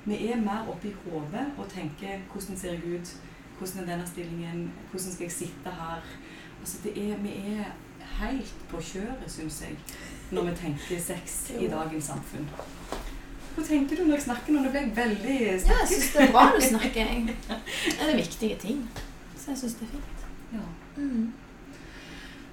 Vi 0.05 0.18
er 0.33 0.40
mer 0.40 0.66
oppe 0.73 0.88
i 0.88 0.96
hodet 1.05 1.46
og 1.59 1.68
tenker 1.68 2.18
'hvordan 2.33 2.57
ser 2.59 2.73
jeg 2.73 2.83
ut', 2.85 3.16
'hvordan 3.59 3.83
er 3.83 3.87
denne 3.87 4.07
stillingen', 4.07 4.70
'hvordan 4.90 5.12
skal 5.12 5.25
jeg 5.25 5.33
sitte 5.33 5.70
her'? 5.70 6.03
Altså 6.61 6.79
det 6.85 7.11
er, 7.11 7.16
Vi 7.16 7.29
er 7.29 7.64
helt 8.20 8.55
på 8.68 8.81
kjøret, 8.81 9.25
syns 9.27 9.61
jeg, 9.61 9.77
når 10.31 10.42
vi 10.42 10.57
tenker 10.57 11.01
sex 11.01 11.53
i 11.61 11.66
dagens 11.66 12.05
samfunn. 12.05 12.49
Hva 13.55 13.62
tenker 13.66 13.96
du 13.96 14.05
når 14.05 14.14
jeg 14.14 14.23
snakker 14.23 14.53
nå? 14.53 14.62
Nå 14.62 14.70
ble 14.70 14.81
jeg 14.81 14.96
veldig 14.96 15.40
Ja, 15.40 15.53
jeg 15.53 15.61
snakket. 15.61 15.88
syns 15.88 16.12
det 16.12 16.23
er 16.23 16.33
bra 16.33 16.44
du 16.57 16.61
snakker. 16.61 17.05
Det 17.85 18.09
er 18.11 18.16
viktige 18.16 18.57
ting. 18.57 18.88
Så 19.56 19.66
jeg 19.66 19.70
syns 19.70 19.74
det 19.74 19.86
er 19.86 19.90
fint. 19.90 20.26
Ja. 20.52 20.66
Mm. 20.96 21.32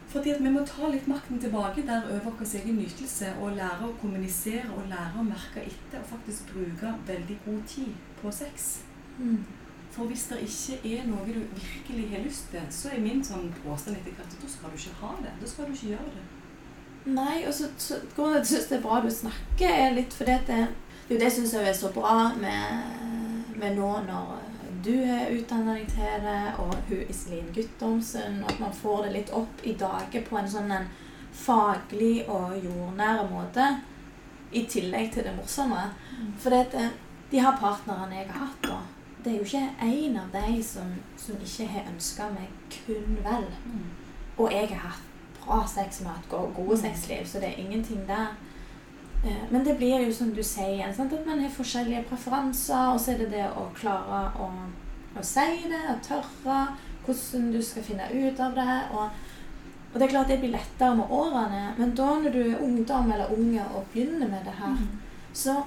Fordi 0.08 0.30
at 0.30 0.44
vi 0.44 0.50
må 0.50 0.64
ta 0.66 0.88
litt 0.90 1.08
makten 1.08 1.40
tilbake 1.40 1.84
der 1.86 2.08
over 2.10 2.32
vår 2.40 2.56
egen 2.62 2.80
nytelse 2.80 3.34
og 3.42 3.52
lære 3.58 3.86
å 3.86 3.96
kommunisere 4.02 4.72
og 4.74 4.88
lære 4.90 5.20
å 5.20 5.26
merke 5.28 5.62
etter 5.62 6.00
og 6.00 6.10
faktisk 6.10 6.54
bruke 6.54 6.94
veldig 7.08 7.38
god 7.46 7.60
tid 7.68 7.94
på 8.22 8.32
sex. 8.32 8.80
Mm. 9.20 9.44
For 9.92 10.10
hvis 10.10 10.26
det 10.32 10.40
ikke 10.48 10.96
er 10.96 11.06
noe 11.10 11.28
du 11.28 11.38
virkelig 11.38 12.10
har 12.16 12.26
lyst 12.26 12.50
til, 12.52 12.66
så 12.72 12.90
er 12.90 13.06
min 13.06 13.22
sånn 13.24 13.54
påstand 13.62 14.00
etter 14.00 14.18
hvert 14.18 14.34
at 14.34 14.42
da 14.42 14.50
skal 14.56 14.74
du 14.74 14.82
ikke 14.82 14.98
ha 15.04 15.14
det. 15.22 15.38
Da 15.42 15.54
skal 15.54 15.70
du 15.70 15.78
ikke 15.78 15.94
gjøre 15.94 16.16
det. 16.18 16.26
Nei, 17.14 17.38
og 17.48 17.54
så, 17.54 17.70
så 17.78 18.02
grunnen 18.16 18.42
til 18.42 18.42
at 18.42 18.50
jeg 18.50 18.52
syns 18.56 18.70
det 18.72 18.78
er 18.80 18.86
bra 18.90 19.00
du 19.06 19.12
snakker, 19.14 19.70
er 19.86 19.96
litt 20.02 20.18
fordi 20.18 20.34
at 20.34 20.50
det, 20.50 20.62
det 21.08 21.14
er 21.14 21.20
jo 21.20 21.24
det 21.28 21.34
syns 21.36 21.54
jeg 21.60 21.70
er 21.70 21.78
så 21.78 21.94
bra 21.94 22.18
med, 22.42 23.54
med 23.62 23.78
nå 23.78 23.94
når 24.10 24.47
du 24.84 24.94
har 25.06 25.32
utdanna 25.34 25.76
deg 25.78 25.90
til 25.92 26.24
det, 26.24 26.40
og 26.62 26.74
hun 26.90 27.04
Iselin 27.10 27.52
Guttormsen, 27.56 28.44
at 28.48 28.60
man 28.60 28.74
får 28.74 29.06
det 29.06 29.14
litt 29.14 29.34
opp 29.36 29.64
i 29.64 29.76
dage 29.80 30.22
på 30.28 30.38
en 30.40 30.50
sånn 30.50 30.72
en 30.72 30.90
faglig 31.38 32.26
og 32.32 32.58
jordnære 32.64 33.28
måte, 33.32 33.68
i 34.52 34.64
tillegg 34.70 35.12
til 35.14 35.28
det 35.28 35.36
morsomme. 35.36 35.90
For 36.40 36.54
det, 36.56 36.74
eh, 36.74 36.94
de 37.32 37.42
her 37.44 37.58
partnerne 37.60 38.16
jeg 38.16 38.30
har 38.30 38.46
hatt, 38.46 38.62
da, 38.64 38.80
det 39.24 39.34
er 39.34 39.38
jo 39.38 39.44
ikke 39.44 39.70
én 39.84 40.18
av 40.22 40.32
de 40.32 40.64
som, 40.64 40.94
som 41.20 41.36
ikke 41.44 41.68
har 41.68 41.90
ønska 41.92 42.30
meg 42.32 42.50
kun 42.72 43.18
vel. 43.26 43.50
Og 44.38 44.54
jeg 44.54 44.70
har 44.72 44.94
hatt 44.94 45.08
bra 45.42 45.66
sex 45.68 46.02
med 46.02 46.14
hatt 46.14 46.56
gode 46.56 46.78
sexliv, 46.80 47.26
så 47.26 47.40
det 47.40 47.50
er 47.52 47.64
ingenting 47.66 48.08
der. 48.08 48.38
Eh, 49.28 49.44
Men 49.50 49.64
det 49.64 49.78
blir 49.78 50.06
jo 50.06 50.14
som 50.14 50.34
du 50.34 50.44
sier 50.44 50.94
sant? 50.94 51.14
at 51.14 51.26
man 51.26 51.40
har 51.40 51.50
forskjellige 51.50 52.04
preferanser, 52.10 52.92
og 52.94 53.00
så 53.00 53.14
er 53.14 53.24
det 53.24 53.32
det 53.36 53.48
å 53.50 53.68
klare 53.76 54.22
å, 54.40 54.50
å 55.18 55.24
si 55.24 55.48
det, 55.68 55.82
å 55.92 55.98
tørre, 56.06 56.60
hvordan 57.06 57.52
du 57.52 57.62
skal 57.64 57.84
finne 57.84 58.08
ut 58.14 58.40
av 58.44 58.56
det. 58.56 58.78
Og, 58.94 59.10
og 59.92 59.96
det 60.00 60.08
er 60.08 60.14
klart 60.14 60.32
det 60.32 60.40
blir 60.42 60.56
lettere 60.56 60.96
med 60.96 61.12
årene, 61.20 61.64
men 61.78 61.96
da 61.96 62.10
når 62.20 62.36
du 62.36 62.42
er 62.44 62.64
ungdom 62.64 63.12
eller 63.12 63.34
unge 63.34 63.64
og 63.76 63.88
begynner 63.94 64.28
med 64.28 64.46
det 64.46 64.56
her, 64.60 64.76
så 65.34 65.62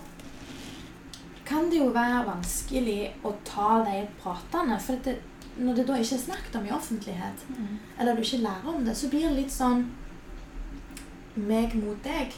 kan 1.44 1.70
det 1.70 1.80
jo 1.80 1.88
være 1.94 2.26
vanskelig 2.28 3.10
å 3.26 3.32
ta 3.44 3.80
de 3.88 4.04
pratene. 4.22 4.76
For 4.78 5.00
det, 5.04 5.16
når 5.58 5.80
det 5.80 5.86
da 5.88 5.96
ikke 5.98 6.14
er 6.14 6.22
snakket 6.26 6.60
om 6.60 6.68
i 6.68 6.72
offentlighet, 6.76 7.42
eller 7.98 8.14
du 8.14 8.22
ikke 8.22 8.44
lærer 8.44 8.68
om 8.70 8.84
det, 8.86 8.94
så 8.96 9.08
blir 9.10 9.26
det 9.28 9.34
litt 9.40 9.52
sånn 9.52 9.82
meg 11.34 11.74
mot 11.74 11.98
deg. 12.04 12.36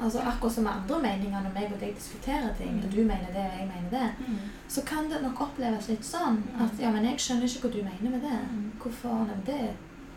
Altså 0.00 0.20
Akkurat 0.20 0.52
som 0.52 0.64
med 0.64 0.72
andre 0.72 0.98
meninger 1.02 1.40
når 1.42 1.52
meg 1.54 1.72
og 1.72 1.80
deg 1.80 1.94
diskuterer 1.96 2.52
ting, 2.58 2.74
Mm. 2.76 2.84
og 2.84 2.90
du 2.92 3.00
mener 3.02 3.30
det, 3.32 3.44
og 3.52 3.58
jeg 3.60 3.68
mener 3.74 3.90
det, 3.90 4.36
så 4.68 4.82
kan 4.84 5.08
det 5.10 5.22
nok 5.22 5.40
oppleves 5.40 5.88
litt 5.88 6.04
sånn 6.04 6.42
at 6.60 6.78
ja, 6.80 6.90
men 6.90 7.04
jeg 7.04 7.16
skjønner 7.18 7.44
ikke 7.48 7.62
hva 7.68 7.72
du 7.72 7.82
mener 7.82 8.10
med 8.10 8.20
det. 8.20 8.38
Mm. 8.52 8.72
Hvorfor? 8.82 9.26
Nei, 9.26 9.36
det 9.46 9.70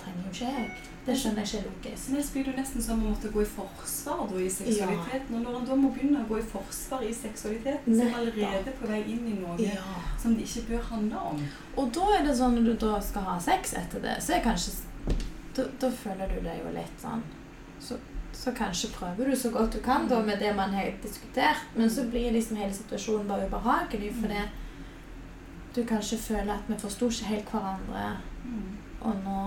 trenger 0.03 0.23
jo 0.25 0.31
ikke 0.33 0.51
jeg. 0.57 0.71
Det 1.05 1.15
skjønner 1.17 1.39
jeg 1.45 1.47
ikke 1.47 1.69
logisk. 1.69 2.03
Så 2.03 2.15
det 2.15 2.25
blir 2.33 2.45
jo 2.51 2.57
nesten 2.59 2.81
som 2.83 2.99
å 3.03 3.09
måtte 3.09 3.31
gå 3.33 3.41
i 3.41 3.45
forsvar 3.45 4.27
da, 4.29 4.35
i 4.43 4.49
seksualiteten. 4.49 5.35
Og 5.35 5.41
når 5.47 5.57
en 5.61 5.65
da 5.71 5.75
må 5.75 5.93
begynne 5.95 6.19
å 6.25 6.27
gå 6.27 6.37
i 6.39 6.45
forsvar 6.51 7.01
i 7.07 7.13
seksualiteten, 7.13 7.95
så 7.95 8.01
er 8.03 8.11
man 8.11 8.19
allerede 8.19 8.71
på 8.81 8.87
vei 8.91 9.01
inn 9.07 9.25
i 9.27 9.39
noe 9.39 9.57
Ja. 9.63 9.81
som 10.21 10.35
det 10.35 10.43
ikke 10.43 10.67
bør 10.75 10.83
handle 10.91 11.17
om. 11.31 11.41
Og 11.77 11.91
da 11.93 12.05
er 12.19 12.23
det 12.27 12.35
sånn 12.37 12.55
når 12.59 12.65
du 12.65 12.73
da 12.85 12.99
skal 13.01 13.21
ha 13.23 13.39
sex 13.39 13.73
etter 13.73 13.99
det, 14.01 14.17
så 14.21 14.35
er 14.35 14.43
kanskje 14.43 14.71
Da, 15.55 15.63
da 15.79 15.89
føler 15.89 16.27
du 16.29 16.41
deg 16.45 16.59
jo 16.63 16.69
litt 16.75 16.99
sånn 17.01 17.21
så, 17.79 17.95
så 18.39 18.51
kanskje 18.55 18.89
prøver 18.95 19.29
du 19.29 19.35
så 19.35 19.49
godt 19.51 19.73
du 19.75 19.79
kan 19.83 20.07
da 20.07 20.21
med 20.23 20.39
det 20.39 20.53
man 20.55 20.71
har 20.73 20.91
diskutert, 21.03 21.65
men 21.75 21.89
så 21.91 22.05
blir 22.07 22.31
liksom 22.31 22.57
hele 22.57 22.73
situasjonen 22.73 23.27
bare 23.27 23.47
ubehagelig 23.49 24.13
fordi 24.21 24.43
du 25.75 25.81
kanskje 25.85 26.17
føler 26.17 26.53
at 26.53 26.69
vi 26.69 26.77
forsto 26.79 27.09
ikke 27.11 27.25
helt 27.33 27.49
hverandre, 27.51 28.05
og 29.01 29.15
nå 29.25 29.41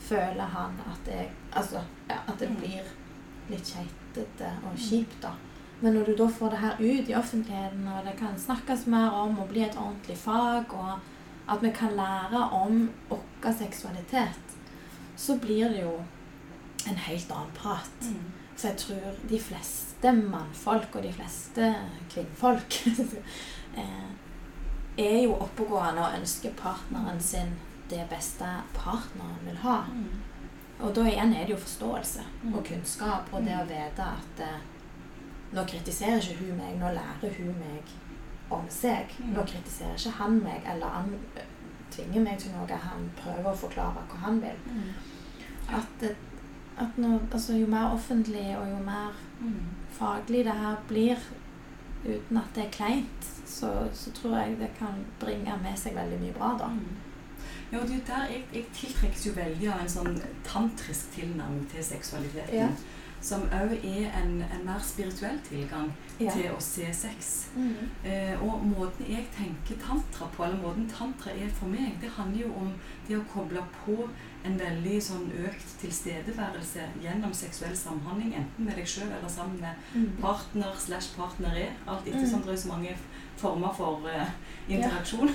føler 0.00 0.44
han 0.54 0.80
at 0.86 1.12
jeg 1.12 1.28
Altså 1.56 1.80
ja, 2.10 2.16
at 2.28 2.38
det 2.40 2.48
Mm. 2.50 2.56
blir 2.56 2.82
litt 3.50 3.64
keitete 3.74 4.50
og 4.64 4.76
kjipt, 4.78 5.22
da. 5.22 5.30
Men 5.80 5.92
når 5.94 6.04
du 6.04 6.16
da 6.16 6.26
får 6.28 6.50
det 6.50 6.58
her 6.58 6.74
ut 6.80 7.08
i 7.08 7.14
offentligheten, 7.14 7.88
og 7.88 8.04
det 8.04 8.16
kan 8.18 8.38
snakkes 8.38 8.86
mer 8.86 9.10
om 9.10 9.38
og 9.38 9.48
bli 9.48 9.62
et 9.62 9.76
ordentlig 9.76 10.16
fag, 10.16 10.64
og 10.74 10.98
at 11.48 11.62
vi 11.62 11.70
kan 11.70 11.96
lære 11.96 12.42
om 12.52 12.90
vår 13.10 13.52
seksualitet, 13.58 14.56
så 15.16 15.38
blir 15.38 15.68
det 15.68 15.82
jo 15.82 16.02
en 16.86 16.96
helt 17.08 17.30
annen 17.30 17.50
prat. 17.56 18.08
Så 18.56 18.68
jeg 18.68 18.76
tror 18.78 19.18
de 19.30 19.38
fleste 19.40 20.12
mannfolk 20.12 20.96
og 20.98 21.02
de 21.02 21.12
fleste 21.12 21.74
kvinnfolk 22.10 22.78
eh, 23.80 24.08
er 24.98 25.20
jo 25.22 25.36
oppegående 25.38 26.02
og 26.06 26.16
ønsker 26.20 26.54
partneren 26.58 27.20
sin 27.22 27.54
det 27.90 28.02
beste 28.10 28.44
partneren 28.74 29.38
vil 29.46 29.56
ha. 29.62 29.76
Og 30.80 30.94
da 30.94 31.04
igjen 31.10 31.32
er 31.34 31.46
det 31.46 31.54
jo 31.56 31.62
forståelse 31.62 32.24
Mm. 32.42 32.54
og 32.54 32.64
kunnskap 32.64 33.32
og 33.34 33.42
det 33.44 33.54
å 33.58 33.64
vite 33.66 34.04
at 34.04 34.40
eh, 34.40 34.60
nå 35.52 35.64
kritiserer 35.66 36.20
ikke 36.22 36.44
hun 36.44 36.56
meg, 36.58 36.76
nå 36.78 36.90
lærer 36.94 37.32
hun 37.38 37.54
meg 37.58 37.82
om 38.50 38.66
seg. 38.70 39.10
Mm. 39.18 39.32
Nå 39.34 39.42
kritiserer 39.48 39.96
ikke 39.98 40.12
han 40.20 40.38
meg 40.44 40.62
eller 40.70 40.86
han 40.98 41.14
eh, 41.36 41.48
tvinger 41.90 42.20
meg 42.22 42.38
til 42.38 42.52
noe. 42.54 42.78
Han 42.84 43.08
prøver 43.18 43.50
å 43.50 43.56
forklare 43.56 44.04
hva 44.10 44.20
han 44.26 44.38
vil. 44.42 44.60
At, 45.68 46.04
at 46.80 46.98
nå, 46.98 47.18
altså, 47.32 47.56
jo 47.58 47.66
mer 47.66 47.92
offentlig 47.94 48.46
og 48.58 48.68
jo 48.70 48.78
mer 48.84 49.14
faglig 49.98 50.44
det 50.46 50.54
her 50.54 50.76
blir, 50.88 51.16
uten 52.04 52.36
at 52.38 52.54
det 52.54 52.64
er 52.64 52.70
kleint, 52.74 53.28
så, 53.46 53.72
så 53.92 54.10
tror 54.14 54.36
jeg 54.38 54.56
det 54.60 54.70
kan 54.78 55.00
bringe 55.20 55.54
med 55.62 55.76
seg 55.78 55.96
veldig 55.96 56.20
mye 56.22 56.36
bra, 56.36 56.52
da. 56.60 56.70
Ja, 57.72 57.80
og 57.82 57.88
det 57.88 57.98
er 58.00 58.06
der 58.06 58.30
jeg, 58.32 58.44
jeg 58.54 58.64
tiltrekkes 58.74 59.26
jo 59.26 59.32
veldig 59.36 59.68
av 59.74 59.82
en 59.82 59.90
sånn 59.92 60.14
tantrisk 60.46 61.10
tilnærming 61.18 61.66
til 61.72 61.84
seksualiteten. 61.84 62.54
Ja. 62.62 62.68
Som 63.20 63.42
òg 63.50 63.72
er 63.82 64.12
en, 64.14 64.38
en 64.46 64.62
mer 64.64 64.78
spirituell 64.86 65.40
tilgang 65.48 65.90
Ja. 66.20 66.30
til 66.34 66.48
å 66.54 66.60
se 66.62 66.86
sex. 66.94 67.48
Mm. 67.56 67.74
Eh, 68.06 68.40
og 68.42 68.62
måten 68.66 69.06
jeg 69.10 69.26
tenker 69.36 69.76
tantra 69.82 70.26
på, 70.34 70.44
eller 70.46 70.62
måten 70.62 70.88
tantra 70.90 71.30
er 71.34 71.50
for 71.54 71.66
meg, 71.70 71.98
det 72.02 72.10
handler 72.16 72.46
jo 72.46 72.52
om 72.62 72.72
det 73.08 73.18
å 73.18 73.26
koble 73.34 73.62
på 73.84 74.08
en 74.46 74.58
veldig 74.60 74.98
sånn 75.02 75.30
økt 75.44 75.72
tilstedeværelse 75.80 76.80
gjennom 77.02 77.32
seksuell 77.34 77.74
samhandling, 77.76 78.34
enten 78.38 78.64
med 78.64 78.76
deg 78.78 78.86
sjøl 78.86 79.08
eller 79.10 79.28
sammen 79.28 79.60
med 79.60 79.74
Mm. 79.94 80.12
partner 80.22 80.74
slash 80.78 81.08
partnere. 81.16 81.66
Alt 81.86 82.06
etter 82.06 82.20
Mm. 82.24 82.30
som 82.30 82.42
det 82.42 82.52
er 82.52 82.56
så 82.56 82.68
mange 82.68 82.96
former 83.36 83.72
for 83.76 84.00
uh, 84.06 84.28
interaksjon. 84.68 85.28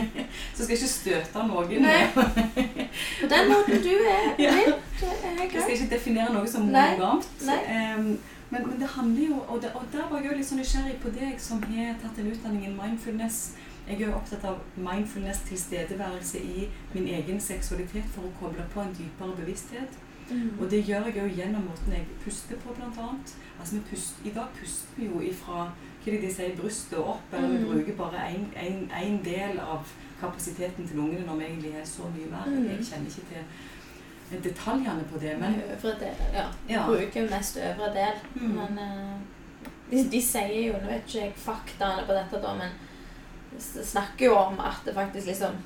så 0.54 0.62
skal 0.64 0.76
jeg 0.76 0.78
ikke 0.78 0.88
støte 0.88 1.46
noen. 1.48 1.84
På 3.20 3.26
den 3.34 3.48
måten 3.50 3.82
du 3.82 3.94
er, 3.94 4.34
Ja. 4.46 4.52
det 5.00 5.10
er 5.24 5.42
Jeg 5.42 5.50
skal 5.62 5.74
ikke 5.74 5.90
definere 5.94 6.32
noe 6.32 6.46
som 6.48 6.62
monogamt. 6.66 7.28
Um, 7.42 8.18
men, 8.50 8.66
men 8.68 8.78
det 8.80 8.88
handler 8.88 9.26
jo 9.28 9.38
Og, 9.48 9.62
det, 9.62 9.70
og 9.74 9.82
der 9.92 10.08
var 10.10 10.20
jeg 10.20 10.30
jo 10.30 10.36
litt 10.38 10.46
sånn 10.46 10.58
nysgjerrig 10.62 10.98
på 11.02 11.10
deg 11.10 11.40
som 11.40 11.62
har 11.62 11.94
tatt 12.02 12.18
en 12.18 12.30
utdanning 12.32 12.66
i 12.66 12.74
mindfulness. 12.74 13.52
Jeg 13.88 14.00
er 14.02 14.14
opptatt 14.16 14.44
av 14.48 14.60
mindfulness 14.76 15.42
tilstedeværelse 15.48 16.40
i 16.40 16.68
min 16.94 17.08
egen 17.18 17.40
seksualitet 17.40 18.06
for 18.14 18.24
å 18.28 18.32
koble 18.40 18.64
på 18.72 18.80
en 18.80 18.94
dypere 18.96 19.36
bevissthet. 19.36 19.98
Mm. 20.30 20.54
Og 20.60 20.70
det 20.70 20.84
gjør 20.88 21.10
jeg 21.10 21.16
jo 21.18 21.26
gjennom 21.36 21.66
måten 21.68 21.92
jeg 21.92 22.06
puster 22.24 22.56
på, 22.56 22.72
annet. 22.80 23.34
Altså, 23.60 23.76
vi 23.76 24.30
I 24.30 24.32
dag 24.34 24.48
puster 24.60 24.96
vi 24.96 25.04
jo 25.10 25.20
ifra 25.20 25.66
hva 26.04 26.20
de 26.20 26.30
sier, 26.32 26.56
brystet 26.56 26.98
og 26.98 27.08
opp, 27.14 27.32
eller 27.32 27.48
vi 27.48 27.58
Mm. 27.58 27.70
bruker 27.72 27.96
bare 27.96 28.24
én 29.00 29.24
del 29.24 29.58
av 29.58 29.88
kapasiteten 30.20 30.88
til 30.88 30.96
lungene 30.96 31.26
når 31.26 31.36
vi 31.36 31.44
egentlig 31.44 31.74
er 31.74 31.84
så 31.84 32.02
mye 32.02 32.30
mer. 32.30 32.46
Mm. 32.46 32.68
Jeg 32.68 32.84
kjenner 32.84 33.06
ikke 33.06 33.44
til 34.30 34.42
detaljene 34.42 35.04
på 35.12 35.18
det, 35.20 35.38
men 35.40 35.54
øvre 35.54 35.94
del, 36.00 36.16
ja. 36.34 36.46
Ja. 36.68 36.86
Bruker 36.86 37.30
mest 37.30 37.56
øvre 37.56 37.94
del. 37.94 38.16
Mm. 38.34 38.48
Men 38.48 38.78
uh, 38.78 39.20
de, 39.90 40.10
de 40.10 40.22
sier 40.22 40.66
jo, 40.66 40.72
nå 40.72 40.86
vet 40.86 41.06
ikke 41.06 41.24
jeg 41.24 41.32
faktaene 41.36 42.06
på 42.06 42.12
dette 42.12 42.42
da, 42.42 42.54
men 42.54 42.70
snakker 43.60 44.26
jo 44.26 44.34
om 44.36 44.60
at 44.60 44.82
det 44.84 44.94
faktisk 44.94 45.26
liksom 45.26 45.56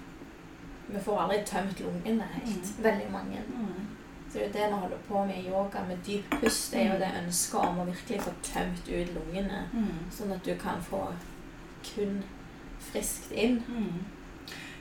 Vi 0.88 1.00
får 1.04 1.20
aldri 1.20 1.38
tømt 1.46 1.80
lungene 1.80 2.24
helt. 2.32 2.48
Mm. 2.48 2.84
Veldig 2.84 3.08
mange. 3.12 3.40
Mm. 3.48 3.86
Så 4.30 4.38
det 4.38 4.42
er 4.42 4.46
jo 4.46 4.52
det 4.52 4.68
vi 4.68 4.80
holder 4.80 5.02
på 5.08 5.24
med 5.24 5.36
i 5.36 5.48
yoga, 5.48 5.82
med 5.88 5.98
dyp 6.06 6.30
pust. 6.40 6.72
Det 6.72 6.80
er 6.80 6.92
jo 6.92 7.00
det 7.00 7.10
ønsket 7.24 7.60
om 7.60 7.80
å 7.80 7.84
virkelig 7.84 8.20
få 8.24 8.32
tømt 8.42 8.88
ut 8.88 9.12
lungene. 9.14 9.58
Mm. 9.72 9.98
Sånn 10.10 10.32
at 10.32 10.44
du 10.44 10.54
kan 10.56 10.80
få 10.80 11.02
kun 11.90 12.22
friskt 12.80 13.32
inn. 13.32 13.60
Mm. 13.68 14.00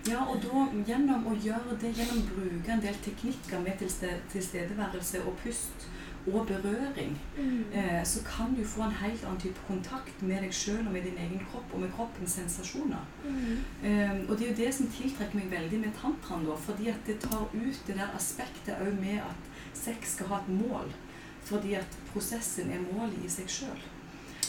Ja, 0.08 0.24
og 0.24 0.39
da 0.43 0.64
gjennom 0.88 1.28
å 1.28 1.36
gjøre 1.43 1.76
det, 1.82 1.91
gjennom 1.97 2.24
å 2.24 2.28
bruke 2.32 2.72
en 2.72 2.84
del 2.84 2.95
teknikker 3.03 3.60
med 3.60 3.84
tilstedeværelse 4.32 5.26
og 5.26 5.36
pust 5.43 5.88
og 6.34 6.47
berøring, 6.47 7.17
eh, 7.73 8.05
så 8.05 8.23
kan 8.23 8.55
du 8.57 8.63
få 8.67 8.82
en 8.84 8.91
helt 8.91 9.23
annen 9.25 9.39
type 9.39 9.59
kontakt 9.67 10.21
med 10.21 10.41
deg 10.43 10.53
sjøl 10.53 10.88
og 10.88 10.93
med 10.93 11.01
din 11.07 11.17
egen 11.17 11.41
kropp 11.51 11.73
og 11.73 11.80
med 11.80 11.91
kroppens 11.95 12.32
sensasjoner. 12.32 13.05
Mm. 13.23 13.57
Eh, 13.84 14.30
og 14.30 14.38
det 14.38 14.47
er 14.47 14.49
jo 14.51 14.63
det 14.63 14.73
som 14.75 14.91
tiltrekker 14.91 15.39
meg 15.39 15.51
veldig 15.51 15.80
med 15.80 15.99
tantraen, 16.01 16.45
da, 16.45 16.55
fordi 16.55 16.89
at 16.91 17.03
det 17.07 17.19
tar 17.23 17.47
ut 17.53 17.84
det 17.88 17.95
der 17.95 18.15
aspektet 18.15 18.75
òg 18.75 18.99
med 18.99 19.21
at 19.23 19.51
sex 19.73 20.17
skal 20.17 20.34
ha 20.34 20.41
et 20.43 20.49
mål. 20.49 20.91
Fordi 21.47 21.73
at 21.73 21.99
prosessen 22.11 22.71
er 22.71 22.84
målet 22.91 23.23
i 23.23 23.30
seg 23.32 23.47
sjøl. 23.49 23.86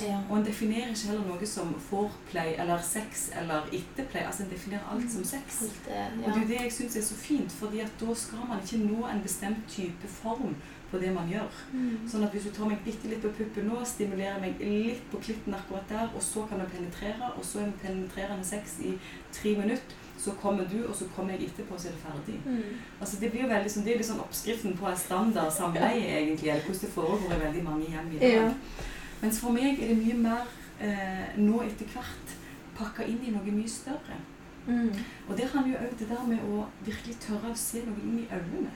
Ja. 0.02 0.18
Og 0.30 0.38
en 0.38 0.44
definerer 0.46 0.92
ikke 0.92 1.10
heller 1.10 1.26
noe 1.26 1.46
som 1.46 1.70
foreplay 1.82 2.54
eller 2.62 2.82
sex 2.82 3.28
eller 3.40 3.66
etterplay. 3.74 4.22
Altså 4.26 4.44
en 4.44 4.50
definerer 4.50 4.90
alt 4.92 5.10
som 5.12 5.24
sex. 5.26 5.62
Alt 5.62 5.80
det, 5.86 6.02
Og 6.24 6.26
det 6.26 6.34
er 6.34 6.40
jo 6.40 6.48
det 6.48 6.60
jeg 6.60 6.72
syns 6.72 6.96
er 6.96 7.06
så 7.08 7.14
fint, 7.18 7.52
fordi 7.52 7.80
at 7.80 7.94
da 8.00 8.14
skal 8.14 8.46
man 8.48 8.62
ikke 8.62 8.82
nå 8.84 9.06
en 9.06 9.22
bestemt 9.22 9.66
type 9.68 10.08
form 10.20 10.54
på 10.90 10.98
det 10.98 11.12
man 11.14 11.28
gjør. 11.28 11.60
Mm. 11.72 12.08
Sånn 12.08 12.24
at 12.24 12.34
hvis 12.34 12.48
du 12.48 12.52
tar 12.56 12.70
meg 12.70 12.82
bitte 12.84 13.10
litt 13.10 13.22
på 13.24 13.32
puppen 13.36 13.68
nå, 13.68 13.80
stimulerer 13.84 14.40
meg 14.42 14.60
litt 14.62 15.04
på 15.12 15.20
klitten 15.24 15.56
akkurat 15.56 15.88
der, 15.90 16.06
og 16.14 16.22
så 16.24 16.44
kan 16.48 16.62
du 16.62 16.68
penetrere, 16.72 17.32
og 17.34 17.44
så 17.44 17.62
er 17.62 17.72
vi 17.72 17.82
penetrerende 17.82 18.46
sex 18.46 18.78
i 18.84 18.94
tre 19.34 19.54
minutter, 19.58 20.04
så 20.18 20.32
kommer 20.40 20.66
du, 20.66 20.80
og 20.88 20.94
så 20.98 21.06
kommer 21.14 21.36
jeg 21.36 21.50
etterpå, 21.50 21.76
så 21.78 21.88
er 21.88 21.92
det 21.94 22.02
ferdig. 22.02 22.38
Mm. 22.44 22.78
Altså 23.00 23.20
Det 23.20 23.30
blir 23.30 23.44
jo 23.44 23.50
veldig 23.52 23.70
sånn, 23.70 23.84
det 23.86 23.94
er 23.94 24.06
sånn 24.08 24.24
oppskriften 24.24 24.74
på 24.78 24.88
en 24.90 24.98
standard 24.98 25.52
samleie, 25.54 26.08
egentlig, 26.22 26.50
eller 26.50 26.64
hvordan 26.66 26.82
det 26.86 26.94
foregår 26.96 27.36
i 27.36 27.42
veldig 27.44 27.66
mange 27.68 27.92
hjem 27.92 28.10
i 28.16 28.22
dag. 28.24 28.34
Ja. 28.34 28.48
Mens 29.20 29.38
for 29.42 29.54
meg 29.54 29.78
er 29.78 29.92
det 29.92 30.00
mye 30.00 30.18
mer 30.24 30.50
eh, 30.82 31.38
nå 31.38 31.62
etter 31.66 31.94
hvert 31.94 32.34
pakka 32.78 33.06
inn 33.06 33.22
i 33.26 33.32
noe 33.34 33.54
mye 33.54 33.70
større. 33.70 34.18
Mm. 34.68 34.92
Og 35.28 35.36
det 35.38 35.48
handler 35.52 35.72
jo 35.72 35.86
òg 35.86 35.96
det 35.98 36.10
der 36.10 36.26
med 36.28 36.44
å 36.44 36.66
virkelig 36.86 37.16
tørre 37.24 37.54
å 37.54 37.58
se 37.58 37.82
noe 37.86 38.02
inn 38.04 38.20
i 38.22 38.28
øynene. 38.28 38.74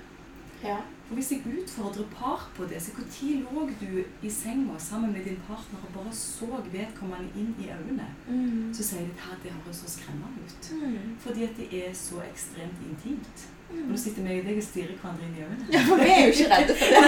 Ja. 0.62 0.78
For 1.12 1.16
Hvis 1.20 1.30
jeg 1.32 1.40
utfordrer 1.62 2.04
par 2.18 2.50
på 2.56 2.64
det, 2.64 2.78
så 2.82 2.90
når 2.96 3.52
lå 3.52 3.68
du 3.80 4.02
i 4.26 4.30
senga 4.30 4.78
sammen 4.78 5.12
med 5.12 5.24
din 5.24 5.36
partner 5.48 5.78
og 5.84 5.90
bare 5.96 6.12
så 6.16 6.46
vedkommende 6.72 7.28
inn 7.36 7.50
i 7.60 7.66
øynene, 7.68 8.06
Mm. 8.28 8.72
så 8.74 8.82
sier 8.84 9.00
de 9.00 9.12
at 9.32 9.42
det 9.42 9.52
høres 9.52 9.76
så 9.76 9.90
skremmende 9.96 10.40
ut. 10.46 10.70
Mm. 10.72 11.16
Fordi 11.20 11.42
at 11.44 11.56
det 11.58 11.68
er 11.88 11.92
så 11.92 12.14
ekstremt 12.32 12.80
intimt. 12.90 13.44
Og 13.70 13.76
Mm. 13.76 13.90
nå 13.92 13.96
sitter 13.96 14.22
vi 14.22 14.38
og 14.40 14.44
deg 14.46 14.56
og 14.56 14.62
stirrer 14.62 14.96
hverandre 15.02 15.24
inn 15.28 15.36
i 15.36 15.42
øynene. 15.44 15.66
Ja, 15.72 15.80
for 15.88 15.96
vi 15.96 16.08
er 16.10 16.20
jo 16.24 16.32
ikke 16.32 16.50
redde 16.54 16.74
for 16.80 16.86
det. 16.94 17.04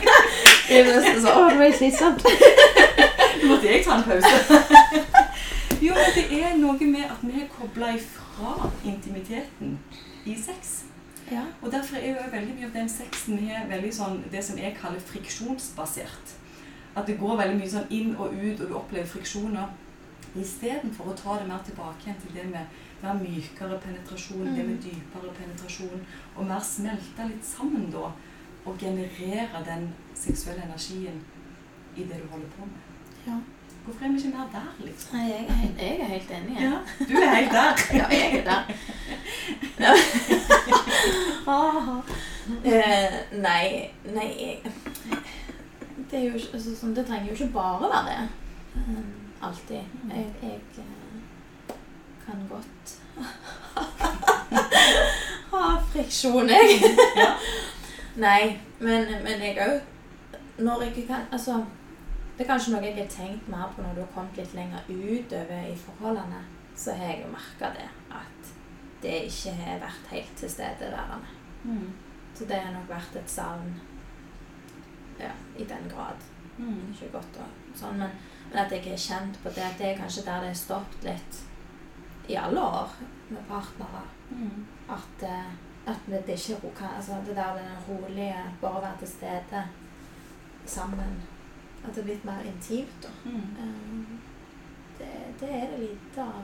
Det 0.68 0.80
er 0.80 0.84
nesten 1.00 1.22
sånn, 1.22 1.38
å, 1.38 1.50
det 1.50 1.58
var 1.58 1.72
slitsomt. 1.78 2.22
Nå 3.42 3.48
måtte 3.50 3.66
jeg 3.70 3.84
ta 3.84 3.94
en 3.94 4.04
pause. 4.10 4.34
jo, 5.86 5.94
men 5.94 6.10
det 6.18 6.26
er 6.42 6.56
noe 6.58 6.84
med 6.96 7.04
at 7.14 7.22
vi 7.22 7.40
er 7.42 7.48
kobla 7.58 7.94
ifra 7.94 8.70
intimiteten 8.84 9.78
i 10.26 10.34
sex. 10.34 10.79
Ja. 11.30 11.44
Og 11.62 11.72
derfor 11.72 11.96
er 11.96 12.08
jo 12.08 12.30
veldig 12.32 12.54
mye 12.56 12.66
av 12.66 12.72
den 12.74 12.88
sexen 12.88 13.38
her 13.38 13.68
veldig 13.70 13.92
sånn, 13.94 14.22
det 14.32 14.44
som 14.44 14.58
jeg 14.58 14.76
kaller 14.80 15.00
friksjonsbasert. 15.00 16.34
At 16.96 17.06
det 17.06 17.18
går 17.20 17.36
veldig 17.38 17.58
mye 17.60 17.70
sånn 17.70 17.90
inn 17.90 18.16
og 18.16 18.34
ut, 18.34 18.60
og 18.60 18.68
du 18.68 18.74
opplever 18.74 19.06
friksjoner. 19.06 19.68
Istedenfor 20.36 21.10
å 21.10 21.16
ta 21.18 21.38
det 21.38 21.46
mer 21.48 21.62
tilbake 21.66 22.04
igjen 22.06 22.18
til 22.22 22.34
det 22.34 22.46
med 22.50 22.66
mer 23.02 23.14
mykere 23.18 23.78
penetrasjon, 23.82 24.44
det 24.56 24.64
med 24.66 24.76
Mm. 24.76 24.82
dypere 24.82 25.32
penetrasjon, 25.38 26.02
og 26.36 26.46
mer 26.46 26.60
smelte 26.60 27.28
litt 27.28 27.44
sammen 27.44 27.90
da, 27.90 28.12
og 28.66 28.78
generere 28.78 29.64
den 29.64 29.92
seksuelle 30.14 30.62
energien 30.62 31.22
i 31.96 32.02
det 32.04 32.20
du 32.22 32.26
holder 32.30 32.48
på 32.58 32.66
med. 32.66 32.80
Ja. 33.26 33.38
Hvorfor 33.90 34.04
er 34.04 34.08
vi 34.08 34.16
ikke 34.16 34.28
mer 34.28 34.48
der, 34.52 34.74
liksom? 34.78 35.18
Nei, 35.18 35.26
jeg 35.26 35.46
er 35.48 35.52
helt, 35.52 35.78
jeg 35.78 36.00
er 36.00 36.04
helt 36.04 36.30
enig. 36.30 36.60
Ja. 36.60 36.70
Du 37.08 37.14
er 37.14 37.34
helt 37.34 37.52
der. 37.52 37.72
Ja, 37.98 38.06
jeg 38.10 38.38
er 38.38 38.44
der. 38.44 38.62
Eh, 42.64 43.12
nei, 43.32 43.90
nei 44.14 44.36
jeg, 44.40 44.58
Det 46.10 46.18
er 46.18 46.24
jo 46.24 46.34
ikke 46.34 46.48
altså, 46.52 46.76
sånn, 46.76 46.96
Det 46.96 47.06
trenger 47.06 47.26
jo 47.28 47.32
ikke 47.32 47.52
bare 47.54 47.80
være 47.82 48.04
det. 48.08 48.28
Um, 48.74 49.04
alltid. 49.42 49.76
Jeg, 50.10 50.34
jeg 50.42 50.60
eh, 50.78 50.84
kan 52.26 52.48
godt 52.50 52.98
ha 55.52 55.80
friksjon, 55.92 56.50
jeg. 56.50 56.68
Nei, 58.16 58.58
men, 58.78 59.06
men 59.26 59.42
jeg 59.48 59.58
òg 59.66 59.80
Når 60.62 60.82
jeg 60.82 61.06
kan 61.06 61.20
Altså 61.30 61.64
det 62.40 62.46
er 62.46 62.54
kanskje 62.54 62.70
noe 62.72 62.86
jeg 62.86 62.96
har 62.96 63.08
tenkt 63.12 63.48
mer 63.52 63.72
på 63.76 63.82
når 63.84 63.98
du 63.98 63.98
har 64.00 64.12
kommet 64.14 64.38
litt 64.40 64.54
lenger 64.56 64.86
utover 64.88 65.66
i 65.68 65.74
forholdene. 65.76 66.38
Så 66.72 66.94
har 66.96 67.10
jeg 67.10 67.18
jo 67.20 67.32
merka 67.34 67.68
det, 67.74 67.88
at 68.16 68.52
det 69.02 69.16
ikke 69.26 69.50
har 69.58 69.82
vært 69.82 70.06
helt 70.08 70.30
tilstedeværende. 70.40 71.34
Mm. 71.68 71.90
Så 72.32 72.46
det 72.48 72.62
har 72.62 72.70
nok 72.72 72.86
vært 72.88 73.18
et 73.20 73.28
savn 73.28 73.74
ja, 75.18 75.34
i 75.60 75.66
den 75.68 75.84
grad. 75.92 76.24
Mm. 76.56 76.78
Ikke 76.94 77.10
godt 77.18 77.36
og 77.44 77.76
sånn, 77.76 78.00
men, 78.00 78.14
men 78.46 78.60
at 78.62 78.72
jeg 78.72 78.86
har 78.86 79.02
kjent 79.04 79.36
på 79.42 79.52
det, 79.58 79.66
at 79.66 79.76
det 79.82 79.90
er 79.90 80.00
kanskje 80.00 80.24
der 80.30 80.46
det 80.46 80.54
har 80.54 80.56
stoppet 80.62 81.04
litt 81.10 81.40
i 82.32 82.38
alle 82.40 82.62
år 82.62 82.94
med 83.34 83.44
partnere. 83.50 84.00
Mm. 84.30 84.64
At, 84.96 85.26
eh, 85.28 85.52
at 85.92 86.08
det, 86.08 86.22
det 86.30 86.40
ikke 86.40 86.88
altså 86.88 87.20
det 87.28 87.36
der 87.36 87.60
den 87.60 87.76
rolige, 87.84 88.46
bare 88.64 88.82
være 88.86 89.02
til 89.04 89.12
stede 89.12 89.62
sammen. 90.64 91.20
At 91.84 91.94
det 91.94 91.98
er 92.02 92.06
blitt 92.10 92.24
mer 92.24 92.42
intimt. 92.44 93.08
Mm. 93.24 93.36
Eh, 93.58 94.18
Det, 95.00 95.06
det 95.40 95.48
er 95.48 95.66
det 95.70 95.78
lite 95.80 96.20
av. 96.22 96.42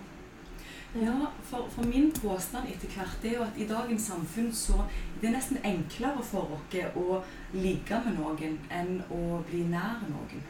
Ja, 1.03 1.13
for, 1.43 1.67
for 1.69 1.83
min 1.85 2.07
påstand 2.13 2.69
etter 2.73 2.89
hvert 2.89 3.25
er 3.25 3.35
jo 3.35 3.43
at 3.45 3.59
i 3.61 3.67
dagens 3.69 4.07
samfunn 4.09 4.49
så 4.53 4.79
det 5.21 5.29
er 5.29 5.35
nesten 5.35 5.59
enklere 5.65 6.23
for 6.25 6.55
oss 6.57 6.77
å 6.97 7.19
ligge 7.53 7.99
med 8.07 8.17
noen 8.17 8.57
enn 8.71 9.03
å 9.13 9.43
bli 9.51 9.61
nær 9.69 10.01
noen. 10.09 10.41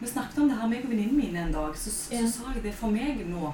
Vi 0.00 0.06
snakket 0.10 0.38
om 0.42 0.48
det 0.50 0.56
her 0.58 0.66
med 0.68 0.82
venninnen 0.90 1.16
min 1.16 1.36
en 1.36 1.52
dag, 1.54 1.76
så, 1.76 1.90
så 1.90 2.14
Ja. 2.14 2.26
sa 2.26 2.52
jeg 2.54 2.62
det 2.64 2.74
for 2.74 2.90
meg 2.90 3.22
nå. 3.30 3.52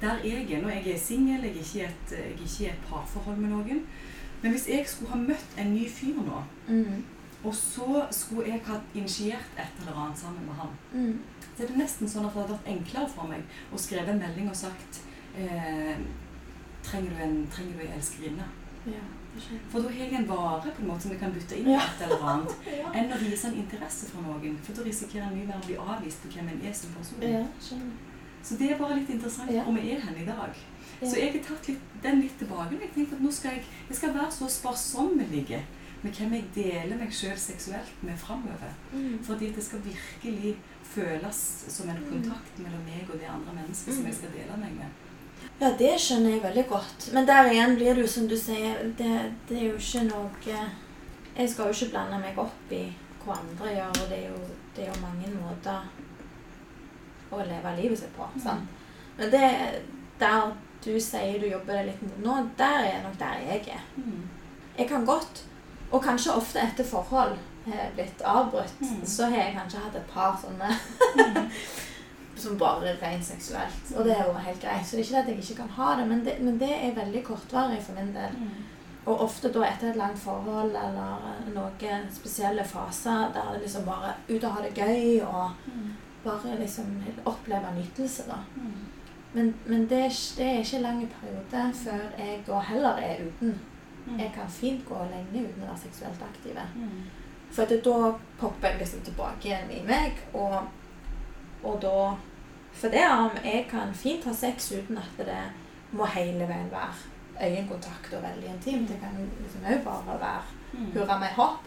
Der 0.00 0.24
jeg 0.24 0.48
er 0.50 0.62
nå, 0.62 0.68
jeg 0.68 0.94
er 0.94 0.98
singel, 0.98 1.44
jeg 1.44 1.54
jeg 1.74 1.84
er 1.84 2.32
ikke 2.32 2.64
i 2.64 2.68
et 2.72 2.86
parforhold 2.88 3.36
med 3.36 3.50
noen. 3.50 3.82
Men 4.42 4.50
hvis 4.50 4.68
jeg 4.68 4.86
skulle 4.88 5.10
ha 5.12 5.18
møtt 5.18 5.58
en 5.58 5.74
ny 5.74 5.88
fyr 5.88 6.14
nå, 6.24 6.40
Mm. 6.68 7.04
Og 7.44 7.54
så 7.54 8.06
skulle 8.10 8.46
jeg 8.48 8.60
ha 8.66 8.76
initiert 8.94 9.56
et 9.58 9.80
eller 9.80 9.96
annet 10.04 10.18
sammen 10.18 10.46
med 10.46 10.54
han, 10.54 10.68
Mm. 10.92 11.18
så 11.56 11.62
er 11.64 11.76
nesten 11.76 12.08
sånn 12.08 12.26
at 12.26 12.34
det 12.34 12.42
hadde 12.42 12.58
vært 12.58 12.68
enklere 12.76 13.08
for 13.08 13.26
meg 13.28 13.42
å 13.74 13.78
skrive 13.78 14.08
en 14.12 14.18
melding 14.22 14.48
og 14.48 14.56
sagt 14.56 15.00
eh, 15.36 15.96
trenger, 16.82 17.10
du 17.10 17.22
en, 17.22 17.46
trenger 17.52 17.72
du 17.78 17.80
en 17.86 17.92
elskerinne? 17.98 18.46
Ja. 18.86 19.02
For 19.72 19.80
da 19.80 19.88
har 19.88 19.96
jeg 20.04 20.14
en 20.18 20.26
vare 20.28 20.70
på 20.76 20.82
en 20.82 20.88
måte 20.88 21.02
som 21.06 21.10
jeg 21.14 21.20
kan 21.20 21.32
bytte 21.32 21.56
inn 21.58 21.68
i 21.68 21.72
Ja. 21.72 21.80
et 21.80 22.02
eller 22.06 22.24
annet. 22.32 22.54
Ja. 22.78 22.90
Enn 22.92 23.12
å 23.12 23.18
vise 23.22 23.48
en 23.48 23.54
interesse 23.62 24.06
for 24.10 24.20
noen. 24.22 24.58
For 24.62 24.74
da 24.76 24.82
risikerer 24.84 25.28
en 25.30 25.36
mye 25.38 25.46
mer 25.48 25.56
å 25.62 25.66
bli 25.66 25.76
avvist 25.76 26.22
på 26.22 26.32
hvem 26.34 26.48
en 26.52 26.66
er 26.68 26.72
som 26.74 26.90
person. 26.92 27.92
Så 28.42 28.58
det 28.58 28.72
er 28.72 28.78
bare 28.78 28.96
litt 28.98 29.08
interessant 29.10 29.50
hvor 29.50 29.72
vi 29.78 29.92
er 29.94 30.00
hen 30.00 30.16
i 30.18 30.24
dag. 30.26 30.50
Så 31.02 31.16
jeg 31.16 31.32
har 31.32 31.40
tatt 31.46 31.68
litt, 31.68 31.80
den 32.02 32.20
litt 32.20 32.36
tilbake. 32.38 32.76
Jeg 32.80 32.90
tenkte 32.94 33.14
at 33.16 33.22
nå 33.22 33.30
skal 33.32 33.50
jeg, 33.56 33.64
jeg 33.88 33.96
skal 33.96 34.12
være 34.14 34.30
så 34.32 34.48
sparsommelig 34.50 35.46
med 36.02 36.18
hvem 36.18 36.34
jeg 36.36 36.50
deler 36.56 36.98
meg 36.98 37.14
sjøl 37.14 37.38
seksuelt 37.38 38.02
med 38.02 38.18
framover. 38.18 38.74
Mm. 38.92 39.20
Fordi 39.24 39.50
at 39.50 39.58
det 39.58 39.64
skal 39.64 39.84
virkelig 39.84 40.56
føles 40.92 41.40
som 41.72 41.88
en 41.88 42.02
kontakt 42.08 42.58
mellom 42.58 42.82
meg 42.86 43.08
og 43.08 43.20
det 43.20 43.30
andre 43.30 43.54
mennesket 43.60 43.96
som 43.96 44.08
jeg 44.08 44.18
skal 44.18 44.34
dele 44.34 44.58
meg 44.60 44.74
med. 44.80 45.00
Ja, 45.60 45.70
det 45.78 45.92
skjønner 46.02 46.34
jeg 46.34 46.42
veldig 46.42 46.64
godt. 46.70 47.08
Men 47.14 47.26
der 47.26 47.50
igjen 47.50 47.76
blir 47.78 47.94
det 47.94 48.04
jo 48.04 48.10
som 48.10 48.26
du 48.30 48.36
sier, 48.38 48.82
det, 48.98 49.12
det 49.48 49.58
er 49.58 49.68
jo 49.70 49.78
ikke 49.78 50.04
noe 50.08 50.58
Jeg 51.32 51.48
skal 51.48 51.70
jo 51.70 51.72
ikke 51.72 51.92
blande 51.94 52.18
meg 52.20 52.38
opp 52.38 52.74
i 52.74 52.82
hva 53.22 53.38
andre 53.38 53.70
gjør, 53.72 54.00
og 54.02 54.10
det 54.10 54.18
er 54.18 54.26
jo, 54.28 54.40
det 54.76 54.84
er 54.84 54.90
jo 54.90 55.00
mange 55.00 55.30
måter 55.32 55.86
å 57.32 57.40
leve 57.46 57.72
livet 57.78 58.02
sitt 58.02 58.12
på. 58.16 58.26
sant? 58.42 58.68
Men 59.16 59.30
det 59.32 59.46
der 60.20 60.52
du 60.84 60.92
sier 61.00 61.38
du 61.38 61.46
jobber 61.46 61.78
deg 61.78 61.92
litt 61.92 62.02
mot 62.02 62.22
nå, 62.26 62.36
der 62.58 62.88
er 62.88 63.02
nok 63.04 63.14
der 63.20 63.42
jeg 63.46 63.66
er. 63.76 63.82
Mm. 63.96 64.24
Jeg 64.78 64.88
kan 64.90 65.06
godt, 65.06 65.44
og 65.92 66.02
kanskje 66.04 66.32
ofte 66.36 66.60
etter 66.60 66.84
forhold 66.84 67.38
har 67.66 67.90
blitt 67.94 68.22
avbrutt, 68.26 68.80
Mm. 68.80 69.04
så 69.06 69.26
har 69.30 69.36
jeg 69.36 69.54
kanskje 69.56 69.78
hatt 69.84 69.96
et 69.96 70.06
par 70.14 70.36
sånne 70.42 70.72
Mm. 71.16 71.50
som 72.42 72.56
bare 72.58 72.96
rent 73.02 73.24
seksuelt. 73.24 73.92
Og 73.96 74.04
det 74.04 74.16
er 74.18 74.24
jo 74.26 74.32
helt 74.32 74.60
greit. 74.60 74.86
Så 74.86 74.96
det 74.96 75.02
er 75.02 75.04
ikke 75.04 75.14
det 75.16 75.22
at 75.22 75.28
jeg 75.28 75.38
ikke 75.38 75.54
kan 75.62 75.68
ha 75.76 75.94
det, 76.00 76.06
men 76.08 76.24
det, 76.24 76.34
men 76.40 76.58
det 76.58 76.70
er 76.72 76.94
veldig 76.96 77.24
kortvarig 77.24 77.82
for 77.82 77.92
min 77.94 78.14
del. 78.14 78.32
Mm. 78.38 78.48
Og 79.06 79.20
ofte 79.20 79.50
da 79.52 79.62
etter 79.66 79.90
et 79.90 79.96
langt 79.96 80.18
forhold 80.18 80.70
eller 80.78 81.38
noen 81.54 82.08
spesielle 82.14 82.64
faser 82.64 83.32
der 83.34 83.52
det 83.52 83.62
liksom 83.62 83.84
bare 83.84 84.14
ut 84.28 84.44
og 84.44 84.52
ha 84.52 84.62
det 84.62 84.74
gøy 84.74 85.20
og 85.26 85.50
Mm. 85.66 85.90
bare 86.24 86.58
liksom 86.58 87.02
oppleve 87.26 87.72
nytelse, 87.76 88.22
da. 88.28 88.36
Mm. 88.56 88.72
Men, 89.34 89.54
men 89.66 89.86
det, 89.88 89.98
er, 90.04 90.08
det 90.36 90.46
er 90.46 90.58
ikke 90.60 90.76
en 90.76 90.82
lang 90.82 91.08
periode 91.20 91.74
før 91.74 92.02
jeg 92.18 92.42
da 92.46 92.58
heller 92.60 92.98
er 93.02 93.16
uten. 93.26 93.60
Mm. 94.06 94.18
Jeg 94.18 94.32
kan 94.34 94.48
fint 94.50 94.84
gå 94.88 94.98
lenge 95.10 95.44
uten 95.48 95.62
å 95.62 95.66
være 95.70 95.78
seksuelt 95.84 96.22
aktive. 96.26 96.64
Mm. 96.74 97.02
For 97.52 97.64
da 97.68 98.12
popper 98.40 98.68
jeg 98.68 98.78
liksom 98.80 99.00
tilbake 99.06 99.48
igjen 99.48 99.70
i 99.70 99.82
meg, 99.86 100.12
og, 100.34 100.62
og 101.62 101.80
da 101.82 102.14
For 102.72 102.88
det 102.88 103.02
om 103.12 103.30
jeg 103.44 103.66
kan 103.70 103.90
fint 103.94 104.24
ha 104.24 104.32
sex 104.32 104.70
uten 104.72 104.96
at 104.98 105.18
det 105.18 105.42
må 105.92 106.06
hele 106.08 106.46
veien 106.48 106.70
være 106.72 106.94
øyekontakt 107.50 108.14
og 108.16 108.22
veldig 108.22 108.48
intimt. 108.48 108.88
Det 108.88 108.96
kan 109.00 109.12
liksom 109.42 109.66
òg 109.68 109.84
bare 109.84 110.18
være 110.20 110.42
Mm. 110.72 110.86
hurra 110.94 111.18
meg 111.18 111.28
hopp. 111.36 111.58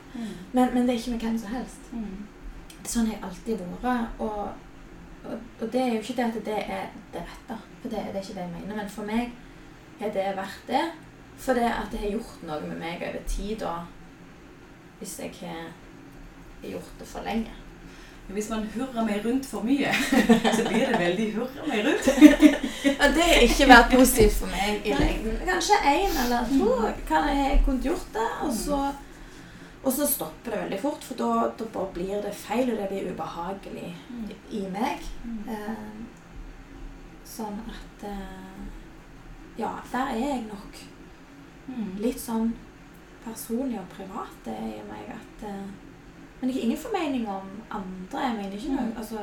Men, 0.53 0.73
men 0.73 0.87
det 0.87 0.89
er 0.89 0.97
ikke 0.99 1.11
med 1.11 1.19
hvem 1.19 1.37
som 1.37 1.51
helst. 1.53 1.91
Det 1.91 2.85
er 2.85 2.89
sånn 2.89 3.09
jeg 3.11 3.19
alltid 3.23 3.59
vært. 3.83 4.07
Og, 4.19 4.47
og, 5.29 5.35
og 5.61 5.67
det 5.73 5.81
er 5.81 5.91
jo 5.93 5.99
ikke 6.01 6.15
det 6.17 6.25
at 6.25 6.45
det 6.45 6.55
er 6.57 6.87
det 7.13 7.21
rette, 7.21 7.57
for 7.81 7.89
det, 7.89 7.99
det 8.07 8.15
er 8.15 8.23
ikke 8.23 8.33
det 8.39 8.41
jeg 8.47 8.53
mener. 8.55 8.75
Men 8.79 8.89
for 8.89 9.05
meg 9.05 9.31
er 10.01 10.09
det 10.15 10.25
verdt 10.39 10.65
det. 10.67 10.81
For 11.37 11.53
det 11.53 11.67
at 11.67 11.91
det 11.91 11.99
har 11.99 12.15
gjort 12.15 12.47
noe 12.47 12.61
med 12.67 12.79
meg 12.79 13.03
over 13.03 13.21
tid, 13.27 13.59
da. 13.59 13.75
hvis 14.99 15.19
jeg 15.19 15.31
har 15.41 16.69
gjort 16.69 16.99
det 16.99 17.07
for 17.07 17.25
lenge. 17.25 17.51
Hvis 18.27 18.49
man 18.49 18.63
hurrer 18.73 19.05
meg 19.05 19.25
rundt 19.25 19.45
for 19.45 19.61
mye, 19.61 19.91
så 20.57 20.63
blir 20.65 20.87
det 20.89 20.99
veldig 20.99 21.27
hurra 21.35 21.65
meg 21.67 21.83
rundt. 21.85 22.07
Og 23.01 23.11
det 23.13 23.25
har 23.27 23.43
ikke 23.45 23.67
vært 23.69 23.91
positivt 23.93 24.39
for 24.39 24.49
meg 24.49 24.87
i 24.87 24.95
lengden. 24.97 25.35
Kanskje 25.45 25.77
én 25.91 26.15
eller 26.23 26.47
to 26.49 26.71
kan 27.05 27.29
jeg 27.29 27.43
ha 27.43 27.59
kunnet 27.67 27.85
gjort 27.85 28.07
det, 28.15 28.25
og 28.41 28.53
så, 28.53 28.79
og 29.83 29.93
så 29.93 30.07
stopper 30.09 30.55
det 30.55 30.63
veldig 30.63 30.79
fort. 30.81 31.05
For 31.05 31.19
da, 31.21 31.29
da 31.59 31.69
bare 31.75 31.93
blir 31.93 32.17
det 32.25 32.33
feil, 32.33 32.73
og 32.73 32.81
det 32.81 32.89
blir 32.89 33.11
ubehagelig 33.13 33.91
i 34.57 34.63
meg. 34.73 35.05
Eh, 35.45 35.85
sånn 37.35 37.61
at 37.69 38.09
eh, 38.09 38.65
Ja, 39.55 39.69
der 39.91 40.09
er 40.11 40.17
jeg 40.19 40.41
nok 40.49 40.81
Mm. 41.67 41.95
litt 41.99 42.19
sånn 42.21 42.53
personlig 43.25 43.79
og 43.79 43.87
privat. 43.89 44.35
Det 44.45 44.53
er 44.53 44.67
i 44.79 44.83
meg 44.89 45.07
at 45.15 45.47
eh, 45.49 45.65
Men 46.41 46.49
jeg 46.49 46.55
har 46.59 46.63
ingen 46.65 46.77
formening 46.77 47.27
om 47.29 47.47
andre. 47.71 48.19
Jeg 48.21 48.35
mener 48.35 48.51
ikke 48.57 48.71
noe 48.75 48.85
Mm. 48.85 48.97
altså, 48.97 49.17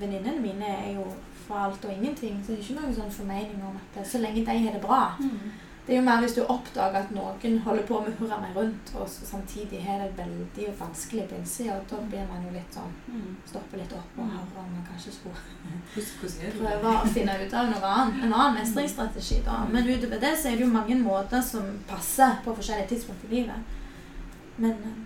Venninnene 0.00 0.40
mine 0.40 0.66
er 0.66 0.94
jo 0.94 1.04
for 1.46 1.54
alt 1.54 1.84
og 1.84 1.92
ingenting, 1.92 2.40
så 2.42 2.52
det 2.52 2.58
er 2.58 2.62
ikke 2.64 2.80
noen 2.80 2.94
sånn 2.96 3.10
formening 3.12 3.62
om 3.62 3.76
at 3.76 4.00
eh, 4.00 4.06
så 4.08 4.18
lenge 4.18 4.42
de 4.46 4.58
har 4.64 4.72
det 4.72 4.80
bra 4.82 5.16
Mm. 5.20 5.52
Det 5.86 5.94
er 5.94 6.00
jo 6.00 6.02
mer 6.06 6.20
hvis 6.20 6.34
du 6.34 6.40
oppdager 6.50 6.96
at 6.98 7.10
noen 7.14 7.58
holder 7.62 7.84
på 7.86 8.00
med 8.02 8.08
å 8.10 8.16
hurre 8.18 8.40
meg 8.42 8.56
rundt, 8.56 8.88
og 8.98 9.06
samtidig 9.08 9.84
har 9.86 10.00
det 10.02 10.16
veldig 10.18 10.72
vanskelig 10.80 11.28
på 11.30 11.36
innsida, 11.38 11.76
da 11.90 11.96
blir 12.10 12.26
man 12.26 12.42
jo 12.42 12.50
litt 12.56 12.74
sånn 12.74 12.90
Mm. 13.06 13.36
Stopper 13.46 13.78
litt 13.78 13.92
opp 13.92 14.18
og 14.18 14.24
Mm. 14.24 14.30
hører 14.34 14.58
om 14.64 14.72
man 14.72 14.86
kanskje 14.90 15.12
skulle 15.12 15.36
prøve 16.58 16.92
å 16.92 17.06
finne 17.14 17.36
ut 17.46 17.54
av 17.54 17.70
noe 17.70 17.90
annet. 17.94 18.24
En 18.24 18.32
annen 18.34 18.54
mestringsstrategi, 18.60 19.42
da. 19.44 19.64
Men 19.70 19.86
utover 19.86 20.20
det 20.20 20.34
så 20.38 20.48
er 20.48 20.56
det 20.56 20.60
jo 20.66 20.72
mange 20.72 20.96
måter 21.02 21.40
som 21.42 21.62
passer 21.88 22.34
på 22.44 22.56
forskjellige 22.56 22.88
tidspunkt 22.88 23.24
i 23.30 23.34
livet. 23.36 23.56
Men 24.58 24.70
eh, 24.72 25.02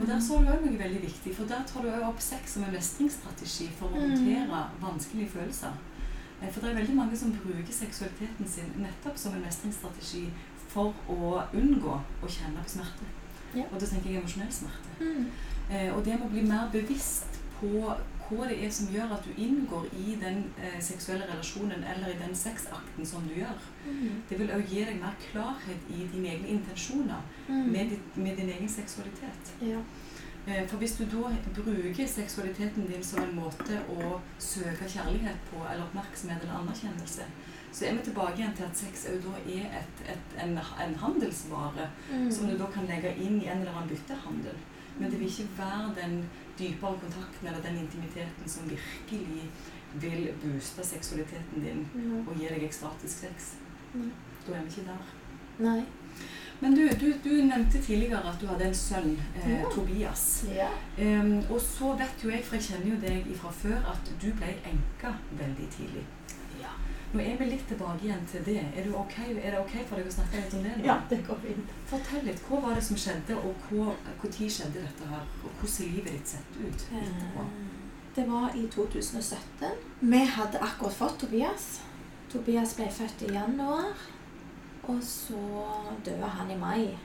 Og 0.00 0.06
der 0.06 0.20
sa 0.20 0.36
du 0.38 0.46
også 0.46 0.64
noe 0.64 0.78
veldig 0.78 1.00
viktig, 1.02 1.34
for 1.34 1.44
der 1.50 1.62
tar 1.66 1.82
du 1.82 1.88
også 1.90 2.08
opp 2.08 2.20
sex 2.22 2.52
som 2.54 2.62
en 2.64 2.72
mestringsstrategi 2.72 3.68
for 3.78 3.88
å 3.88 3.96
Mm. 3.98 4.10
håndtere 4.10 4.64
vanskelige 4.80 5.28
følelser. 5.30 5.72
Eh, 6.42 6.50
For 6.52 6.60
det 6.60 6.70
er 6.70 6.74
veldig 6.80 6.94
mange 6.96 7.16
som 7.16 7.32
bruker 7.32 7.72
seksualiteten 7.72 8.48
sin 8.48 8.72
nettopp 8.82 9.16
som 9.18 9.34
en 9.34 9.42
mestringsstrategi 9.46 10.28
for 10.68 10.94
å 11.08 11.42
unngå 11.54 11.94
å 12.22 12.28
kjenne 12.28 12.62
på 12.62 12.68
smerte. 12.76 13.08
Ja. 13.54 13.64
Og 13.72 13.80
da 13.80 13.86
tenker 13.86 14.10
jeg 14.10 14.20
emosjonell 14.22 14.52
smerte. 14.52 14.94
mm. 15.00 15.26
Eh, 15.70 15.90
og 15.96 16.04
det 16.04 16.14
må 16.20 16.28
bli 16.32 16.42
mer 16.48 16.70
bevisst 16.72 17.26
på 17.60 17.68
hva 18.28 18.46
det 18.48 18.58
er 18.64 18.70
som 18.70 18.86
gjør 18.92 19.10
at 19.16 19.24
du 19.24 19.30
inngår 19.42 19.84
i 19.96 20.14
den 20.20 20.44
eh, 20.62 20.78
seksuelle 20.80 21.24
relasjonen 21.28 21.84
eller 21.84 22.08
i 22.12 22.18
den 22.22 22.34
sexakten 22.36 23.06
som 23.06 23.24
du 23.28 23.34
gjør. 23.40 23.56
Mm. 23.86 24.22
Det 24.30 24.38
vil 24.38 24.50
også 24.52 24.68
gi 24.74 24.84
deg 24.84 25.00
mer 25.00 25.14
klarhet 25.30 25.90
i 25.90 26.06
dine 26.12 26.28
egne 26.34 26.48
intensjoner 26.58 27.20
Mm. 27.48 27.72
med, 27.72 27.88
ditt, 27.90 28.16
med 28.16 28.36
din 28.36 28.48
egen 28.52 28.68
seksualitet. 28.68 29.52
Ja. 29.62 29.78
Eh, 30.48 30.68
For 30.68 30.76
hvis 30.80 30.96
du 30.96 31.04
da 31.04 31.28
bruker 31.54 32.06
seksualiteten 32.06 32.86
din 32.86 33.04
som 33.04 33.20
en 33.22 33.34
måte 33.36 33.80
å 33.92 34.20
søke 34.40 34.88
kjærlighet 34.88 35.40
på, 35.50 35.60
eller 35.66 35.84
oppmerksomhet 35.84 36.42
eller 36.42 36.60
anerkjennelse, 36.62 37.26
så 37.72 37.84
er 37.84 37.98
vi 37.98 38.04
tilbake 38.06 38.40
igjen 38.40 38.54
til 38.56 38.64
at 38.64 38.76
sex 38.76 39.04
er 39.06 39.18
et, 39.46 40.00
et, 40.14 40.36
en, 40.44 40.58
en 40.58 40.94
handelsvare 41.02 41.90
Mm. 42.10 42.30
som 42.32 42.48
du 42.48 42.56
da 42.58 42.66
kan 42.72 42.86
legge 42.86 43.12
inn 43.16 43.42
i 43.42 43.46
en 43.46 43.58
eller 43.60 43.72
annen 43.72 43.88
byttehandel. 43.88 44.56
Men 44.98 45.10
det 45.10 45.18
vil 45.20 45.28
ikke 45.28 45.58
være 45.58 45.94
den 46.00 46.24
dypere 46.58 46.98
kontakten 47.02 47.48
eller 47.48 47.62
den 47.62 47.76
intimiteten 47.78 48.48
som 48.48 48.70
virkelig 48.70 49.50
vil 49.94 50.32
booste 50.42 50.84
seksualiteten 50.84 51.62
din 51.62 51.86
mm. 51.94 52.28
og 52.28 52.34
gi 52.36 52.48
deg 52.48 52.64
ekstatisk 52.64 53.18
sex. 53.26 53.54
Mm. 53.94 54.10
Da 54.46 54.52
er 54.56 54.64
vi 54.64 54.68
ikke 54.72 54.88
der. 54.88 55.12
Nei. 55.58 55.82
Men 56.60 56.74
du, 56.74 56.88
du, 57.00 57.12
du 57.24 57.30
nevnte 57.46 57.78
tidligere 57.82 58.22
at 58.32 58.40
du 58.40 58.46
hadde 58.50 58.64
en 58.66 58.74
sønn, 58.74 59.12
eh, 59.38 59.50
Ja. 59.60 59.68
Tobias. 59.74 60.44
Ja. 60.54 60.68
Um, 60.98 61.36
og 61.50 61.60
så 61.62 61.92
vet 62.00 62.24
jo 62.24 62.30
jeg, 62.34 62.42
for 62.44 62.56
jeg 62.58 62.64
kjenner 62.64 62.88
jo 62.94 63.00
deg 63.04 63.28
fra 63.38 63.52
før, 63.54 63.78
at 63.92 64.10
du 64.22 64.32
ble 64.40 64.50
enka 64.66 65.12
veldig 65.38 65.68
tidlig. 65.76 66.02
Ja. 66.60 66.72
Nå 67.12 67.22
er 67.24 67.38
vi 67.40 67.46
litt 67.52 67.62
tilbake 67.70 68.04
igjen 68.04 68.26
til 68.32 68.42
det. 68.44 68.56
Er, 68.76 68.84
du 68.84 68.96
ok, 68.98 69.14
er 69.30 69.54
det 69.54 69.60
ok 69.62 69.76
for 69.88 69.96
deg 69.96 70.10
å 70.10 70.16
snakke 70.18 70.42
litt 70.42 70.56
om 70.58 70.66
det? 70.66 70.74
nå? 70.80 70.84
ja, 70.90 70.98
det 71.10 71.20
går 71.28 71.38
fint. 71.46 71.70
Fortell 71.88 72.26
litt. 72.26 72.42
Hva 72.48 72.60
var 72.66 72.74
det 72.76 72.84
som 72.90 72.98
skjedde, 73.00 73.38
og 73.38 73.70
når 73.72 74.34
skjedde 74.50 74.82
dette 74.82 75.08
her? 75.14 75.24
Og 75.44 75.48
hvordan 75.54 75.74
ser 75.78 75.94
livet 75.94 76.12
ditt 76.18 76.34
sett 76.34 76.58
ut 76.58 76.86
etterpå? 76.90 77.46
Eh, 77.46 77.74
Det 78.18 78.24
var 78.26 78.50
i 78.58 78.66
2017. 78.66 79.76
Vi 80.00 80.24
hadde 80.34 80.58
akkurat 80.58 80.94
fått 80.94 81.20
Tobias. 81.22 81.80
Tobias 82.32 82.74
ble 82.76 82.88
født 82.92 83.22
i 83.28 83.32
januar, 83.32 83.94
og 84.88 85.02
så 85.04 85.38
døde 86.04 86.28
han 86.38 86.50
i 86.50 86.56
mai 86.58 86.98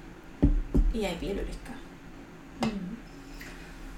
i 0.93 1.03
ei 1.05 1.17
bilulykke. 1.19 1.73
Mm. 2.63 2.97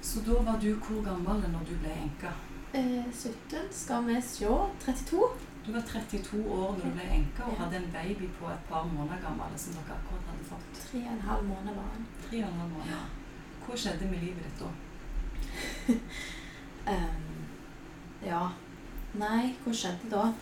Så 0.02 0.20
da 0.26 0.38
var 0.42 0.58
du 0.62 0.72
hvor 0.74 1.02
gammel 1.04 1.44
når 1.52 1.64
du 1.68 1.74
ble 1.82 1.92
enka? 2.02 2.32
Eh, 2.74 3.04
17, 3.12 3.58
skal 3.70 4.06
vi 4.06 4.20
se 4.20 4.46
32. 4.84 5.28
Du 5.66 5.72
var 5.72 5.80
32 5.82 6.40
år 6.52 6.72
når 6.78 6.84
du 6.84 6.90
ble 6.98 7.06
enka 7.18 7.42
og 7.46 7.52
Ja. 7.52 7.64
hadde 7.64 7.76
en 7.76 7.92
baby 7.92 8.28
på 8.40 8.48
et 8.48 8.64
par 8.68 8.84
måneder 8.84 9.20
gammel 9.22 9.58
som 9.58 9.72
dere 9.74 9.96
akkurat 9.98 10.26
hadde 10.30 10.44
fått. 10.50 10.82
Tre 10.90 10.98
og 10.98 11.12
en 11.12 11.20
halv 11.28 11.44
måned 11.44 11.74
var 11.74 11.88
han. 11.94 12.06
Tre 12.30 12.42
og 12.44 12.48
en 12.52 12.60
halv 12.60 12.70
måneder. 12.72 13.06
Hva 13.66 13.76
skjedde 13.76 14.10
med 14.10 14.18
livet 14.20 14.44
ditt 14.44 14.60
da? 14.60 14.68
um, 16.92 17.46
ja. 18.26 18.42
Nei, 19.14 19.54
hva 19.64 19.72
skjedde 19.72 20.10
da? 20.10 20.32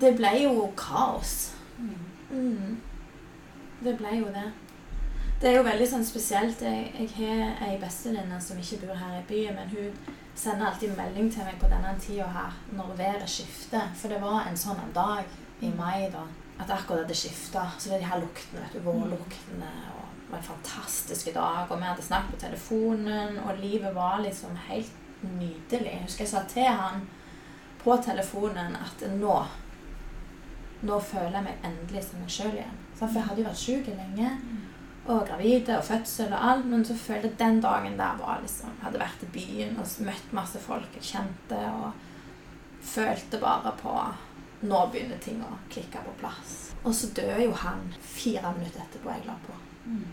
Det 0.00 0.16
ble 0.16 0.30
jo 0.42 0.72
kaos. 0.76 1.54
Mm. 1.78 2.76
Det 3.78 3.94
ble 3.98 4.16
jo 4.18 4.30
det. 4.34 4.48
Det 5.38 5.52
er 5.52 5.60
jo 5.60 5.66
veldig 5.66 5.86
sånn 5.86 6.06
spesielt. 6.06 6.62
Jeg, 6.66 6.88
jeg 6.98 7.12
har 7.14 7.60
ei 7.68 7.76
bestevenninne 7.78 8.40
som 8.42 8.58
ikke 8.58 8.80
bor 8.82 8.98
her 8.98 9.20
i 9.20 9.26
byen, 9.28 9.54
men 9.54 9.70
hun 9.70 10.16
sender 10.34 10.66
alltid 10.66 10.96
melding 10.98 11.28
til 11.30 11.46
meg 11.46 11.60
på 11.62 11.70
denne 11.70 11.92
tida 12.02 12.26
her 12.34 12.56
når 12.74 12.96
været 12.98 13.30
skifter. 13.30 13.86
For 13.94 14.10
det 14.10 14.18
var 14.22 14.48
en 14.48 14.58
sånn 14.58 14.80
en 14.82 14.90
dag 14.96 15.30
i 15.62 15.70
mai 15.70 16.08
da, 16.10 16.24
at 16.58 16.74
akkurat 16.74 17.04
hadde 17.04 17.18
skifta. 17.20 17.68
Så 17.78 17.92
det 17.92 18.00
er 18.00 18.02
de 18.02 18.10
her 18.10 18.24
luktene, 18.24 18.64
vet 18.64 18.74
du, 18.74 18.82
vårluktene. 18.88 19.70
og 19.94 20.10
Det 20.24 20.32
var 20.32 20.40
en 20.40 20.48
fantastisk 20.48 21.30
dag, 21.38 21.62
og 21.70 21.78
vi 21.78 21.88
hadde 21.92 22.08
snakket 22.08 22.34
på 22.34 22.42
telefonen, 22.48 23.38
og 23.44 23.62
livet 23.62 23.94
var 23.94 24.18
liksom 24.26 24.58
helt 24.66 25.22
nydelig. 25.22 25.94
Jeg 25.94 26.02
husker 26.02 26.26
jeg 26.26 26.34
sa 26.34 26.42
til 26.50 26.66
han 26.66 27.06
på 27.84 27.94
telefonen 28.02 28.74
at 28.82 29.06
nå 29.14 29.38
Nå 30.78 30.94
føler 31.02 31.32
jeg 31.34 31.42
meg 31.42 31.64
endelig 31.66 32.04
som 32.06 32.20
meg 32.22 32.30
sjøl 32.30 32.52
igjen. 32.54 32.76
For 32.98 33.14
jeg 33.14 33.28
hadde 33.28 33.42
jo 33.42 33.48
vært 33.48 33.62
syk 33.62 33.90
lenge 33.92 34.30
og 35.08 35.24
gravide 35.24 35.78
og 35.78 35.86
fødsel 35.88 36.32
og 36.36 36.46
alt, 36.50 36.66
men 36.68 36.84
så 36.84 36.94
følte 36.98 37.30
jeg 37.30 37.38
den 37.40 37.60
dagen 37.64 37.96
der 37.96 38.18
var 38.20 38.42
liksom 38.42 38.74
Jeg 38.74 38.84
hadde 38.84 39.00
vært 39.00 39.24
i 39.24 39.32
byen 39.32 39.78
og 39.80 39.92
møtt 40.04 40.32
masse 40.36 40.60
folk 40.60 40.98
jeg 40.98 41.10
kjente, 41.12 41.60
og 41.72 41.92
følte 42.84 43.40
bare 43.40 43.72
på 43.80 43.94
Nå 44.68 44.78
begynner 44.90 45.20
ting 45.22 45.38
å 45.46 45.52
klikke 45.70 46.00
på 46.02 46.16
plass. 46.18 46.54
Og 46.82 46.90
så 46.94 47.12
døde 47.14 47.44
jo 47.44 47.52
han 47.60 47.84
fire 48.02 48.50
minutter 48.56 48.82
etterpå 48.82 49.12
jeg 49.12 49.26
la 49.28 49.36
på. 49.44 49.54
Mm. 49.86 50.06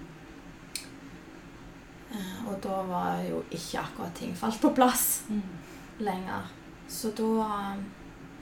Og 2.46 2.60
da 2.62 2.76
var 2.86 3.24
jo 3.26 3.42
ikke 3.50 3.82
akkurat 3.82 4.14
ting 4.16 4.36
falt 4.38 4.62
på 4.62 4.70
plass 4.78 5.26
lenger. 5.98 6.46
Så 6.88 7.12
da 7.18 7.76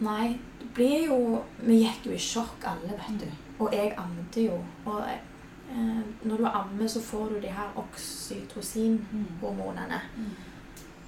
Nei, 0.03 0.33
det 0.59 0.67
blir 0.75 1.05
jo 1.07 1.17
Vi 1.63 1.77
gikk 1.83 2.09
jo 2.09 2.15
i 2.15 2.19
sjokk 2.19 2.65
alle, 2.67 2.97
vet 2.97 3.21
du. 3.21 3.42
Og 3.63 3.75
jeg 3.75 3.93
ammet 3.97 4.37
jo. 4.37 4.65
Og 4.85 5.01
eh, 5.09 6.01
når 6.27 6.37
du 6.37 6.45
ammer, 6.49 6.87
så 6.87 7.01
får 7.01 7.25
du 7.33 7.39
de 7.41 7.47
her 7.53 7.69
oksytocinhormonene. 7.79 10.01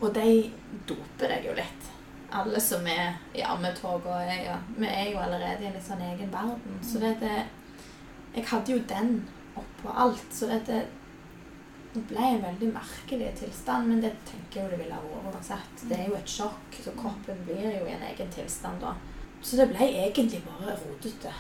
Og 0.02 0.16
de 0.16 0.52
doper 0.88 1.28
deg 1.34 1.46
jo 1.50 1.54
litt. 1.58 1.84
Alle 2.36 2.60
som 2.60 2.88
er 2.90 3.14
i 3.36 3.42
ammetog, 3.48 4.06
og 4.06 4.22
jeg, 4.28 4.44
ja, 4.48 4.58
vi 4.76 4.86
er 4.90 5.12
jo 5.12 5.18
allerede 5.24 5.64
i 5.64 5.68
en 5.70 5.76
litt 5.78 5.88
sånn 5.88 6.02
egen 6.04 6.32
verden. 6.34 6.80
Så 6.84 7.00
det, 7.04 7.14
det 7.22 7.36
Jeg 8.36 8.46
hadde 8.50 8.72
jo 8.72 8.80
den 8.90 9.10
oppå 9.56 9.90
alt. 9.96 10.34
Så 10.36 10.46
det, 10.52 10.60
det 10.68 10.82
ble 12.10 12.24
en 12.28 12.44
veldig 12.44 12.70
merkelig 12.76 13.30
tilstand, 13.40 13.88
men 13.88 14.02
det 14.04 14.12
tenker 14.28 14.60
jeg 14.60 14.66
jo 14.66 14.72
det 14.74 14.82
ville 14.84 14.98
ha 14.98 15.02
vært 15.04 15.26
uansett. 15.32 15.76
Det 15.90 15.98
er 16.00 16.08
jo 16.10 16.18
et 16.18 16.32
sjokk, 16.32 16.70
så 16.84 16.92
kroppen 16.98 17.38
blir 17.48 17.70
jo 17.78 17.84
i 17.86 17.96
en 17.96 18.08
egen 18.10 18.30
tilstand 18.36 18.78
da. 18.84 18.92
Så 19.46 19.52
det 19.60 19.68
ble 19.70 19.86
egentlig 19.94 20.42
bare 20.44 20.74
rotete 20.82 21.32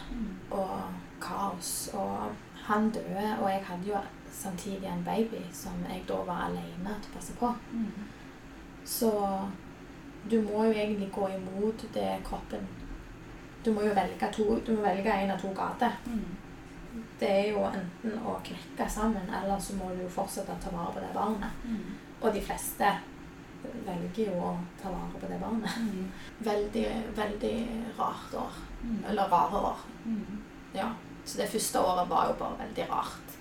og 0.53 0.74
kaos. 1.22 1.89
Og 1.93 2.32
han 2.66 2.89
døde, 2.91 3.38
og 3.41 3.49
jeg 3.49 3.63
hadde 3.68 3.89
jo 3.89 3.99
samtidig 4.32 4.88
en 4.89 5.03
baby 5.05 5.41
som 5.53 5.74
jeg 5.89 6.03
da 6.09 6.18
var 6.28 6.47
alene 6.49 6.95
til 7.01 7.11
å 7.11 7.16
passe 7.18 7.34
på. 7.39 7.51
Så 8.86 9.11
du 10.30 10.41
må 10.41 10.63
jo 10.66 10.72
egentlig 10.74 11.11
gå 11.13 11.28
imot 11.36 11.86
det 11.93 12.20
kroppen 12.26 12.66
Du 13.66 13.72
må 13.74 13.82
jo 13.82 13.93
velge, 13.97 14.28
to, 14.34 14.59
du 14.66 14.76
må 14.76 14.82
velge 14.82 15.09
en 15.13 15.32
av 15.32 15.39
to 15.41 15.49
gater. 15.57 15.91
Det 17.20 17.30
er 17.30 17.47
jo 17.51 17.63
enten 17.66 18.20
å 18.26 18.36
knekke 18.45 18.86
sammen, 18.89 19.30
eller 19.34 19.59
så 19.59 19.74
må 19.76 19.89
du 19.95 20.03
jo 20.03 20.09
fortsette 20.09 20.51
å 20.53 20.61
ta 20.61 20.70
vare 20.70 20.93
på 20.93 20.99
det 21.01 21.13
barnet. 21.16 21.51
Og 22.22 22.34
de 22.34 22.41
fleste 22.41 22.91
velger 23.88 24.30
jo 24.30 24.36
å 24.38 24.51
ta 24.82 24.91
vare 24.93 25.20
på 25.20 25.28
det 25.32 25.39
barnet. 25.41 25.72
Veldig, 26.45 26.86
veldig 27.18 27.55
rart 27.97 28.34
år. 28.38 28.59
Eller 29.09 29.28
rare 29.34 29.63
år. 29.72 29.78
Ja. 30.76 30.91
Så 31.26 31.39
det 31.41 31.49
første 31.49 31.82
året 31.82 32.09
var 32.09 32.28
jo 32.30 32.36
bare 32.39 32.59
veldig 32.59 32.89
rart. 32.91 33.38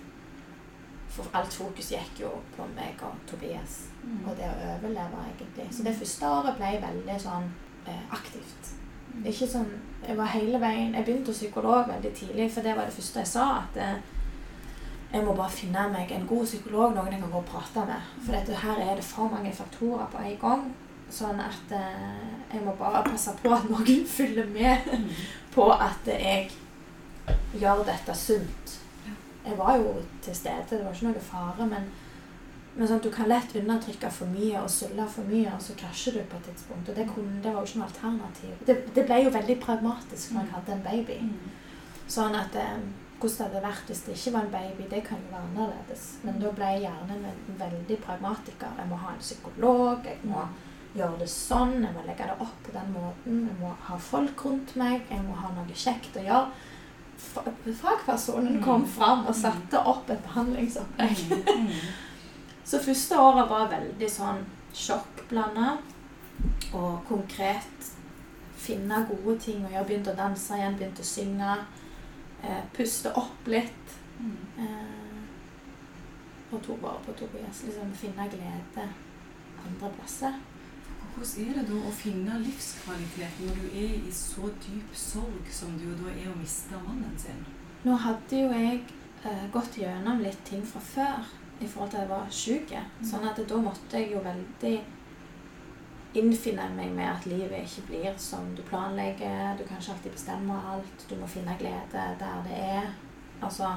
For 1.15 1.37
alt 1.37 1.53
fokus 1.53 1.91
gikk 1.93 2.23
jo 2.25 2.31
på 2.55 2.65
meg 2.75 2.99
og 3.05 3.19
Tobias 3.29 3.85
og 4.05 4.33
det 4.37 4.47
å 4.49 4.71
overleve, 4.75 5.21
egentlig. 5.31 5.67
Så 5.73 5.85
det 5.85 5.95
første 5.97 6.29
året 6.29 6.57
ble 6.59 6.71
veldig 6.81 7.15
sånn 7.21 7.47
eh, 7.89 8.01
aktivt. 8.13 8.73
Ikke 9.25 9.47
sånn 9.47 9.69
Jeg 10.05 10.17
var 10.17 10.27
hele 10.27 10.59
veien 10.59 10.91
Jeg 10.91 11.05
begynte 11.07 11.31
hos 11.31 11.37
psykolog 11.39 11.87
veldig 11.87 12.09
tidlig, 12.13 12.49
for 12.51 12.65
det 12.65 12.73
var 12.75 12.89
det 12.89 12.93
første 12.93 13.21
jeg 13.23 13.31
sa. 13.31 13.45
At 13.63 13.79
eh, 13.81 13.95
jeg 15.13 15.23
må 15.23 15.33
bare 15.37 15.53
finne 15.53 15.85
meg 15.93 16.11
en 16.11 16.27
god 16.27 16.43
psykolog, 16.45 16.93
noen 16.93 17.13
jeg 17.13 17.21
kan 17.21 17.31
gå 17.31 17.39
og 17.39 17.47
prate 17.49 17.85
med. 17.87 18.09
For 18.25 18.35
dette, 18.35 18.57
her 18.65 18.81
er 18.83 18.99
det 18.99 19.07
for 19.07 19.31
mange 19.31 19.53
faktorer 19.55 20.09
på 20.11 20.25
en 20.25 20.37
gang. 20.41 20.67
Sånn 21.15 21.39
at 21.39 21.73
eh, 21.73 22.27
jeg 22.51 22.65
må 22.65 22.75
bare 22.77 23.05
passe 23.05 23.33
på 23.39 23.53
at 23.55 23.69
noen 23.71 24.05
følger 24.17 24.51
med 24.51 24.91
på 25.55 25.69
at 25.71 26.11
jeg 26.11 26.51
gjør 27.59 27.85
dette 27.87 28.15
sunt. 28.17 28.79
Jeg 29.45 29.57
var 29.57 29.77
jo 29.77 29.93
til 30.25 30.35
stede, 30.35 30.65
det 30.69 30.81
var 30.85 30.95
ikke 30.95 31.11
noe 31.11 31.21
fare, 31.21 31.67
men, 31.69 31.87
men 32.75 32.89
sånn, 32.89 33.03
du 33.03 33.11
kan 33.13 33.29
lett 33.29 33.53
undertrykke 33.55 34.09
for 34.11 34.31
mye 34.33 34.63
og 34.63 34.71
sulle 34.73 35.05
for 35.11 35.29
mye, 35.29 35.53
og 35.53 35.61
så 35.61 35.77
krasjer 35.77 36.17
du 36.17 36.23
på 36.31 36.39
et 36.41 36.49
tidspunkt. 36.49 36.89
Og 36.89 36.97
det, 36.97 37.05
kunne, 37.11 37.39
det 37.43 37.53
var 37.53 37.61
jo 37.61 37.69
ikke 37.69 37.81
noe 37.83 37.89
alternativ. 37.91 38.57
Det, 38.67 38.77
det 38.97 39.05
ble 39.05 39.21
jo 39.23 39.33
veldig 39.37 39.57
pragmatisk 39.61 40.33
når 40.33 40.47
jeg 40.47 40.55
hadde 40.57 40.77
en 40.77 40.85
baby. 40.89 41.19
Sånn 42.15 42.37
at 42.37 42.57
eh, 42.59 42.77
hvordan 43.21 43.37
det 43.37 43.45
hadde 43.45 43.63
vært 43.63 43.89
hvis 43.89 44.03
det 44.05 44.15
ikke 44.17 44.33
var 44.35 44.45
en 44.45 44.53
baby, 44.53 44.87
det 44.91 45.01
kan 45.05 45.21
jo 45.21 45.31
være 45.31 45.49
annerledes. 45.49 46.05
Men 46.25 46.39
da 46.41 46.53
ble 46.57 46.71
hjernen 46.83 47.25
min 47.25 47.59
veldig 47.59 47.99
pragmatiker. 48.03 48.79
Jeg 48.81 48.89
må 48.89 48.99
ha 49.01 49.13
en 49.13 49.23
psykolog, 49.23 50.09
jeg 50.09 50.29
må 50.29 50.45
gjøre 50.95 51.19
det 51.21 51.29
sånn, 51.31 51.81
jeg 51.83 51.93
må 51.95 52.03
legge 52.05 52.27
det 52.27 52.37
opp 52.39 52.59
på 52.65 52.73
den 52.75 52.93
måten, 52.95 53.41
jeg 53.49 53.57
må 53.59 53.73
ha 53.87 53.97
folk 53.99 54.45
rundt 54.47 54.75
meg, 54.79 55.03
jeg 55.11 55.23
må 55.25 55.35
ha 55.41 55.51
noe 55.55 55.75
kjekt 55.75 56.17
å 56.19 56.25
gjøre. 56.25 56.71
Fa- 57.17 57.43
Fagpersonen 57.81 58.61
kom 58.63 58.85
fram 58.87 59.25
og 59.27 59.35
satte 59.35 59.79
opp 59.87 60.09
et 60.09 60.21
behandlingsopplegg. 60.27 61.21
Så 62.65 62.79
første 62.81 63.19
året 63.21 63.49
var 63.49 63.67
veldig 63.69 64.07
sånn 64.09 64.39
sjokkblanda 64.75 65.75
og 66.73 67.03
konkret. 67.07 67.91
Finne 68.65 69.03
gode 69.09 69.35
ting 69.39 69.61
å 69.65 69.69
gjøre. 69.69 69.85
Begynte 69.91 70.13
å 70.15 70.17
danse 70.17 70.57
igjen, 70.57 70.75
begynte 70.79 71.03
å 71.05 71.09
synge. 71.11 71.57
Eh, 72.41 72.63
puste 72.73 73.11
opp 73.19 73.47
litt. 73.51 73.93
Eh, 74.57 75.21
og 76.51 76.61
tok 76.65 76.81
vare 76.81 77.01
på 77.05 77.13
Tobias. 77.19 77.61
Liksom 77.67 77.93
finne 77.97 78.25
glede 78.33 78.87
andre 79.65 79.91
plasser. 79.99 80.33
Hvordan 81.15 81.47
er 81.47 81.53
det 81.55 81.69
da 81.69 81.77
å 81.79 81.91
finne 81.95 82.37
livskvalitet 82.43 83.37
når 83.39 83.59
du 83.61 83.67
er 83.71 83.93
i 83.95 84.11
så 84.11 84.49
dyp 84.65 84.97
sorg 84.99 85.51
som 85.59 85.77
du 85.79 85.85
jo 85.87 85.93
da 86.01 86.11
er 86.11 86.27
å 86.27 86.35
miste 86.35 86.75
mannen 86.83 87.13
sin? 87.19 87.39
Nå 87.85 87.95
hadde 88.03 88.41
jo 88.41 88.49
jeg 88.51 88.81
eh, 89.23 89.45
gått 89.53 89.77
gjennom 89.79 90.19
litt 90.19 90.41
ting 90.47 90.65
fra 90.67 90.81
før 90.83 91.29
i 91.63 91.69
forhold 91.71 91.93
til 91.93 92.01
at 92.01 92.03
jeg 92.03 92.09
var 92.09 92.35
syk. 92.39 92.73
Sånn 93.11 93.27
at 93.29 93.39
da 93.47 93.61
måtte 93.63 94.01
jeg 94.01 94.11
jo 94.11 94.25
veldig 94.25 94.73
innfinne 96.19 96.67
meg 96.75 96.91
med 96.99 97.07
at 97.13 97.29
livet 97.31 97.63
ikke 97.63 97.87
blir 97.93 98.19
som 98.19 98.51
du 98.57 98.59
planlegger. 98.67 99.55
Du 99.55 99.63
kan 99.63 99.79
ikke 99.79 99.95
alltid 99.95 100.17
bestemme 100.17 100.59
alt. 100.73 101.07
Du 101.07 101.15
må 101.19 101.31
finne 101.31 101.55
glede 101.59 102.03
der 102.19 102.43
det 102.49 102.59
er. 102.59 102.91
Altså, 103.39 103.71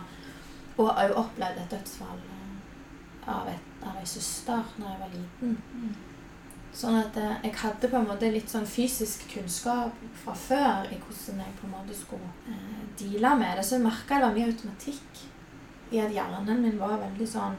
og 0.74 0.90
jeg 0.90 1.12
har 1.12 1.18
opplevd 1.22 1.62
et 1.62 1.72
dødsfall 1.76 2.20
eh, 2.34 2.52
av, 3.30 3.46
et, 3.54 3.72
av 3.86 4.02
ei 4.02 4.06
søster 4.18 4.78
da 4.82 4.90
jeg 4.90 5.02
var 5.06 5.14
liten. 5.14 5.58
Sånn 6.78 6.94
at 6.94 7.16
eh, 7.18 7.38
jeg 7.42 7.56
hadde 7.58 7.88
på 7.90 7.98
en 7.98 8.06
måte 8.06 8.28
litt 8.30 8.50
sånn 8.52 8.66
fysisk 8.68 9.24
kunnskap 9.32 9.96
fra 10.20 10.34
før 10.38 10.86
i 10.86 10.98
hvordan 11.00 11.40
jeg 11.42 11.54
på 11.58 11.66
en 11.66 11.72
måte 11.74 11.96
skulle 11.98 12.28
eh, 12.46 12.84
deale 13.00 13.32
med 13.40 13.58
det. 13.58 13.64
Så 13.66 13.74
jeg 13.76 13.86
merka 13.88 14.20
det 14.20 14.28
var 14.28 14.36
mye 14.36 14.50
automatikk 14.52 15.22
i 15.90 15.98
at 16.04 16.12
hjernen 16.14 16.62
min 16.62 16.78
var 16.78 17.00
veldig 17.00 17.26
sånn 17.26 17.56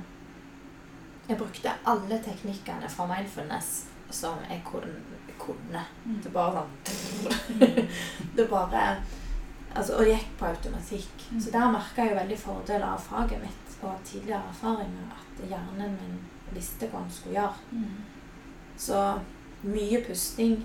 Jeg 1.30 1.38
brukte 1.38 1.74
alle 1.86 2.18
teknikkene 2.26 2.88
fra 2.90 3.06
mindfulness 3.10 3.72
som 4.10 4.40
jeg 4.50 4.64
kunne. 4.66 4.96
kunne. 5.38 5.82
Det 6.24 6.32
bare 6.34 6.64
sånn 6.64 7.68
Det 8.38 8.46
bare 8.50 8.86
altså, 9.76 9.98
Og 9.98 10.06
det 10.06 10.16
gikk 10.16 10.32
på 10.40 10.48
automatikk. 10.48 11.26
Så 11.38 11.52
der 11.54 11.68
merka 11.76 12.06
jeg 12.06 12.14
jo 12.14 12.22
veldig 12.22 12.40
fordeler 12.40 12.88
av 12.94 13.04
faget 13.04 13.44
mitt 13.44 13.76
og 13.84 14.00
tidligere 14.06 14.48
erfaringer. 14.54 15.12
At 15.20 15.44
hjernen 15.52 16.00
min 16.00 16.18
visste 16.56 16.88
hva 16.88 17.04
den 17.04 17.12
skulle 17.14 17.36
gjøre. 17.36 17.84
Så 18.80 19.00
mye 19.68 20.04
pusting, 20.08 20.60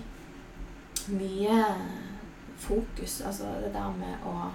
mye 1.11 1.61
fokus. 2.57 3.21
Altså 3.27 3.51
det 3.63 3.73
der 3.75 3.91
med 3.99 4.27
å 4.27 4.51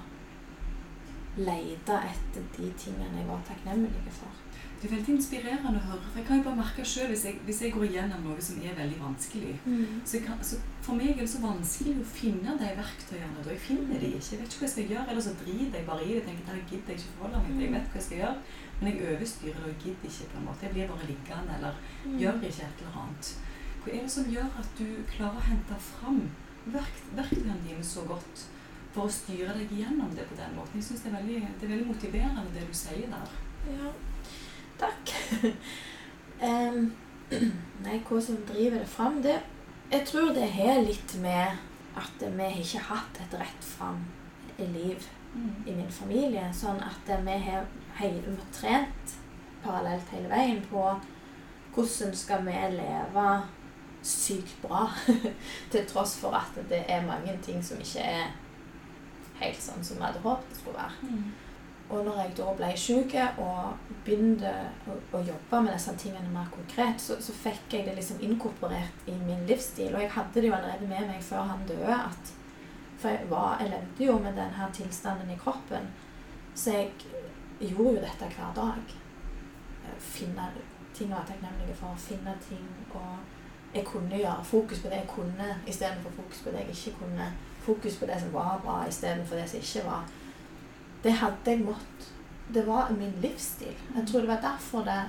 lete 1.41 1.99
etter 2.11 2.47
de 2.57 2.71
tingene 2.79 3.21
jeg 3.21 3.29
var 3.29 3.43
takknemlig 3.47 4.13
for. 4.13 4.33
Det 4.81 4.89
er 4.89 4.95
veldig 4.95 5.13
inspirerende 5.13 5.77
å 5.77 5.89
høre. 5.91 6.01
for 6.09 6.19
Jeg 6.19 6.27
kan 6.27 6.39
jo 6.39 6.45
bare 6.47 6.57
merke 6.57 6.85
selv 6.89 7.11
hvis 7.13 7.25
jeg, 7.29 7.35
hvis 7.45 7.59
jeg 7.63 7.73
går 7.75 7.85
igjennom 7.85 8.23
noe 8.25 8.41
som 8.41 8.63
er 8.65 8.79
veldig 8.79 8.97
vanskelig. 9.03 9.53
Så, 10.05 10.15
jeg 10.17 10.25
kan, 10.25 10.39
så 10.41 10.57
For 10.81 10.97
meg 10.97 11.11
er 11.13 11.19
det 11.21 11.27
så 11.29 11.43
vanskelig 11.43 11.93
å 12.01 12.07
finne 12.09 12.55
de 12.63 12.71
verktøyene. 12.79 13.45
da 13.45 13.53
Jeg 13.53 13.61
finner 13.67 14.01
de 14.01 14.09
ikke. 14.17 14.31
Jeg 14.33 14.41
vet 14.41 14.49
ikke 14.49 14.63
hva 14.63 14.67
jeg 14.69 14.73
skal 14.75 14.95
gjøre. 14.95 15.05
Eller 15.13 15.27
så 15.27 15.35
driter 15.43 15.79
jeg 15.79 15.87
bare 15.91 16.07
i 16.07 16.15
det. 16.15 16.25
tenker 16.25 16.57
jeg 16.57 16.65
gidder 16.71 16.97
ikke 16.97 17.13
forholde 17.19 17.43
meg 17.45 17.53
til. 17.53 17.61
Jeg 17.67 17.75
vet 17.77 17.93
hva 17.93 18.01
jeg 18.01 18.07
skal 18.09 18.23
gjøre, 18.23 18.37
men 18.81 18.89
jeg 18.89 19.13
overstyrer 19.13 19.69
og 19.69 19.85
gidder 19.85 20.09
ikke. 20.11 20.31
på 20.33 20.39
en 20.41 20.49
måte. 20.49 20.65
Jeg 20.65 20.73
blir 20.73 20.91
bare 20.95 21.11
liggende 21.13 21.57
eller 21.61 21.75
gjør 22.25 22.41
ikke 22.41 22.65
et 22.71 22.81
eller 22.81 22.99
annet. 23.05 23.35
Hva 23.81 23.93
er 23.93 24.05
det 24.05 24.13
som 24.13 24.29
gjør 24.29 24.49
at 24.61 24.73
du 24.77 24.87
klarer 25.09 25.39
å 25.41 25.47
hente 25.47 25.77
fram 25.81 26.25
verk, 26.69 26.97
verktøyene 27.17 27.61
dine 27.65 27.85
så 27.85 28.05
godt 28.09 28.43
for 28.93 29.07
å 29.07 29.13
styre 29.15 29.55
deg 29.57 29.73
gjennom 29.73 30.11
det 30.17 30.27
på 30.29 30.37
den 30.37 30.53
måten? 30.57 30.81
Jeg 30.81 30.89
synes 30.91 31.07
det 31.07 31.13
det 31.15 31.69
er 31.69 31.73
veldig 31.73 31.87
motiverende 31.89 32.45
det 32.53 32.67
du 32.69 32.75
sier 32.77 33.09
der. 33.09 33.39
Ja, 33.71 33.93
takk. 34.83 35.15
um, 36.51 36.91
nei, 37.87 37.97
hva 38.05 38.21
som 38.21 38.43
driver 38.51 38.83
det 38.83 38.91
fram, 38.91 39.23
det 39.23 39.41
Jeg 39.91 40.07
tror 40.07 40.35
det 40.35 40.47
har 40.55 40.85
litt 40.87 41.17
med 41.19 41.57
at 41.99 42.21
vi 42.21 42.45
har 42.45 42.61
ikke 42.61 42.83
hatt 42.87 43.17
et 43.25 43.33
rett 43.41 43.65
fram 43.67 44.05
i 44.59 44.67
liv 44.71 45.09
i 45.67 45.73
min 45.73 45.91
familie. 45.91 46.45
Sånn 46.55 46.79
at 46.85 47.09
vi 47.09 47.39
har 47.47 47.67
hele, 47.99 48.37
trent 48.55 49.17
parallelt 49.65 50.13
hele 50.15 50.31
veien 50.31 50.61
på 50.71 50.85
hvordan 51.75 52.15
skal 52.17 52.45
vi 52.47 52.55
leve 52.77 53.27
sykt 54.03 54.57
bra. 54.63 54.87
Til 55.73 55.87
tross 55.91 56.17
for 56.21 56.37
at 56.37 56.57
det 56.71 56.85
er 56.89 57.07
mange 57.07 57.37
ting 57.45 57.65
som 57.65 57.81
ikke 57.81 58.05
er 58.05 58.33
helt 59.41 59.63
sånn 59.63 59.85
som 59.85 60.01
vi 60.01 60.05
hadde 60.05 60.25
håpet 60.25 60.51
det 60.53 60.59
skulle 60.61 60.83
være. 60.83 61.13
Mm. 61.13 61.31
Og 61.91 62.05
når 62.07 62.19
jeg 62.21 62.35
da 62.39 62.51
ble 62.55 62.67
syk 62.79 63.15
og 63.43 63.95
begynte 64.07 64.51
å, 64.87 64.95
å, 65.17 65.23
jobbe 65.27 65.63
med 65.65 65.73
disse 65.75 65.95
tingene 65.99 66.31
mer 66.31 66.47
konkret, 66.55 67.03
så, 67.03 67.17
så, 67.19 67.35
fikk 67.35 67.75
jeg 67.75 67.89
det 67.89 67.97
liksom 67.97 68.21
inkorporert 68.23 69.09
i 69.11 69.17
min 69.25 69.43
livsstil. 69.49 69.97
Og 69.97 70.05
jeg 70.05 70.13
hadde 70.15 70.39
det 70.39 70.53
jo 70.53 70.55
allerede 70.55 70.87
med 70.87 71.09
meg 71.11 71.25
før 71.27 71.49
han 71.51 71.67
døde. 71.67 71.97
At, 71.97 72.31
for 73.01 73.11
jeg, 73.11 73.27
var, 73.33 73.59
jeg 73.59 73.73
levde 73.73 74.07
jo 74.07 74.17
med 74.23 74.39
denne 74.39 74.71
tilstanden 74.77 75.35
i 75.35 75.41
kroppen. 75.41 75.91
Så 76.55 76.77
jeg 76.77 76.93
gjorde 77.73 77.97
jo 77.97 78.07
dette 78.07 78.31
hver 78.37 78.55
dag. 78.55 78.97
Finne 79.99 80.47
ting 80.95 81.11
å 81.11 81.19
være 81.19 81.33
takknemlig 81.33 81.75
for. 81.81 81.99
Finne 82.07 82.37
ting 82.47 82.71
og 82.95 83.30
jeg 83.75 83.85
kunne 83.87 84.17
gjøre 84.17 84.45
fokus 84.45 84.81
på 84.83 84.89
det 84.89 85.03
jeg 85.03 85.09
kunne 85.09 85.55
istedenfor 85.67 86.11
fokus 86.11 86.43
på 86.45 86.51
det 86.51 86.65
jeg 86.65 86.77
ikke 86.77 86.99
kunne. 87.05 87.33
Fokus 87.61 87.97
på 87.97 88.07
det 88.07 88.17
som 88.21 88.33
var 88.33 88.61
bra 88.65 88.81
istedenfor 88.89 89.37
det 89.37 89.49
som 89.51 89.59
ikke 89.59 89.87
var 89.87 90.09
det 91.05 91.17
hadde 91.17 91.55
jeg 91.55 91.65
mått. 91.65 92.11
Det 92.55 92.67
var 92.67 92.91
min 92.93 93.13
livsstil. 93.23 93.77
Jeg 93.97 94.07
tror 94.07 94.21
det 94.21 94.29
var 94.29 94.41
derfor 94.43 94.85
det 94.85 95.01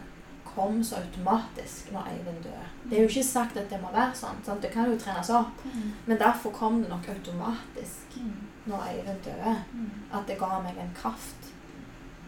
kom 0.46 0.84
så 0.84 0.96
automatisk 0.96 1.92
når 1.92 2.08
Eivind 2.12 2.44
døde. 2.44 2.66
Det 2.90 2.98
er 2.98 3.02
jo 3.02 3.08
ikke 3.08 3.24
sagt 3.24 3.58
at 3.58 3.70
det 3.70 3.80
må 3.82 3.92
være 3.94 4.16
sånn. 4.16 4.42
Sant? 4.46 4.62
Det 4.64 4.72
kan 4.72 4.92
jo 4.92 5.00
trenes 5.00 5.32
opp. 5.34 5.64
Mm. 5.66 5.92
Men 6.06 6.20
derfor 6.20 6.52
kom 6.56 6.82
det 6.82 6.92
nok 6.92 7.08
automatisk 7.10 8.18
mm. 8.20 8.34
når 8.72 8.88
Eivind 8.90 9.24
døde. 9.26 9.56
Mm. 9.74 9.90
At 10.14 10.28
det 10.28 10.38
ga 10.40 10.60
meg 10.64 10.80
en 10.80 10.94
kraft. 10.96 11.50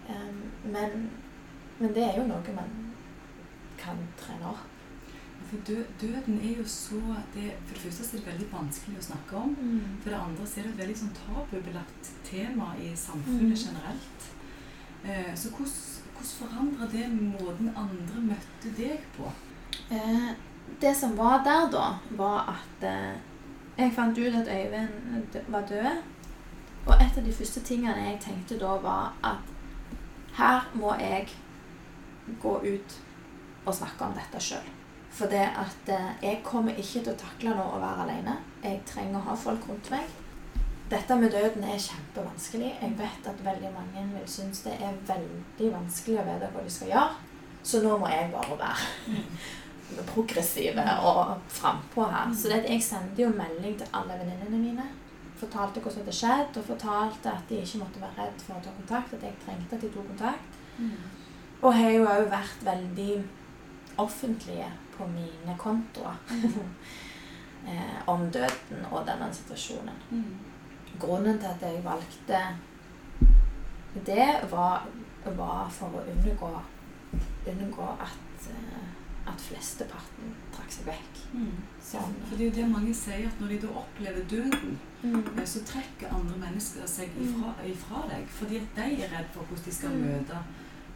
Um, 0.10 0.40
men, 0.64 1.10
men, 1.80 1.94
det 1.94 2.04
er 2.04 2.18
jo 2.20 2.28
noe 2.28 2.56
man 2.56 2.72
kan 3.80 4.00
trene 4.20 4.50
opp. 4.52 4.73
For 5.54 5.60
døden 6.02 6.40
er 6.42 6.58
jo 6.58 6.64
så 6.66 7.00
det, 7.34 7.52
For 7.66 7.74
det 7.74 7.82
første 7.84 8.18
er 8.18 8.22
det 8.22 8.28
veldig 8.28 8.48
vanskelig 8.54 8.98
å 8.98 9.04
snakke 9.06 9.36
om. 9.38 9.52
Mm. 9.60 10.00
For 10.02 10.10
det 10.10 10.22
andre 10.22 10.48
så 10.48 10.60
er 10.60 10.66
det 10.66 10.72
et 10.72 10.80
veldig 10.82 10.96
sånn 11.02 11.12
tabubelagt 11.20 12.10
tema 12.26 12.72
i 12.82 12.90
samfunnet 12.98 13.54
mm. 13.54 13.60
generelt. 13.62 14.26
Eh, 15.06 15.30
så 15.38 15.52
hvordan, 15.54 15.78
hvordan 16.16 16.34
forandra 16.40 16.90
det 16.96 17.06
måten 17.14 17.70
andre 17.76 18.26
møtte 18.32 18.74
deg 18.80 19.06
på? 19.14 19.30
Eh, 19.94 20.34
det 20.82 20.96
som 20.98 21.14
var 21.22 21.46
der, 21.46 21.70
da, 21.70 21.86
var 22.18 22.56
at 22.56 22.90
eh, 22.90 23.14
jeg 23.78 23.94
fant 23.94 24.18
ut 24.18 24.42
at 24.42 24.50
Øyvind 24.50 25.42
var 25.54 25.70
død. 25.70 26.04
Og 26.86 26.94
et 26.98 27.18
av 27.18 27.26
de 27.26 27.34
første 27.34 27.62
tingene 27.62 28.10
jeg 28.10 28.24
tenkte 28.26 28.58
da, 28.58 28.74
var 28.82 29.14
at 29.22 29.58
her 30.34 30.72
må 30.74 30.98
jeg 30.98 31.30
gå 32.42 32.62
ut 32.64 33.04
og 33.66 33.76
snakke 33.76 34.10
om 34.10 34.18
dette 34.18 34.42
sjøl. 34.42 34.80
For 35.14 35.30
det 35.30 35.46
at 35.46 35.90
eh, 35.94 36.12
jeg 36.24 36.42
kommer 36.46 36.74
ikke 36.74 37.04
til 37.04 37.14
å 37.14 37.20
takle 37.22 37.54
nå 37.54 37.64
å 37.76 37.82
være 37.82 38.06
alene. 38.08 38.38
Jeg 38.64 38.82
trenger 38.90 39.20
å 39.20 39.28
ha 39.28 39.36
folk 39.38 39.68
rundt 39.70 39.92
meg. 39.94 40.08
Dette 40.90 41.16
med 41.18 41.32
døden 41.34 41.64
er 41.66 41.82
kjempevanskelig. 41.82 42.72
Jeg 42.82 42.96
vet 42.98 43.30
at 43.30 43.46
veldig 43.46 43.70
mange 43.76 44.08
vil 44.16 44.26
synes 44.30 44.64
det 44.66 44.74
er 44.82 44.98
veldig 45.08 45.70
vanskelig 45.74 46.20
å 46.22 46.26
vite 46.28 46.50
hva 46.54 46.66
de 46.66 46.74
skal 46.74 46.92
gjøre. 46.94 47.30
Så 47.64 47.80
nå 47.84 47.96
må 48.02 48.10
jeg 48.12 48.32
bare 48.34 48.58
være 48.60 50.04
progressive 50.12 50.84
og 51.06 51.38
frampå 51.62 52.10
her. 52.10 52.34
Så 52.38 52.50
det, 52.52 52.64
jeg 52.68 52.84
sendte 52.84 53.24
jo 53.24 53.32
melding 53.38 53.78
til 53.80 53.94
alle 53.94 54.18
venninnene 54.20 54.60
mine. 54.66 54.88
Fortalte 55.40 55.82
hvordan 55.82 56.02
det 56.02 56.08
hadde 56.08 56.20
skjedd, 56.20 56.58
og 56.58 56.70
fortalte 56.72 57.32
at 57.38 57.50
de 57.50 57.62
ikke 57.62 57.84
måtte 57.84 58.02
være 58.02 58.26
redd 58.26 58.46
for 58.46 58.58
å 58.58 58.66
ta 58.66 58.74
kontakt. 58.82 59.14
At 59.14 59.28
jeg 59.30 59.42
trengte 59.46 59.78
at 59.78 59.86
de 59.86 59.94
tok 59.94 60.10
kontakt. 60.10 60.62
Mm. 60.82 60.98
Og 61.62 61.78
har 61.78 61.94
jo 61.94 62.08
òg 62.10 62.32
vært 62.34 62.66
veldig 62.66 63.12
offentlige 64.02 64.72
på 64.98 65.08
mine 65.08 65.56
kontoer 65.58 66.16
eh, 67.70 67.98
om 68.08 68.28
døden 68.32 68.86
og 68.92 69.06
denne 69.08 69.30
situasjonen. 69.34 70.04
Mm. 70.12 70.36
Grunnen 71.00 71.40
til 71.40 71.50
at 71.50 71.62
jeg 71.62 71.84
valgte 71.86 72.42
det, 74.06 74.28
var, 74.52 74.88
var 75.38 75.70
for 75.72 76.00
å 76.00 76.04
unngå, 76.14 76.50
unngå 77.50 77.90
at, 78.02 78.48
eh, 78.50 79.30
at 79.30 79.42
flesteparten 79.42 80.34
trakk 80.54 80.74
seg 80.74 80.90
vekk. 80.90 81.22
Mm. 81.34 81.54
Sånn. 81.84 82.18
For 82.28 82.38
det 82.38 82.48
er 82.48 82.50
jo 82.50 82.58
det 82.58 82.68
mange 82.72 82.94
sier, 82.98 83.28
at 83.30 83.40
når 83.42 83.54
de 83.54 83.62
da 83.66 83.72
opplever 83.84 84.28
døden, 84.30 84.76
mm. 85.04 85.16
Eh, 85.38 85.46
så 85.50 85.62
trekker 85.68 86.14
andre 86.16 86.38
mennesker 86.46 86.88
seg 86.90 87.14
ifra, 87.20 87.54
mm. 87.58 87.64
ifra, 87.72 88.04
deg. 88.12 88.28
Fordi 88.40 88.62
at 88.62 88.78
de 88.78 88.90
er 89.04 89.14
redd 89.14 89.34
for 89.36 89.50
hvordan 89.50 89.66
de 89.66 89.76
skal 89.78 89.96
mm. 89.96 90.06
møte 90.08 90.44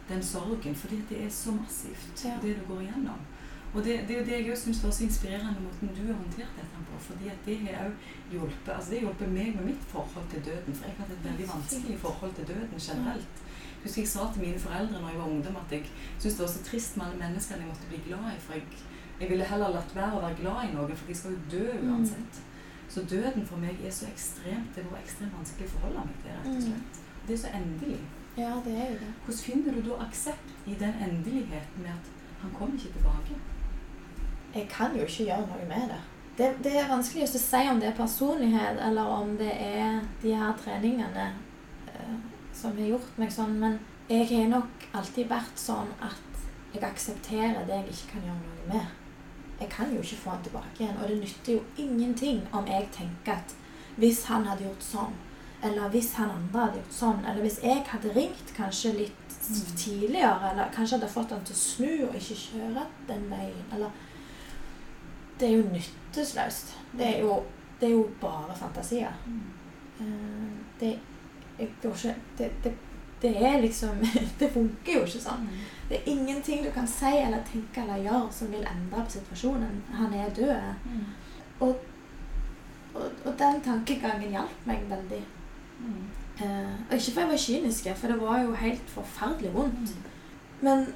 den 0.08 0.22
sorgen. 0.24 0.78
Fordi 0.82 1.02
det 1.10 1.24
er 1.26 1.34
så 1.34 1.54
massivt, 1.54 2.24
ja. 2.24 2.38
det 2.42 2.56
du 2.58 2.64
går 2.72 2.86
igjennom. 2.86 3.26
Og 3.74 3.84
det, 3.84 3.94
det 4.08 4.14
er 4.14 4.20
jo 4.20 4.28
det 4.28 4.38
jeg 4.46 4.58
syns 4.58 4.80
var 4.84 4.92
så 4.96 5.04
inspirerende, 5.04 5.60
måten 5.60 5.90
du 5.96 6.06
har 6.06 6.16
håndtert 6.16 6.54
dette 6.56 6.84
på. 6.88 6.98
fordi 7.08 7.28
at 7.28 7.40
det 7.46 7.56
har 7.66 7.90
hjulpet 8.32 8.72
altså 8.74 8.90
det 8.90 9.00
hjulpet 9.00 9.28
meg 9.32 9.56
med 9.56 9.64
mitt 9.64 9.84
forhold 9.92 10.30
til 10.30 10.44
døden. 10.44 10.74
For 10.74 10.84
jeg 10.84 10.94
har 10.96 11.04
hatt 11.04 11.12
et 11.16 11.28
veldig 11.28 11.48
vanskelig 11.52 11.98
forhold 11.98 12.34
til 12.34 12.48
døden 12.48 12.80
generelt. 12.88 13.42
Jeg 13.78 13.82
husker 13.82 14.02
jeg 14.02 14.08
sa 14.08 14.22
til 14.32 14.42
mine 14.42 14.58
foreldre 14.58 15.00
når 15.00 15.08
jeg 15.08 15.18
var 15.18 15.32
ungdom 15.34 15.56
at 15.56 15.72
jeg 15.72 15.84
syntes 16.18 16.36
det 16.36 16.44
var 16.46 16.52
så 16.54 16.62
trist 16.70 16.96
med 16.96 17.06
alle 17.06 17.18
menneskene 17.24 17.60
jeg 17.60 17.70
måtte 17.72 17.90
bli 17.90 18.00
glad 18.08 18.24
i. 18.32 18.40
For 18.46 18.52
jeg, 18.52 18.62
jeg 19.20 19.30
ville 19.30 19.50
heller 19.52 19.74
latt 19.76 19.96
være 20.00 20.16
å 20.16 20.22
være 20.24 20.40
glad 20.40 20.60
i 20.64 20.74
noen, 20.74 20.96
for 20.96 21.10
de 21.10 21.18
skal 21.20 21.36
jo 21.36 21.40
dø 21.56 21.66
mm. 21.72 21.90
uansett. 21.92 22.40
Så 22.88 23.04
døden 23.10 23.46
for 23.46 23.60
meg 23.60 23.82
er 23.84 23.92
så 23.92 24.06
ekstremt 24.08 24.76
Det 24.76 24.84
var 24.90 25.02
ekstremt 25.02 25.34
vanskelig 25.36 25.68
å 25.68 25.74
forholde 25.74 26.06
meg 26.08 26.22
til, 26.22 26.32
rett 26.38 26.48
og 26.48 26.56
mm. 26.56 26.68
slett. 26.70 27.02
Det 27.28 27.34
er 27.36 27.42
så 27.44 27.52
endelig. 27.60 28.00
Ja, 28.38 28.52
det 28.64 28.74
er 28.80 28.90
jo 28.94 28.98
det. 29.02 29.12
Hvordan 29.24 29.44
finner 29.44 29.76
du 29.76 29.80
da 29.90 30.00
aksept 30.06 30.52
i 30.66 30.76
den 30.80 31.00
endeligheten 31.06 31.84
med 31.84 31.92
at 31.92 32.10
han 32.42 32.52
kommer 32.56 32.78
ikke 32.78 32.94
tilbake? 32.96 33.36
Jeg 34.58 34.68
kan 34.72 34.96
jo 34.96 35.06
ikke 35.06 35.28
gjøre 35.30 35.46
noe 35.48 35.66
med 35.68 35.92
det. 35.92 36.00
Det, 36.38 36.48
det 36.62 36.72
er 36.78 36.90
vanskelig 36.90 37.26
å 37.26 37.40
si 37.40 37.62
om 37.66 37.80
det 37.82 37.90
er 37.90 37.98
personlighet, 37.98 38.78
eller 38.86 39.10
om 39.10 39.34
det 39.40 39.50
er 39.50 40.00
de 40.22 40.34
her 40.38 40.54
treningene 40.62 41.32
uh, 41.90 42.16
som 42.54 42.78
har 42.78 42.92
gjort 42.92 43.18
meg 43.18 43.32
sånn. 43.34 43.56
Men 43.58 43.80
jeg 44.10 44.28
har 44.30 44.46
nok 44.52 44.88
alltid 44.94 45.30
vært 45.30 45.58
sånn 45.58 45.90
at 45.98 46.44
jeg 46.74 46.84
aksepterer 46.84 47.64
det 47.66 47.80
jeg 47.80 47.94
ikke 47.94 48.12
kan 48.14 48.28
gjøre 48.28 48.42
noe 48.44 48.68
med. 48.70 48.96
Jeg 49.58 49.70
kan 49.72 49.90
jo 49.90 50.02
ikke 50.04 50.20
få 50.22 50.34
han 50.36 50.44
tilbake 50.46 50.84
igjen. 50.84 50.98
Og 51.02 51.08
det 51.10 51.16
nytter 51.24 51.56
jo 51.56 51.64
ingenting 51.84 52.44
om 52.54 52.68
jeg 52.70 52.86
tenker 52.94 53.40
at 53.40 53.56
hvis 53.98 54.22
han 54.30 54.46
hadde 54.46 54.68
gjort 54.68 54.84
sånn, 54.86 55.16
eller 55.66 55.90
hvis 55.90 56.12
han 56.20 56.30
andre 56.30 56.66
hadde 56.68 56.82
gjort 56.84 56.98
sånn, 57.00 57.24
eller 57.24 57.42
hvis 57.42 57.58
jeg 57.64 57.82
hadde 57.88 58.12
ringt 58.14 58.52
kanskje 58.54 58.92
litt 58.94 59.38
mm. 59.48 59.72
tidligere, 59.74 60.52
eller 60.52 60.70
kanskje 60.74 61.00
hadde 61.00 61.10
fått 61.10 61.34
han 61.34 61.42
til 61.48 61.56
å 61.56 61.62
snu 61.64 61.94
og 62.06 62.18
ikke 62.20 62.38
kjøre 62.44 62.84
den 63.08 63.26
veien, 63.32 63.64
eller 63.74 64.04
det 65.40 65.48
er 65.48 65.56
jo 65.56 65.68
nytteløst. 65.72 66.74
Det 66.98 67.08
det 67.80 67.88
er 67.88 67.92
jo 67.92 68.08
bare 68.20 68.56
fantasier. 68.56 69.12
Mm. 69.26 69.40
Det, 70.80 70.98
ikke, 71.58 72.14
det, 72.38 72.50
det, 72.64 72.72
det, 73.22 73.46
er 73.46 73.60
liksom 73.60 73.88
Det 74.40 74.50
funker 74.52 74.92
jo 74.94 75.04
ikke 75.06 75.22
sånn. 75.22 75.46
Det 75.88 75.98
er 75.98 76.10
ingenting 76.10 76.64
du 76.64 76.70
kan 76.74 76.86
si 76.90 77.10
eller 77.18 77.42
tenke 77.46 77.82
eller 77.82 78.02
gjøre 78.02 78.32
som 78.34 78.52
vil 78.52 78.66
endre 78.66 79.04
på 79.04 79.16
situasjonen. 79.16 79.80
Han 79.94 80.14
er 80.14 80.34
død. 80.34 80.54
Mm. 80.84 81.06
Og, 81.60 81.74
og, 82.94 83.10
og, 83.24 83.32
den 83.38 83.60
tankegangen 83.64 84.30
hjalp 84.34 84.66
meg 84.66 84.86
veldig. 84.90 85.24
Mm. 85.78 86.06
Uh, 86.38 86.74
og 86.90 86.94
ikke 86.94 87.12
for 87.12 87.20
jeg 87.20 87.30
var 87.30 87.42
kynisk, 87.42 87.88
for 87.98 88.14
det 88.14 88.20
var 88.20 88.42
jo 88.42 88.54
helt 88.54 88.90
forferdelig 88.90 89.54
vondt. 89.54 89.94
Mm. 89.94 90.10
Men, 90.60 90.86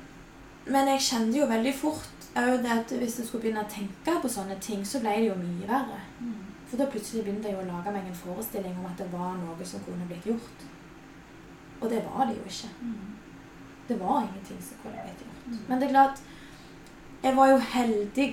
men 0.67 0.91
jeg 0.95 1.07
kjente 1.09 1.39
jo 1.39 1.51
veldig 1.51 1.75
fort 1.75 2.12
òg 2.37 2.63
det 2.63 2.73
at 2.73 2.93
hvis 2.97 3.19
jeg 3.19 3.27
skulle 3.27 3.43
begynne 3.43 3.65
å 3.65 3.71
tenke 3.71 4.15
på 4.23 4.29
sånne 4.31 4.57
ting, 4.61 4.85
så 4.87 5.01
ble 5.03 5.13
det 5.19 5.29
jo 5.29 5.39
mye 5.41 5.69
verre. 5.69 6.01
Mm. 6.21 6.53
For 6.69 6.81
da 6.81 6.87
plutselig 6.89 7.27
begynte 7.27 7.51
jeg 7.51 7.59
å 7.61 7.67
lage 7.69 7.93
meg 7.93 8.07
en 8.09 8.17
forestilling 8.17 8.79
om 8.81 8.87
at 8.89 8.97
det 8.97 9.11
var 9.13 9.35
noe 9.37 9.67
som 9.69 9.83
kunne 9.85 10.07
blitt 10.09 10.25
gjort. 10.31 10.63
Og 11.83 11.91
det 11.91 11.99
var 12.07 12.31
det 12.31 12.39
jo 12.39 12.47
ikke. 12.49 12.71
Mm. 12.81 13.11
Det 13.89 13.99
var 14.01 14.23
ingenting 14.23 14.63
som 14.65 14.79
kunne 14.81 15.05
blitt 15.05 15.21
gjort. 15.27 15.43
Mm. 15.47 15.59
Men 15.69 15.81
det 15.81 15.89
er 15.89 15.97
klart 15.97 16.23
Jeg 17.23 17.37
var 17.37 17.47
jo 17.47 17.59
heldig 17.59 18.25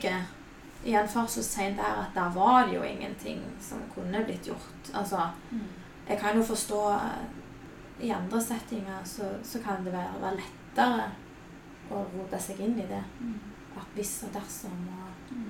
i 0.85 0.93
en 0.93 1.01
anførselstegn 1.01 1.75
der 1.77 1.99
at 2.01 2.15
der 2.15 2.31
var 2.33 2.65
det 2.65 2.75
jo 2.75 2.83
ingenting 2.83 3.43
som 3.61 3.83
kunne 3.93 4.23
blitt 4.25 4.47
gjort. 4.47 4.91
Altså, 4.93 5.27
mm. 5.51 5.67
jeg 6.09 6.17
kan 6.17 6.37
jo 6.37 6.43
forstå 6.43 6.79
I 8.01 8.09
andre 8.09 8.41
settinger 8.41 9.03
så, 9.03 9.23
så 9.43 9.59
kan 9.59 9.85
det 9.85 9.93
være, 9.93 10.21
være 10.21 10.39
lettere 10.39 11.11
å 11.91 12.05
rote 12.15 12.39
seg 12.39 12.59
inn 12.63 12.79
i 12.79 12.87
det. 12.87 13.03
At 13.79 13.97
hvis 13.97 14.13
og 14.27 14.33
dersom. 14.35 14.85
Og, 14.93 15.35
mm. 15.35 15.49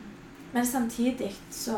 Men 0.54 0.66
samtidig 0.66 1.32
så, 1.50 1.78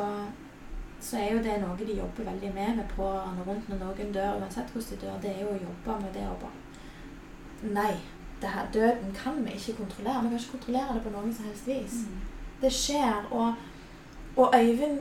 så, 1.00 1.18
er 1.18 1.34
jo 1.34 1.44
det 1.44 1.60
noe 1.62 1.78
de 1.80 1.98
jobber 1.98 2.30
veldig 2.32 2.54
med 2.56 2.76
med 2.76 2.90
pårørende 2.96 3.46
rundt 3.48 3.70
når 3.70 3.84
noen 3.84 4.14
dør, 4.16 4.40
uansett 4.42 4.72
hvordan 4.74 5.00
de 5.00 5.06
dør. 5.06 5.22
Det 5.24 5.34
er 5.36 5.42
jo 5.46 5.54
å 5.56 5.64
jobbe 5.68 6.00
med 6.06 6.14
det 6.18 6.28
å 6.28 6.40
bare 6.42 6.60
Nei, 7.62 7.94
det 8.42 8.50
her, 8.50 8.70
døden 8.74 9.12
kan 9.14 9.36
vi 9.46 9.52
ikke 9.54 9.76
kontrollere. 9.84 10.24
Vi 10.24 10.30
kan 10.30 10.40
ikke 10.40 10.52
kontrollere 10.56 10.94
det 10.96 11.04
på 11.04 11.12
noen 11.14 11.34
som 11.34 11.46
helst 11.46 11.68
vis. 11.68 12.00
Mm. 12.10 12.24
Det 12.62 12.72
skjer. 12.74 13.28
Og, 13.32 13.54
og 14.36 14.56
Øyvind 14.58 14.98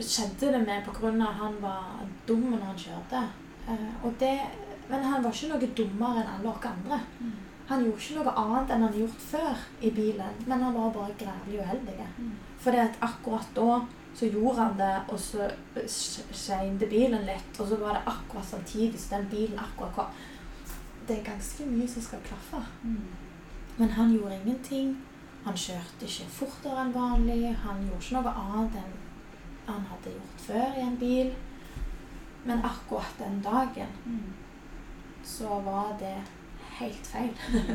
skjedde 0.00 0.52
det 0.54 0.62
med 0.66 0.86
pga. 0.86 1.10
at 1.28 1.34
han 1.34 1.58
var 1.60 2.06
dum 2.28 2.40
når 2.40 2.64
han 2.64 2.78
kjørte. 2.78 3.20
Uh, 3.68 4.12
det, 4.20 4.40
men 4.88 5.04
han 5.04 5.24
var 5.24 5.32
ikke 5.32 5.52
noe 5.52 5.70
dummere 5.76 6.22
enn 6.22 6.32
alle 6.38 6.54
oss 6.54 6.64
andre. 6.70 7.00
Mm. 7.20 7.36
Han 7.68 7.84
gjorde 7.84 8.00
ikke 8.00 8.22
noe 8.22 8.32
annet 8.40 8.70
enn 8.70 8.82
han 8.82 8.86
hadde 8.88 9.00
gjort 9.02 9.24
før 9.30 9.64
i 9.84 9.90
bilen, 9.92 10.36
men 10.46 10.62
han 10.62 10.74
var 10.74 10.92
bare 10.94 11.16
grævlig 11.20 11.60
uheldig. 11.60 12.06
Mm. 12.18 12.30
For 12.58 12.78
akkurat 13.08 13.50
da 13.56 13.80
så 14.14 14.26
gjorde 14.26 14.62
han 14.62 14.78
det, 14.78 14.94
og 15.08 15.20
så 15.20 15.50
skjente 16.32 16.88
bilen 16.90 17.26
litt, 17.28 17.60
og 17.60 17.68
så 17.68 17.76
var 17.76 17.98
det 17.98 18.06
akkurat 18.14 18.48
samtidig 18.48 18.98
så 19.00 19.16
den 19.16 19.28
bilen 19.30 19.58
akkurat 19.58 19.94
kom. 19.94 20.16
Det 21.08 21.18
er 21.18 21.28
ganske 21.28 21.66
mye 21.66 21.88
som 21.88 22.02
skal 22.02 22.24
klaffe. 22.24 22.62
Mm. 22.82 23.04
Men 23.76 23.90
han 23.90 24.12
gjorde 24.16 24.40
ingenting. 24.40 24.96
Han 25.44 25.54
kjørte 25.56 26.08
ikke 26.08 26.26
fortere 26.40 26.82
enn 26.82 26.94
vanlig. 26.96 27.52
Han 27.62 27.84
gjorde 27.86 28.02
ikke 28.02 28.16
noe 28.18 28.32
annet 28.42 28.80
enn 28.80 28.96
han 29.68 29.86
hadde 29.92 30.16
gjort 30.16 30.42
før 30.48 30.76
i 30.80 30.82
en 30.86 30.98
bil. 31.00 31.30
Men 32.44 32.64
akkurat 32.64 33.14
den 33.20 33.40
dagen 33.44 33.94
Mm. 34.04 34.32
så 35.24 35.60
var 35.64 35.96
det 36.00 36.16
helt 36.80 37.06
feil. 37.06 37.30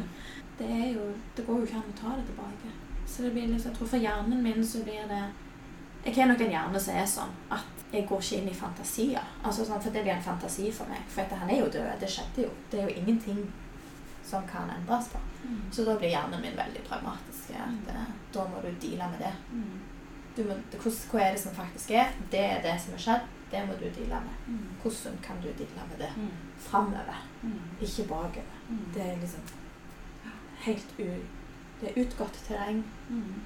det, 0.60 0.68
er 0.70 0.90
jo, 0.94 1.08
det 1.36 1.46
går 1.48 1.60
jo 1.62 1.68
ikke 1.68 1.80
an 1.82 1.94
å 1.94 1.98
ta 2.02 2.16
det 2.18 2.26
tilbake. 2.30 2.74
Så 3.08 3.24
det 3.26 3.32
blir 3.36 3.48
liksom, 3.52 3.72
jeg 3.72 3.78
tror 3.78 3.88
for 3.94 3.98
hjernen 4.04 4.44
min 4.44 4.64
så 4.66 4.84
blir 4.84 5.08
det 5.10 5.24
Jeg 6.06 6.16
har 6.18 6.28
nok 6.28 6.42
en 6.44 6.52
hjerne 6.52 6.80
som 6.84 6.96
er 7.00 7.06
sånn 7.08 7.30
at 7.56 7.84
jeg 7.94 8.08
går 8.10 8.20
ikke 8.24 8.38
inn 8.42 8.50
i 8.52 8.54
fantasier. 8.58 9.28
Altså 9.44 9.64
sånn, 9.66 9.80
For 9.82 9.94
det 9.94 10.02
blir 10.04 10.14
en 10.18 10.24
fantasi 10.26 10.72
for 10.74 10.90
meg. 10.92 11.04
For 11.08 11.36
han 11.40 11.50
er 11.54 11.60
jo 11.62 11.70
død. 11.72 11.92
Det 12.02 12.10
skjedde 12.10 12.44
jo. 12.44 12.50
Det 12.72 12.80
er 12.82 12.90
jo 12.90 12.96
ingenting 13.04 13.40
som 14.26 14.44
kan 14.50 14.72
endres 14.74 15.08
på. 15.14 15.20
Mm. 15.46 15.62
Så 15.72 15.86
da 15.88 15.96
blir 16.00 16.12
hjernen 16.12 16.42
min 16.44 16.58
veldig 16.58 16.82
pragmatisk. 16.90 17.54
At, 17.60 17.88
eh, 17.94 18.12
da 18.34 18.46
må 18.52 18.60
du 18.64 18.70
deale 18.82 19.08
med 19.14 19.20
det. 19.24 19.32
Mm. 19.52 19.80
Du 20.36 20.44
må, 20.50 20.56
hva 21.12 21.22
er 21.22 21.36
det 21.36 21.40
som 21.44 21.54
faktisk 21.56 21.92
er? 21.92 22.12
Det 22.32 22.42
er 22.50 22.62
det 22.66 22.76
som 22.82 22.96
har 22.98 23.04
skjedd. 23.06 23.28
Det 23.52 23.62
må 23.68 23.76
du 23.78 23.86
deale 23.86 24.20
med. 24.26 24.36
Mm. 24.48 24.66
Hvordan 24.82 25.20
kan 25.22 25.40
du 25.44 25.48
deale 25.52 25.88
med 25.92 26.00
det 26.04 26.12
Mm. 26.18 26.32
framover, 26.60 27.22
Mm. 27.44 27.60
ikke 27.82 28.08
bakover? 28.10 28.53
Det 28.94 29.02
er 29.02 29.18
liksom 29.22 29.42
helt 30.66 30.94
u... 31.00 31.08
Det 31.82 31.90
er 31.90 32.02
utgått 32.06 32.38
terreng. 32.48 32.84
Mm. 33.10 33.42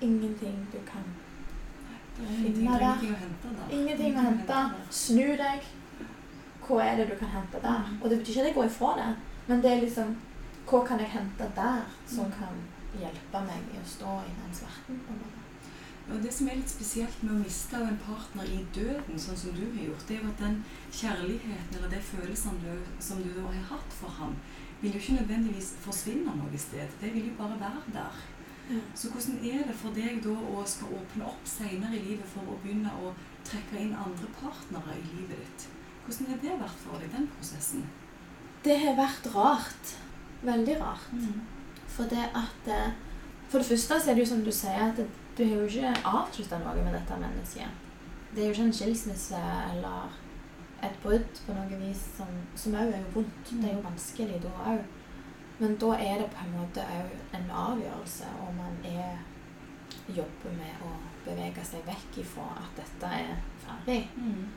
Ingenting 0.00 0.66
du 0.72 0.78
kan 0.86 1.04
Finne 2.20 2.74
er 2.76 2.78
der. 2.78 3.04
Ingenting 3.70 4.16
å 4.16 4.24
hente. 4.26 4.58
Snu 4.92 5.36
deg. 5.40 5.64
Hva 6.66 6.82
er 6.84 6.96
det 7.00 7.06
du 7.10 7.14
kan 7.18 7.32
hente 7.32 7.62
der? 7.62 7.86
Mm. 7.88 8.02
Og 8.02 8.10
det 8.10 8.18
betyr 8.20 8.30
ikke 8.32 8.40
at 8.42 8.46
jeg 8.50 8.54
går 8.54 8.68
ifra 8.70 8.90
det, 8.98 9.08
men 9.48 9.62
det 9.64 9.70
er 9.72 9.80
liksom 9.80 10.16
Hva 10.70 10.82
kan 10.86 11.00
jeg 11.02 11.08
hente 11.16 11.48
der 11.56 11.80
som 12.06 12.24
Mm. 12.26 12.32
kan 12.38 12.60
hjelpe 13.00 13.40
meg 13.46 13.72
i 13.74 13.78
å 13.80 13.86
stå 13.86 14.12
i 14.28 14.34
den 14.42 14.54
smerten? 14.54 15.00
Og 16.10 16.22
Det 16.22 16.32
som 16.34 16.48
er 16.50 16.58
litt 16.58 16.70
spesielt 16.70 17.20
med 17.22 17.36
å 17.36 17.42
miste 17.44 17.78
en 17.78 17.98
partner 18.02 18.48
i 18.50 18.64
døden, 18.74 19.18
sånn 19.18 19.38
som 19.38 19.54
du 19.54 19.62
har 19.62 19.84
gjort, 19.84 20.08
det 20.08 20.16
er 20.16 20.24
jo 20.24 20.32
at 20.32 20.42
den 20.42 20.56
kjærligheten 20.90 21.76
eller 21.78 21.92
de 21.92 22.00
følelsene 22.02 22.64
du, 22.64 22.88
som 22.98 23.22
du 23.22 23.30
da 23.36 23.44
har 23.46 23.68
hatt 23.68 23.94
for 23.94 24.10
ham, 24.18 24.34
vil 24.80 24.96
jo 24.96 25.02
ikke 25.02 25.20
nødvendigvis 25.20 25.76
forsvinne 25.84 26.34
noe 26.34 26.58
sted. 26.58 26.98
Det 27.00 27.12
vil 27.14 27.30
jo 27.30 27.36
bare 27.38 27.60
være 27.60 27.94
der. 27.94 28.20
Så 28.94 29.10
hvordan 29.10 29.38
er 29.46 29.64
det 29.66 29.74
for 29.74 29.94
deg 29.94 30.20
da 30.24 30.34
å 30.34 30.62
skal 30.68 30.94
åpne 30.94 31.26
opp 31.26 31.46
senere 31.48 31.96
i 31.98 32.02
livet 32.04 32.28
for 32.30 32.46
å 32.46 32.58
begynne 32.62 32.92
å 33.02 33.12
trekke 33.46 33.78
inn 33.80 33.96
andre 33.98 34.30
partnere 34.38 34.94
i 34.98 35.06
livet 35.14 35.40
ditt? 35.42 35.66
Hvordan 36.04 36.30
har 36.30 36.42
det 36.42 36.58
vært 36.60 36.84
for 36.84 37.02
deg, 37.02 37.10
den 37.14 37.26
prosessen? 37.34 37.86
Det 38.64 38.76
har 38.82 38.98
vært 38.98 39.26
rart. 39.34 39.94
Veldig 40.46 40.76
rart. 40.80 41.10
For 41.90 42.10
det 42.10 42.30
at 42.34 42.70
eh, 42.70 42.92
For 43.50 43.58
det 43.58 43.66
første 43.66 43.96
så 43.98 44.10
er 44.10 44.14
det 44.14 44.22
jo 44.22 44.30
som 44.30 44.44
du 44.46 44.52
sier, 44.54 44.92
at 44.92 45.00
du 45.36 45.44
har 45.44 45.54
jo 45.56 45.68
ikke 45.68 45.92
avslutta 46.04 46.58
noe 46.62 46.82
med 46.84 46.94
dette 46.96 47.20
mennesket. 47.20 47.86
Det 48.34 48.42
er 48.42 48.50
jo 48.50 48.56
ikke 48.56 48.68
en 48.68 48.78
skilsmisse 48.78 49.40
eller 49.72 50.18
et 50.82 50.96
brudd 51.02 51.42
på 51.46 51.54
noe 51.56 51.80
vis 51.82 52.02
som 52.16 52.30
som 52.56 52.76
òg 52.78 52.92
er 52.94 53.02
jo 53.02 53.14
vondt. 53.18 53.52
Det 53.52 53.68
er 53.68 53.76
jo 53.76 53.84
vanskelig 53.84 54.40
da 54.44 54.54
òg. 54.72 54.84
Men 55.60 55.76
da 55.76 55.90
er 56.00 56.22
det 56.22 56.30
på 56.32 56.44
en 56.44 56.54
måte 56.56 56.84
òg 57.00 57.36
en 57.36 57.50
avgjørelse, 57.64 58.30
og 58.40 58.54
man 58.56 58.78
er 58.88 59.18
jobber 60.08 60.54
med 60.56 60.80
å 60.86 60.94
bevege 61.26 61.64
seg 61.66 61.84
vekk 61.86 62.22
ifra 62.22 62.46
at 62.62 62.80
dette 62.80 63.10
er 63.20 63.34
ferdig. 63.64 64.00
Mm. 64.16 64.48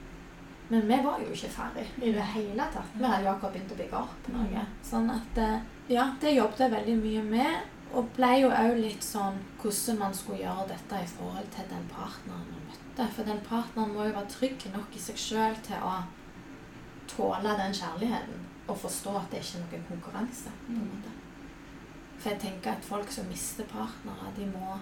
Men 0.69 0.87
vi 0.87 0.99
var 1.03 1.19
jo 1.21 1.33
ikke 1.35 1.51
ferdig 1.51 1.85
i 2.01 2.13
det 2.15 2.27
hele 2.33 2.67
tatt. 2.73 2.95
Vi 2.95 3.03
hadde 3.03 3.27
jo 3.27 3.33
akkurat 3.33 3.53
begynt 3.53 3.73
å 3.75 3.79
bygge 3.81 3.99
opp 3.99 4.29
noe. 4.33 4.65
Sånn 4.85 5.11
at 5.13 5.41
eh, 5.43 5.59
Ja, 5.91 6.07
det 6.21 6.37
jobbet 6.37 6.63
jeg 6.63 6.71
veldig 6.71 6.95
mye 7.01 7.23
med. 7.27 7.72
Og 7.93 8.07
ble 8.15 8.31
jo 8.41 8.49
òg 8.49 8.79
litt 8.79 9.05
sånn 9.05 9.37
hvordan 9.61 9.99
man 9.99 10.15
skulle 10.17 10.41
gjøre 10.41 10.69
dette 10.71 11.01
i 11.03 11.09
forhold 11.09 11.49
til 11.53 11.67
den 11.69 11.83
partneren 11.91 12.47
man 12.49 12.63
møtte. 12.69 13.09
For 13.15 13.27
den 13.27 13.41
partneren 13.45 13.93
må 13.93 14.07
jo 14.07 14.15
være 14.15 14.33
trygg 14.33 14.65
nok 14.73 14.95
i 14.97 15.03
seg 15.03 15.19
sjøl 15.21 15.59
til 15.65 15.85
å 15.85 15.99
tåle 17.11 17.53
den 17.59 17.75
kjærligheten. 17.77 18.41
Og 18.71 18.79
forstå 18.79 19.13
at 19.19 19.29
det 19.31 19.43
ikke 19.43 19.59
er 19.59 19.65
noen 19.67 19.85
konkurranse. 19.91 20.51
på 20.65 20.73
en 20.73 20.89
måte. 20.89 21.13
For 22.17 22.31
jeg 22.31 22.39
tenker 22.39 22.71
at 22.71 22.85
folk 22.87 23.11
som 23.11 23.25
mister 23.27 23.67
partnere, 23.67 24.31
de 24.37 24.45
må 24.47 24.77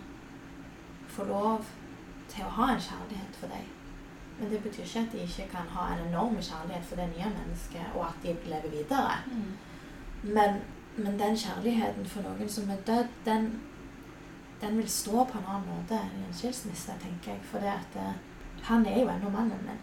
få 1.10 1.26
lov 1.26 1.66
til 2.30 2.46
å 2.46 2.56
ha 2.58 2.68
en 2.74 2.84
kjærlighet 2.86 3.40
for 3.40 3.52
deg. 3.52 3.66
Men 4.40 4.52
det 4.52 4.62
betyr 4.64 4.86
ikke 4.86 5.02
at 5.06 5.16
de 5.16 5.24
ikke 5.26 5.48
kan 5.52 5.72
ha 5.74 5.88
en 5.94 6.04
enorm 6.08 6.38
kjærlighet 6.38 6.86
for 6.86 7.02
det 7.02 7.10
nye 7.16 7.32
mennesket, 7.34 7.96
og 7.96 8.06
at 8.08 8.22
de 8.24 8.36
lever 8.46 8.70
videre. 8.70 9.18
Mm. 9.28 9.58
Men, 10.38 10.62
men 10.98 11.20
den 11.20 11.38
kjærligheten 11.38 12.06
for 12.06 12.26
noen 12.26 12.50
som 12.50 12.70
er 12.70 12.82
død, 12.88 13.08
den, 13.26 13.62
den 14.62 14.78
vil 14.78 14.90
stå 14.90 15.24
på 15.24 15.38
en 15.40 15.48
annen 15.48 15.70
måte 15.70 16.00
i 16.00 16.26
en 16.26 16.36
skilsmisse, 16.36 16.98
tenker 17.04 17.32
jeg. 17.32 17.46
For 17.52 17.64
det 17.64 17.72
at 17.74 17.96
eh, 18.02 18.20
han 18.68 18.86
er 18.86 19.00
jo 19.00 19.08
ennå 19.10 19.30
mannen 19.30 19.64
min. 19.68 19.80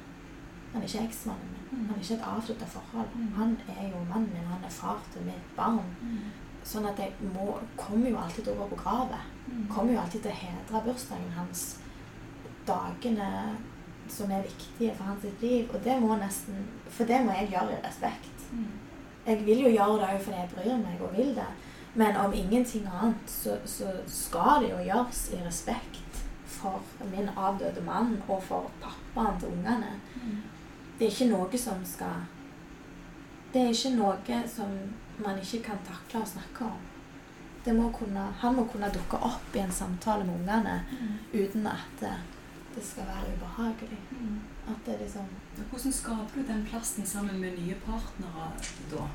Han 0.72 0.82
er 0.82 0.86
ikke 0.86 1.06
eksmannen 1.08 1.54
min. 1.54 1.64
Mm. 1.70 1.86
Han 1.88 1.96
er 1.96 2.02
ikke 2.02 2.18
et 2.18 2.28
avslutta 2.32 2.68
forhold. 2.74 3.08
Mm. 3.14 3.32
Han 3.38 3.56
er 3.78 3.88
jo 3.88 4.04
mannen 4.10 4.30
min, 4.34 4.52
han 4.52 4.64
er 4.64 4.76
far 4.80 5.00
til 5.12 5.24
mitt 5.26 5.56
barn. 5.56 5.88
Mm. 6.02 6.28
Sånn 6.68 6.86
at 6.90 7.00
jeg 7.00 7.32
må, 7.34 7.54
kommer 7.76 8.10
jo 8.10 8.20
alltid 8.20 8.44
til 8.44 8.52
å 8.52 8.62
gå 8.62 8.68
på 8.74 8.82
gravet. 8.82 9.32
Mm. 9.46 9.64
Kommer 9.72 9.94
jo 9.94 10.02
alltid 10.02 10.26
til 10.26 10.34
å 10.34 10.40
hedre 10.42 10.84
bursdagen 10.84 11.34
hans. 11.38 11.66
Dagene 12.68 13.30
som 14.12 14.30
er 14.32 14.44
viktige 14.44 14.94
for 14.96 15.04
hans 15.04 15.24
liv. 15.40 15.70
Og 15.72 15.80
det 15.84 15.96
må 16.02 16.16
nesten 16.20 16.66
For 16.88 17.08
det 17.08 17.22
må 17.24 17.32
jeg 17.36 17.52
gjøre 17.54 17.76
i 17.78 17.82
respekt. 17.86 18.44
Jeg 19.28 19.42
vil 19.46 19.60
jo 19.66 19.70
gjøre 19.74 19.98
det 20.00 20.08
òg 20.08 20.20
fordi 20.24 20.36
jeg 20.40 20.50
bryr 20.54 20.76
meg 20.80 21.02
og 21.04 21.16
vil 21.16 21.34
det. 21.36 21.48
Men 21.94 22.16
om 22.16 22.32
ingenting 22.36 22.86
annet, 22.88 23.30
så, 23.30 23.58
så 23.64 23.90
skal 24.06 24.62
det 24.64 24.70
jo 24.70 24.78
gjøres 24.86 25.22
i 25.34 25.40
respekt 25.44 26.22
for 26.48 26.80
min 27.12 27.28
avdøde 27.36 27.82
mann 27.84 28.16
og 28.28 28.42
for 28.42 28.70
pappaen 28.82 29.38
til 29.40 29.48
ungene. 29.52 29.92
Mm. 30.16 30.38
Det 30.98 31.06
er 31.06 31.10
ikke 31.12 31.30
noe 31.30 31.58
som 31.60 31.84
skal 31.86 32.24
Det 33.52 33.62
er 33.62 33.72
ikke 33.72 33.94
noe 33.96 34.38
som 34.50 34.72
man 35.24 35.38
ikke 35.40 35.62
kan 35.70 35.78
takle 35.86 36.20
å 36.22 36.28
snakke 36.28 36.64
om. 36.68 36.80
Det 37.64 37.74
må 37.74 37.88
kunne, 37.92 38.26
han 38.40 38.54
må 38.56 38.64
kunne 38.72 38.90
dukke 38.94 39.16
opp 39.24 39.56
i 39.56 39.62
en 39.62 39.72
samtale 39.72 40.24
med 40.24 40.34
ungene 40.40 40.80
Mm. 40.90 41.14
uten 41.32 41.66
at 41.66 42.00
det, 42.00 42.12
det 42.74 42.84
skal 42.84 43.04
være 43.06 43.32
ubehagelig. 43.36 43.98
Mm. 44.10 44.38
At 44.68 44.86
det 44.86 44.98
liksom 45.00 45.26
Hvordan 45.70 45.92
skaper 45.92 46.36
du 46.36 46.46
den 46.46 46.64
plassen 46.68 47.06
sammen 47.06 47.40
med 47.40 47.58
nye 47.58 47.76
partnere 47.86 48.52
da? 48.90 49.08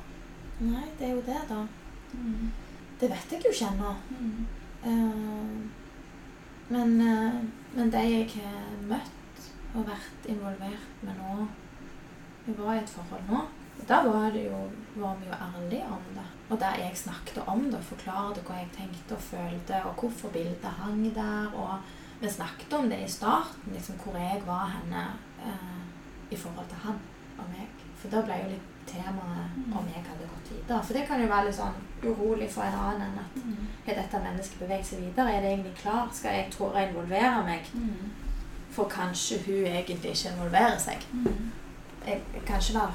Nei, 0.60 0.86
det 0.98 1.08
er 1.08 1.16
jo 1.16 1.24
det, 1.26 1.40
da. 1.48 1.64
Det 3.00 3.10
vet 3.10 3.32
jeg 3.32 3.42
jo 3.44 3.52
ikke 3.54 3.70
ennå. 3.72 3.94
Mm. 4.20 4.46
Uh, 4.84 5.56
men, 6.68 6.94
uh, 7.00 7.40
men 7.74 7.92
de 7.92 8.02
jeg 8.04 8.30
har 8.36 8.78
møtt 8.88 9.48
og 9.74 9.88
vært 9.88 10.28
involvert 10.30 11.02
med 11.02 11.16
nå 11.18 11.46
Vi 12.44 12.54
var 12.58 12.74
i 12.76 12.82
et 12.82 12.90
forhold 12.92 13.24
nå. 13.30 13.40
Og 13.74 13.86
da 13.88 14.02
var, 14.04 14.30
det 14.30 14.44
jo, 14.46 14.58
var 15.00 15.16
vi 15.18 15.26
jo 15.30 15.36
ærlige 15.46 15.86
om 15.90 16.04
det. 16.14 16.26
Og 16.52 16.60
der 16.60 16.76
jeg 16.78 16.96
snakket 16.96 17.40
om 17.48 17.64
det, 17.72 17.80
forklarte 17.88 18.44
hva 18.46 18.60
jeg 18.60 18.70
tenkte 18.76 19.16
og 19.16 19.24
følte, 19.24 19.80
og 19.88 19.96
hvorfor 20.00 20.32
bildet 20.34 20.76
hang 20.78 21.06
der. 21.16 21.48
Og 21.56 22.20
vi 22.20 22.30
snakket 22.30 22.76
om 22.78 22.90
det 22.92 23.00
i 23.04 23.10
starten, 23.10 23.72
liksom 23.72 23.96
hvor 24.04 24.18
jeg 24.20 24.42
var 24.46 24.68
henne 24.76 25.06
eh, 25.40 25.83
i 26.30 26.36
forhold 26.36 26.68
til 26.68 26.78
han 26.84 26.98
og 27.38 27.44
meg. 27.50 27.68
For 28.00 28.08
da 28.12 28.20
ble 28.22 28.34
jo 28.42 28.48
litt 28.52 28.70
temaet 28.86 29.54
om 29.72 29.86
jeg 29.88 30.02
hadde 30.04 30.26
gått 30.28 30.50
videre. 30.52 30.82
For 30.84 30.92
det 30.92 31.06
kan 31.08 31.20
jo 31.22 31.26
være 31.30 31.46
litt 31.46 31.56
sånn 31.56 31.78
urolig 32.04 32.50
for 32.50 32.62
en 32.62 32.74
annen 32.78 33.18
at 33.18 33.36
Mm. 33.44 33.66
har 33.86 33.94
dette 33.94 34.18
mennesket 34.24 34.58
beveget 34.58 34.86
seg 34.86 34.98
videre? 35.00 35.32
Er 35.32 35.40
det 35.40 35.50
egentlig 35.52 35.74
klar? 35.74 36.08
Skal 36.12 36.34
jeg 36.34 36.50
tåre 36.52 36.74
å 36.84 36.88
involvere 36.88 37.44
meg? 37.44 37.60
Mm. 37.74 38.10
For 38.70 38.84
kanskje 38.88 39.38
hun 39.46 39.66
egentlig 39.66 40.10
ikke 40.10 40.32
involverer 40.32 40.78
seg. 40.78 40.98
Mm. 41.12 41.50
Jeg 42.06 42.20
kan 42.46 42.56
ikke 42.60 42.74
være 42.74 42.92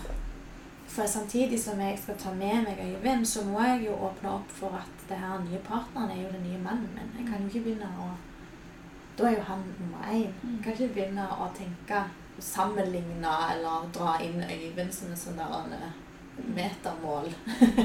For 0.89 1.05
samtidig 1.05 1.59
som 1.63 1.79
jeg 1.79 1.99
skal 1.99 2.15
ta 2.17 2.31
med 2.33 2.63
meg 2.65 2.77
Øyvind, 2.81 3.25
så 3.25 3.43
må 3.45 3.61
jeg 3.61 3.85
jo 3.85 3.91
åpne 3.93 4.29
opp 4.29 4.49
for 4.49 4.69
at 4.73 5.09
det 5.09 5.17
her 5.17 5.39
nye 5.39 5.59
partneren 5.59 6.09
er 6.09 6.21
jo 6.23 6.29
den 6.33 6.43
nye 6.51 6.57
mannen 6.63 6.89
min. 6.95 7.11
Jeg 7.19 7.27
kan 7.27 7.41
jo 7.41 7.47
ikke 7.47 7.61
begynne 7.63 7.85
å 7.99 8.09
Da 9.17 9.23
er 9.27 9.35
jo 9.35 9.41
han 9.41 9.63
nummer 9.79 10.07
én. 10.11 10.33
Jeg 10.43 10.63
kan 10.63 10.73
ikke 10.73 10.93
begynne 10.93 11.27
å 11.29 11.47
tenke 11.57 12.03
sammenligne 12.41 13.33
eller 13.53 13.89
dra 13.95 14.17
inn 14.23 14.43
Øyvind 14.43 14.91
som 14.93 15.11
et 15.11 15.19
sånt 15.19 15.37
der 15.37 15.73
eh. 15.75 15.97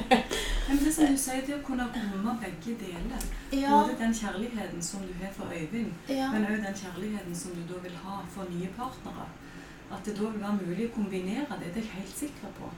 Men 0.68 0.78
det 0.78 0.94
som 0.94 1.06
du 1.10 1.16
sier, 1.18 1.42
det 1.46 1.56
å 1.56 1.62
kunne 1.66 1.88
romme 1.90 2.36
begge 2.40 2.76
deler. 2.80 3.24
Både 3.50 3.96
den 3.98 4.14
kjærligheten 4.14 4.82
som 4.82 5.02
du 5.02 5.12
har 5.20 5.32
for 5.34 5.50
Øyvind, 5.52 5.92
ja. 6.08 6.30
men 6.32 6.46
òg 6.46 6.62
den 6.62 6.78
kjærligheten 6.78 7.34
som 7.36 7.56
du 7.56 7.64
da 7.68 7.80
vil 7.82 7.96
ha 8.04 8.20
for 8.30 8.48
nye 8.50 8.70
partnere. 8.78 9.26
At 9.92 10.06
det 10.06 10.16
da 10.18 10.30
vil 10.30 10.40
være 10.40 10.60
mulig 10.62 10.88
å 10.88 10.94
kombinere 10.94 11.58
det, 11.60 11.74
det 11.74 11.82
er 11.82 11.88
jeg 11.90 11.98
helt 11.98 12.16
sikker 12.16 12.54
på. 12.60 12.70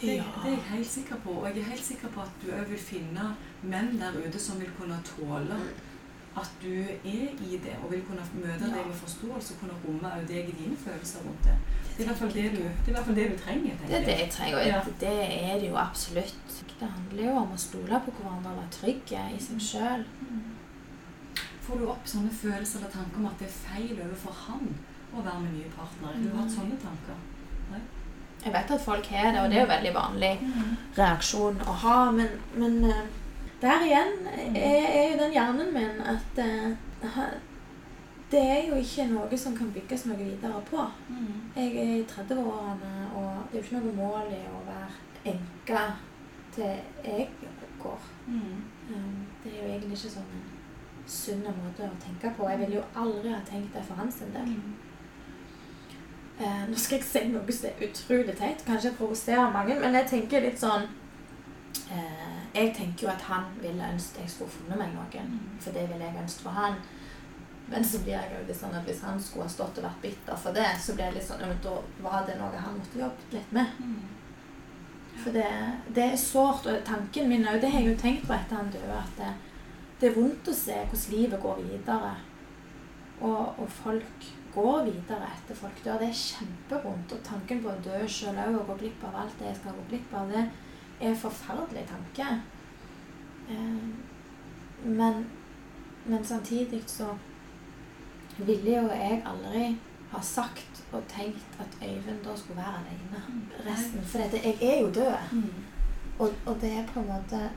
Det, 0.00 0.14
Ja. 0.14 0.28
det 0.44 0.52
er 0.52 0.56
jeg 0.56 0.70
helt 0.70 0.90
sikker 0.90 1.16
på. 1.24 1.30
Og 1.40 1.48
jeg 1.48 1.58
er 1.58 1.70
helt 1.72 1.84
sikker 1.84 2.08
på 2.14 2.20
at 2.22 2.36
du 2.42 2.52
òg 2.54 2.68
vil 2.70 2.78
finne 2.78 3.32
menn 3.62 3.96
der 3.98 4.20
ute 4.22 4.38
som 4.38 4.60
vil 4.60 4.70
kunne 4.78 5.00
tåle 5.08 5.56
at 6.36 6.50
du 6.62 6.72
er 7.04 7.30
i 7.48 7.58
det, 7.64 7.74
og 7.82 7.90
vil 7.92 8.02
kunne 8.08 8.22
møte 8.34 8.64
Ja. 8.68 8.74
deg 8.76 8.86
med 8.86 8.94
forståelse 8.94 9.54
og 9.54 9.60
kunne 9.60 9.76
romme 9.86 10.08
også 10.12 10.26
deg 10.28 10.48
i 10.48 10.54
dine 10.62 10.76
følelser 10.76 11.18
rundt 11.26 11.44
det. 11.44 11.56
Det 11.96 11.98
er 11.98 12.02
i 12.02 12.06
hvert 12.06 12.18
fall 12.18 12.32
det 12.34 12.50
du, 12.52 12.62
det 12.62 12.88
er 12.88 12.92
hvert 12.92 13.04
fall 13.06 13.14
det 13.16 13.26
du 13.32 13.36
trenger. 13.44 13.72
Det 13.88 13.96
er 13.96 14.04
det 14.04 14.18
jeg. 14.18 14.30
trenger. 14.30 14.58
og 14.58 14.66
Ja. 14.66 14.80
Det 15.00 15.16
er 15.50 15.54
det 15.60 15.68
jo 15.70 15.76
absolutt. 15.76 16.64
Det 16.80 16.88
handler 16.96 17.24
jo 17.24 17.36
om 17.36 17.52
å 17.52 17.58
stole 17.58 18.00
på 18.04 18.10
hverandre 18.18 18.50
og 18.50 18.56
være 18.56 18.70
trygge 18.80 19.22
i 19.36 19.40
seg 19.42 19.60
sjøl. 19.70 20.04
Får 21.66 21.78
du 21.78 21.88
opp 21.90 22.06
sånne 22.08 22.30
følelser 22.32 22.78
eller 22.78 22.90
tanker 22.92 23.18
om 23.18 23.26
at 23.26 23.38
det 23.42 23.48
er 23.48 23.56
feil 23.66 23.98
overfor 24.04 24.32
han 24.46 24.68
å 25.12 25.22
være 25.24 25.40
med 25.40 25.52
nye 25.58 25.72
partnere? 25.76 26.14
Har 26.14 26.22
du 26.30 26.36
hatt 26.38 26.54
sånne 26.54 26.78
tanker? 26.84 27.18
Jeg 28.44 28.52
vet 28.54 28.70
at 28.70 28.80
folk 28.84 29.06
har 29.10 29.32
det, 29.34 29.40
og 29.42 29.50
det 29.50 29.56
er 29.58 29.64
jo 29.64 29.72
veldig 29.72 29.94
vanlig 29.94 30.30
reaksjon 30.98 31.58
å 31.66 31.72
ha, 31.82 31.96
men, 32.14 32.28
men 32.54 32.84
eh, 32.86 33.00
der 33.62 33.84
igjen 33.84 34.26
er, 34.54 34.84
er 34.86 35.12
jo 35.12 35.18
den 35.22 35.32
hjernen 35.34 35.72
min 35.74 36.02
at 36.06 36.42
uh, 36.44 37.22
det 38.30 38.42
er 38.44 38.66
jo 38.68 38.74
ikke 38.74 39.06
noe 39.08 39.38
som 39.40 39.56
kan 39.56 39.70
bygges 39.72 40.04
noe 40.06 40.18
videre 40.18 40.60
på. 40.70 40.84
Jeg 41.56 41.76
er 41.76 41.94
i 41.96 42.04
30-årene, 42.10 42.92
og 43.16 43.30
det 43.48 43.58
er 43.58 43.62
jo 43.62 43.64
ikke 43.64 43.80
noe 43.80 43.94
mål 43.96 44.34
i 44.36 44.42
å 44.52 44.60
være 44.66 45.32
enke 45.32 45.84
til 46.54 46.74
jeg 47.04 47.28
går. 47.80 48.00
Um, 48.28 49.26
Det 49.44 49.52
er 49.52 49.62
jo 49.62 49.70
egentlig 49.72 49.96
ikke 49.96 50.12
sånn 50.12 50.34
en 50.36 50.44
sunn 51.08 51.46
måte 51.62 51.88
å 51.88 52.02
tenke 52.02 52.34
på. 52.36 52.48
Jeg 52.50 52.60
ville 52.60 52.78
jo 52.80 52.84
aldri 52.94 53.32
ha 53.32 53.40
tenkt 53.48 53.74
det 53.74 53.84
for 53.86 53.94
hans 53.94 54.20
del. 54.20 54.54
Eh, 56.38 56.64
nå 56.68 56.76
skal 56.78 57.00
jeg 57.00 57.06
si 57.08 57.24
noe 57.32 57.52
som 57.52 57.70
er 57.70 57.86
utrolig 57.88 58.34
teit, 58.38 58.60
kanskje 58.66 58.90
jeg 58.90 58.98
provoserer 58.98 59.50
mange, 59.50 59.74
men 59.80 59.96
jeg 59.98 60.06
tenker 60.12 60.44
litt 60.44 60.60
sånn 60.60 60.84
eh, 61.90 62.37
Jeg 62.58 62.72
tenker 62.74 63.06
jo 63.06 63.10
at 63.12 63.26
han 63.28 63.50
ville 63.62 63.90
ønske 63.92 64.24
jeg 64.24 64.30
skulle 64.32 64.50
funnet 64.50 64.80
meg 64.80 64.94
noen, 64.96 65.34
for 65.62 65.76
det 65.76 65.84
ville 65.90 66.04
jeg 66.08 66.22
ønske 66.22 66.46
for 66.46 66.58
han. 66.58 66.78
Men 67.68 67.84
så 67.84 68.00
blir 68.02 68.16
jeg 68.16 68.32
jo 68.32 68.44
litt 68.48 68.58
sånn 68.58 68.74
at 68.74 68.86
hvis 68.88 69.02
han 69.04 69.20
skulle 69.22 69.46
ha 69.46 69.52
stått 69.52 69.78
og 69.78 69.84
vært 69.84 70.00
bitter 70.02 70.38
for 70.42 70.56
det, 70.56 70.68
så 70.80 70.94
blir 70.96 71.10
det 71.10 71.20
litt 71.20 71.28
sånn, 71.28 71.44
at 71.44 71.60
da 71.62 71.74
var 72.02 72.24
det 72.26 72.38
noe 72.40 72.62
han 72.64 72.78
måtte 72.78 73.02
jobbe 73.02 73.34
litt 73.36 73.52
med. 73.54 73.82
For 75.18 75.34
det, 75.34 75.50
det 75.94 76.06
er 76.06 76.22
sårt, 76.22 76.66
og 76.70 76.80
tanken 76.88 77.28
min 77.28 77.44
jo, 77.46 77.58
det 77.60 77.70
har 77.70 77.84
jeg 77.84 77.92
jo 77.92 78.00
tenkt 78.00 78.26
på 78.26 78.34
etter 78.34 78.58
han 78.58 78.72
døde, 78.74 78.96
at 78.96 79.20
det, 79.20 79.30
det 80.00 80.10
er 80.10 80.16
vondt 80.16 80.48
å 80.50 80.56
se 80.56 80.78
hvordan 80.78 81.14
livet 81.14 81.42
går 81.44 81.62
videre. 81.66 82.14
Og, 83.18 83.42
og 83.58 83.66
folk 83.82 84.28
går 84.54 84.86
videre 84.86 85.28
etter 85.34 85.58
folk 85.58 85.84
dør. 85.84 85.98
Det 86.00 86.08
er 86.08 86.22
kjempevondt. 86.22 87.12
Og 87.14 87.24
tanken 87.26 87.60
på 87.62 87.72
å 87.72 87.80
dø 87.84 88.00
sjøl 88.06 88.38
òg 88.46 88.60
og 88.62 88.72
gå 88.72 88.78
glipp 88.84 89.04
av 89.10 89.20
alt 89.24 89.38
det 89.40 89.50
jeg 89.50 89.60
skal 89.60 89.76
gå 89.76 89.86
glipp 89.90 90.14
av, 90.16 90.32
det 90.32 90.46
er 91.00 91.10
en 91.10 91.16
forferdelig 91.16 91.86
tanke. 91.88 92.28
Eh, 93.50 93.88
men, 94.84 95.26
men 96.06 96.24
samtidig 96.24 96.82
så 96.86 97.12
ville 98.38 98.76
jo 98.76 98.88
jeg 98.88 99.22
aldri 99.26 99.76
ha 100.12 100.20
sagt 100.22 100.82
og 100.92 101.02
tenkt 101.08 101.58
at 101.60 101.74
Øyvind 101.82 102.22
da 102.24 102.36
skulle 102.36 102.60
være 102.60 102.80
alene 102.80 103.22
resten. 103.66 104.04
For 104.04 104.18
dette, 104.18 104.40
jeg 104.44 104.56
er 104.62 104.80
jo 104.80 104.90
død. 104.94 105.42
Og, 106.18 106.30
og 106.46 106.56
det 106.60 106.72
er 106.72 106.86
på 106.86 107.00
en 107.00 107.06
måte 107.06 107.50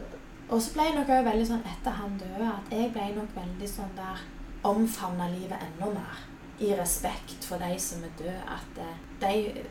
Og 0.49 0.61
så 0.61 0.73
ble 0.73 0.83
jeg 0.83 0.95
nok 0.95 1.09
også 1.09 1.23
veldig 1.25 1.45
sånn 1.47 1.63
etter 1.65 1.95
han 1.97 2.17
døde 2.19 2.49
at 2.51 2.73
jeg 2.75 2.91
ble 2.93 3.05
nok 3.15 3.31
veldig 3.35 3.69
sånn 3.71 3.93
der 3.97 4.19
Omfavna 4.67 5.25
livet 5.31 5.63
enda 5.65 5.87
mer. 5.95 6.17
I 6.61 6.75
respekt 6.77 7.47
for 7.47 7.57
de 7.57 7.79
som 7.81 8.03
er 8.05 8.11
døde. 8.19 8.41
At 8.45 8.81
eh, 8.83 8.99
de 9.23 9.63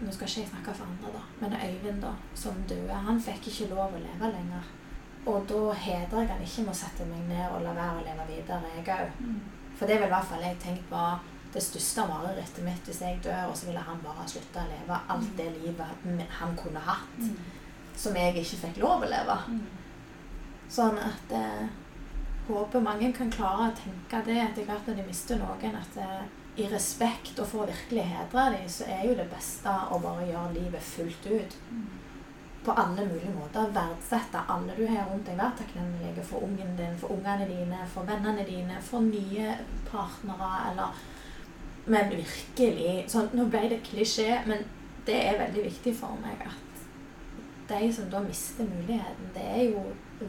Nå 0.00 0.12
skal 0.12 0.26
ikke 0.28 0.40
jeg 0.40 0.50
snakke 0.50 0.72
for 0.74 0.84
andre, 0.90 1.10
da, 1.14 1.20
men 1.40 1.52
Øyvind, 1.60 2.00
da, 2.02 2.10
som 2.34 2.56
døde, 2.68 2.94
han 3.06 3.20
fikk 3.20 3.46
ikke 3.50 3.68
lov 3.74 3.94
å 3.94 4.00
leve 4.02 4.30
lenger. 4.32 4.72
Og 5.26 5.46
da 5.48 5.60
hedrer 5.72 6.20
jeg 6.24 6.28
han 6.32 6.42
ikke 6.44 6.64
med 6.66 6.74
å 6.74 6.80
sette 6.80 7.06
meg 7.08 7.22
ned 7.30 7.44
og 7.48 7.62
la 7.64 7.72
være 7.76 8.00
å 8.00 8.04
leve 8.08 8.26
videre, 8.28 8.72
jeg 8.76 8.88
òg. 8.96 9.22
For 9.78 9.86
det 9.86 10.00
vil 10.00 10.10
i 10.10 10.12
hvert 10.12 10.28
fall 10.28 10.42
jeg 10.44 10.58
tenkt 10.62 10.90
var 10.90 11.22
det 11.54 11.62
største 11.62 12.02
marerittet 12.10 12.64
mitt 12.66 12.86
hvis 12.90 13.00
jeg 13.00 13.20
dør, 13.22 13.46
og 13.48 13.56
så 13.56 13.66
ville 13.70 13.80
han 13.86 14.02
bare 14.02 14.26
slutte 14.28 14.60
å 14.60 14.68
leve 14.68 14.98
alt 15.14 15.32
det 15.38 15.48
livet 15.62 16.04
han 16.40 16.56
kunne 16.58 16.82
hatt, 16.82 17.22
som 17.96 18.16
jeg 18.18 18.34
ikke 18.42 18.60
fikk 18.66 18.82
lov 18.82 19.06
å 19.06 19.10
leve. 19.10 19.38
Sånn 20.68 20.98
at 20.98 21.32
eh, 21.38 21.66
håper 22.48 22.80
mange 22.82 23.12
kan 23.14 23.30
klare 23.30 23.70
å 23.70 23.76
tenke 23.78 24.20
det 24.26 24.40
etter 24.42 24.66
hvert 24.66 24.86
når 24.90 24.96
de 25.00 25.06
mister 25.06 25.38
noen, 25.38 25.76
at 25.78 25.96
eh, 26.02 26.24
i 26.56 26.66
respekt 26.70 27.38
og 27.42 27.48
for 27.50 27.64
å 27.64 27.70
virkelig 27.70 28.06
hedre 28.06 28.46
dem, 28.54 28.66
så 28.70 28.86
er 28.90 29.04
jo 29.08 29.16
det 29.18 29.26
beste 29.32 29.70
å 29.90 29.98
bare 30.02 30.26
gjøre 30.28 30.54
livet 30.54 30.86
fullt 30.86 31.26
ut. 31.30 31.56
På 32.64 32.72
alle 32.80 33.04
mulige 33.04 33.32
måter. 33.34 33.72
Verdsette 33.74 34.40
alle 34.48 34.76
du 34.78 34.86
har 34.88 35.08
rundt 35.10 35.26
deg. 35.28 35.36
Vær 35.36 35.56
takknemlig 35.58 36.24
for 36.24 36.46
ungen 36.46 36.76
din, 36.78 36.94
for 37.00 37.12
ungene 37.12 37.48
dine, 37.50 37.82
for 37.92 38.08
vennene 38.08 38.46
dine, 38.48 38.78
for 38.80 39.04
nye 39.04 39.58
partnere, 39.90 40.52
eller 40.70 41.02
Men 41.86 42.08
virkelig 42.08 43.10
sånn, 43.12 43.26
Nå 43.36 43.44
ble 43.52 43.66
det 43.68 43.82
klisjé, 43.84 44.38
men 44.48 44.62
det 45.04 45.18
er 45.20 45.36
veldig 45.36 45.64
viktig 45.66 45.92
for 45.98 46.16
meg 46.22 46.40
at 46.46 46.64
de 47.68 47.92
som 47.92 48.08
da 48.08 48.22
mister 48.24 48.64
muligheten, 48.64 49.28
det 49.34 49.44
er 49.44 49.62
jo 49.68 49.82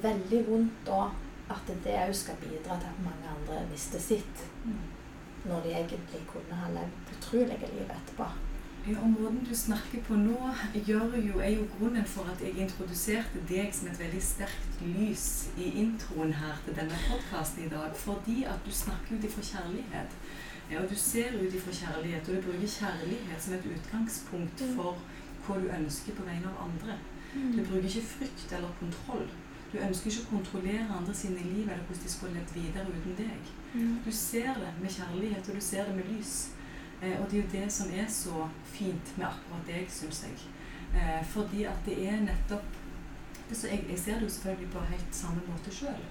veldig 0.04 0.42
vondt 0.50 0.84
da 0.88 1.06
at 1.54 1.72
det 1.86 1.96
òg 2.02 2.14
skal 2.18 2.36
bidra 2.42 2.76
til 2.80 2.92
at 2.92 3.02
mange 3.06 3.32
andre 3.32 3.64
mister 3.72 4.02
sitt. 4.04 4.44
Når 5.46 5.62
de 5.64 5.70
egentlig 5.78 6.22
kunne 6.28 6.56
ha 6.62 6.70
levd 6.74 7.14
utrolige 7.18 7.68
liv 7.74 7.90
etterpå. 8.00 8.28
Ja, 8.88 9.00
og 9.02 9.10
Måten 9.10 9.48
du 9.50 9.56
snakker 9.58 10.02
på 10.08 10.14
nå, 10.14 10.38
jo, 10.88 11.00
er 11.42 11.50
jo 11.56 11.64
grunnen 11.78 12.06
for 12.06 12.28
at 12.30 12.42
jeg 12.46 12.54
introduserte 12.62 13.42
deg 13.50 13.72
som 13.74 13.88
et 13.90 14.00
veldig 14.00 14.22
sterkt 14.22 14.82
lys 14.86 15.24
i 15.58 15.72
introen 15.82 16.34
her 16.38 16.60
til 16.66 16.76
denne 16.78 16.98
podkasten 17.08 17.66
i 17.66 17.70
dag. 17.72 17.96
Fordi 17.98 18.44
at 18.44 18.62
du 18.66 18.72
snakker 18.72 19.18
ut 19.18 19.26
ifra 19.26 19.42
kjærlighet. 19.52 20.14
Og 20.78 20.86
du 20.90 20.96
ser 20.98 21.34
ut 21.42 21.54
ifra 21.54 21.74
kjærlighet, 21.82 22.30
og 22.30 22.36
du 22.36 22.42
bruker 22.46 22.68
kjærlighet 22.78 23.42
som 23.42 23.54
et 23.54 23.66
utgangspunkt 23.74 24.62
Mm. 24.62 24.76
for 24.76 24.98
hva 25.48 25.60
du 25.62 25.68
ønsker 25.80 26.14
på 26.18 26.24
vegne 26.26 26.48
av 26.54 26.68
andre. 26.70 26.98
Du 27.58 27.62
bruker 27.66 27.90
ikke 27.90 28.02
frykt 28.16 28.54
eller 28.54 28.70
kontroll. 28.80 29.28
Du 29.72 29.78
ønsker 29.82 30.12
ikke 30.12 30.26
å 30.26 30.34
kontrollere 30.38 30.98
andre 30.98 31.16
sine 31.18 31.42
liv 31.44 31.66
eller 31.66 31.84
hvordan 31.88 32.04
de 32.04 32.12
skulle 32.12 32.38
levd 32.38 32.54
videre 32.56 32.86
uten 32.92 33.18
deg. 33.18 33.54
Du 34.06 34.12
ser 34.12 34.54
det 34.62 34.72
med 34.82 34.94
kjærlighet, 34.98 35.50
og 35.50 35.56
du 35.56 35.62
ser 35.62 35.90
det 35.90 35.96
med 35.98 36.12
lys. 36.14 36.36
Eh, 37.02 37.18
og 37.20 37.28
det 37.32 37.40
er 37.40 37.44
jo 37.44 37.52
det 37.52 37.72
som 37.74 37.92
er 37.92 38.08
så 38.10 38.48
fint 38.64 39.18
med 39.18 39.28
akkurat 39.28 39.68
deg, 39.68 39.90
syns 39.92 40.24
jeg. 40.24 40.38
Eh, 40.96 41.22
fordi 41.28 41.66
at 41.68 41.82
det 41.86 41.98
er 42.08 42.22
nettopp 42.24 42.82
det 43.50 43.58
så 43.58 43.68
jeg, 43.68 43.84
jeg 43.90 44.00
ser 44.00 44.14
det 44.14 44.26
jo 44.26 44.30
selvfølgelig 44.30 44.72
på 44.74 44.86
helt 44.90 45.16
samme 45.16 45.42
måte 45.48 45.74
sjøl. 45.74 46.06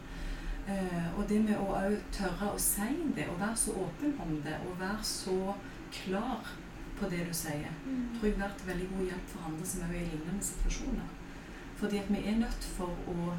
Eh, 0.69 1.09
og 1.19 1.25
det 1.29 1.41
med 1.45 1.57
å 1.59 1.73
òg 1.77 1.97
tørre 2.15 2.53
å 2.55 2.61
si 2.63 2.91
det, 3.17 3.27
og 3.33 3.41
være 3.41 3.57
så 3.59 3.75
åpen 3.85 4.15
om 4.23 4.37
det, 4.45 4.55
og 4.69 4.79
være 4.81 5.09
så 5.09 5.57
klar 5.93 6.55
på 6.99 7.11
det 7.11 7.25
du 7.27 7.35
sier, 7.35 7.75
tror 8.15 8.29
jeg 8.29 8.37
har 8.39 8.47
vært 8.47 8.67
veldig 8.69 8.87
god 8.93 9.11
hjelp 9.11 9.33
for 9.33 9.51
andre 9.51 9.67
som 9.67 9.83
er 9.89 9.97
i 9.99 10.07
lignende 10.13 10.47
situasjoner. 10.47 11.14
Fordi 11.77 11.99
at 11.99 12.09
vi 12.09 12.23
er 12.25 12.39
nødt 12.39 12.71
for 12.77 12.91
å 13.11 13.35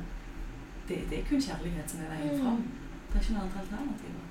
Det, 0.88 0.98
det 1.10 1.20
er 1.20 1.24
kun 1.30 1.42
kjærlighet 1.42 1.92
som 1.92 2.02
er 2.06 2.12
veien 2.14 2.42
fram. 2.42 2.60
Det 3.10 3.16
er 3.16 3.24
ikke 3.24 3.34
noen 3.34 3.46
andre 3.48 3.60
alternativer. 3.64 4.26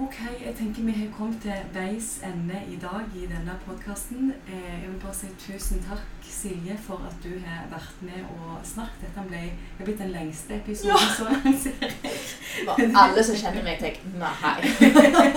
Ok, 0.00 0.16
jeg 0.46 0.54
tenker 0.58 0.82
vi 0.82 0.92
har 0.92 1.10
kommet 1.16 1.36
til 1.42 1.52
veis 1.74 2.08
ende 2.26 2.58
i 2.68 2.76
dag 2.82 3.02
i 3.16 3.26
denne 3.30 3.54
podkasten. 3.66 4.32
Eh, 4.48 4.82
jeg 4.82 4.90
vil 4.90 5.00
bare 5.00 5.14
si 5.14 5.26
tusen 5.38 5.84
takk, 5.88 6.02
Silje, 6.22 6.74
for 6.82 7.06
at 7.06 7.14
du 7.22 7.30
har 7.46 7.68
vært 7.70 8.02
med 8.02 8.24
og 8.34 8.58
snakket. 8.66 9.04
Dette 9.06 9.26
ble, 9.28 9.42
er 9.78 9.84
blitt 9.84 10.02
den 10.02 10.10
lengste 10.10 10.56
episoden 10.56 11.14
så 11.16 11.28
langt. 11.30 11.62
ser 11.62 11.78
jeg. 11.80 12.90
Alle 13.04 13.24
som 13.24 13.38
kjenner 13.38 13.62
meg, 13.62 13.78
tenker 13.78 14.02
nei. 14.18 14.58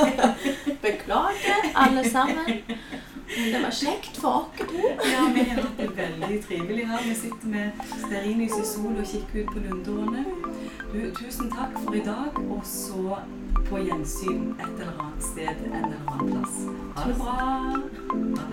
Beklager, 0.88 1.70
alle 1.76 2.10
sammen. 2.10 2.64
Det 3.36 3.60
var 3.64 3.72
kjekt 3.72 4.18
for 4.18 4.30
oss 4.30 4.58
to. 4.58 4.78
Ja, 5.12 5.30
vi 5.34 5.44
har 5.50 5.62
hatt 5.62 5.78
det 5.78 5.90
veldig 5.98 6.44
trivelig 6.48 6.88
her. 6.88 7.02
Vi 7.04 7.16
sitter 7.16 7.48
med 7.48 7.72
stearinlys 8.06 8.56
i 8.62 8.66
sol 8.66 8.96
og 8.96 9.08
kikker 9.08 9.40
ut 9.44 9.48
på 9.54 9.60
lundårene. 9.60 10.26
tusen 11.20 11.52
takk 11.52 11.76
for 11.84 11.96
i 11.96 12.04
dag, 12.06 12.40
og 12.50 12.62
så 12.66 13.20
på 13.68 13.78
gjensyn 13.84 14.56
et 14.60 14.80
eller 14.80 14.96
annet 15.04 15.24
sted 15.24 15.48
en 15.68 15.76
eller 15.76 16.00
annen 16.08 16.28
plass. 16.32 16.56
Ha 16.96 17.04
det 17.10 17.18
bra. 17.20 17.36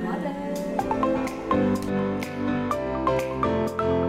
Ha 0.05 0.14
det. 3.89 4.04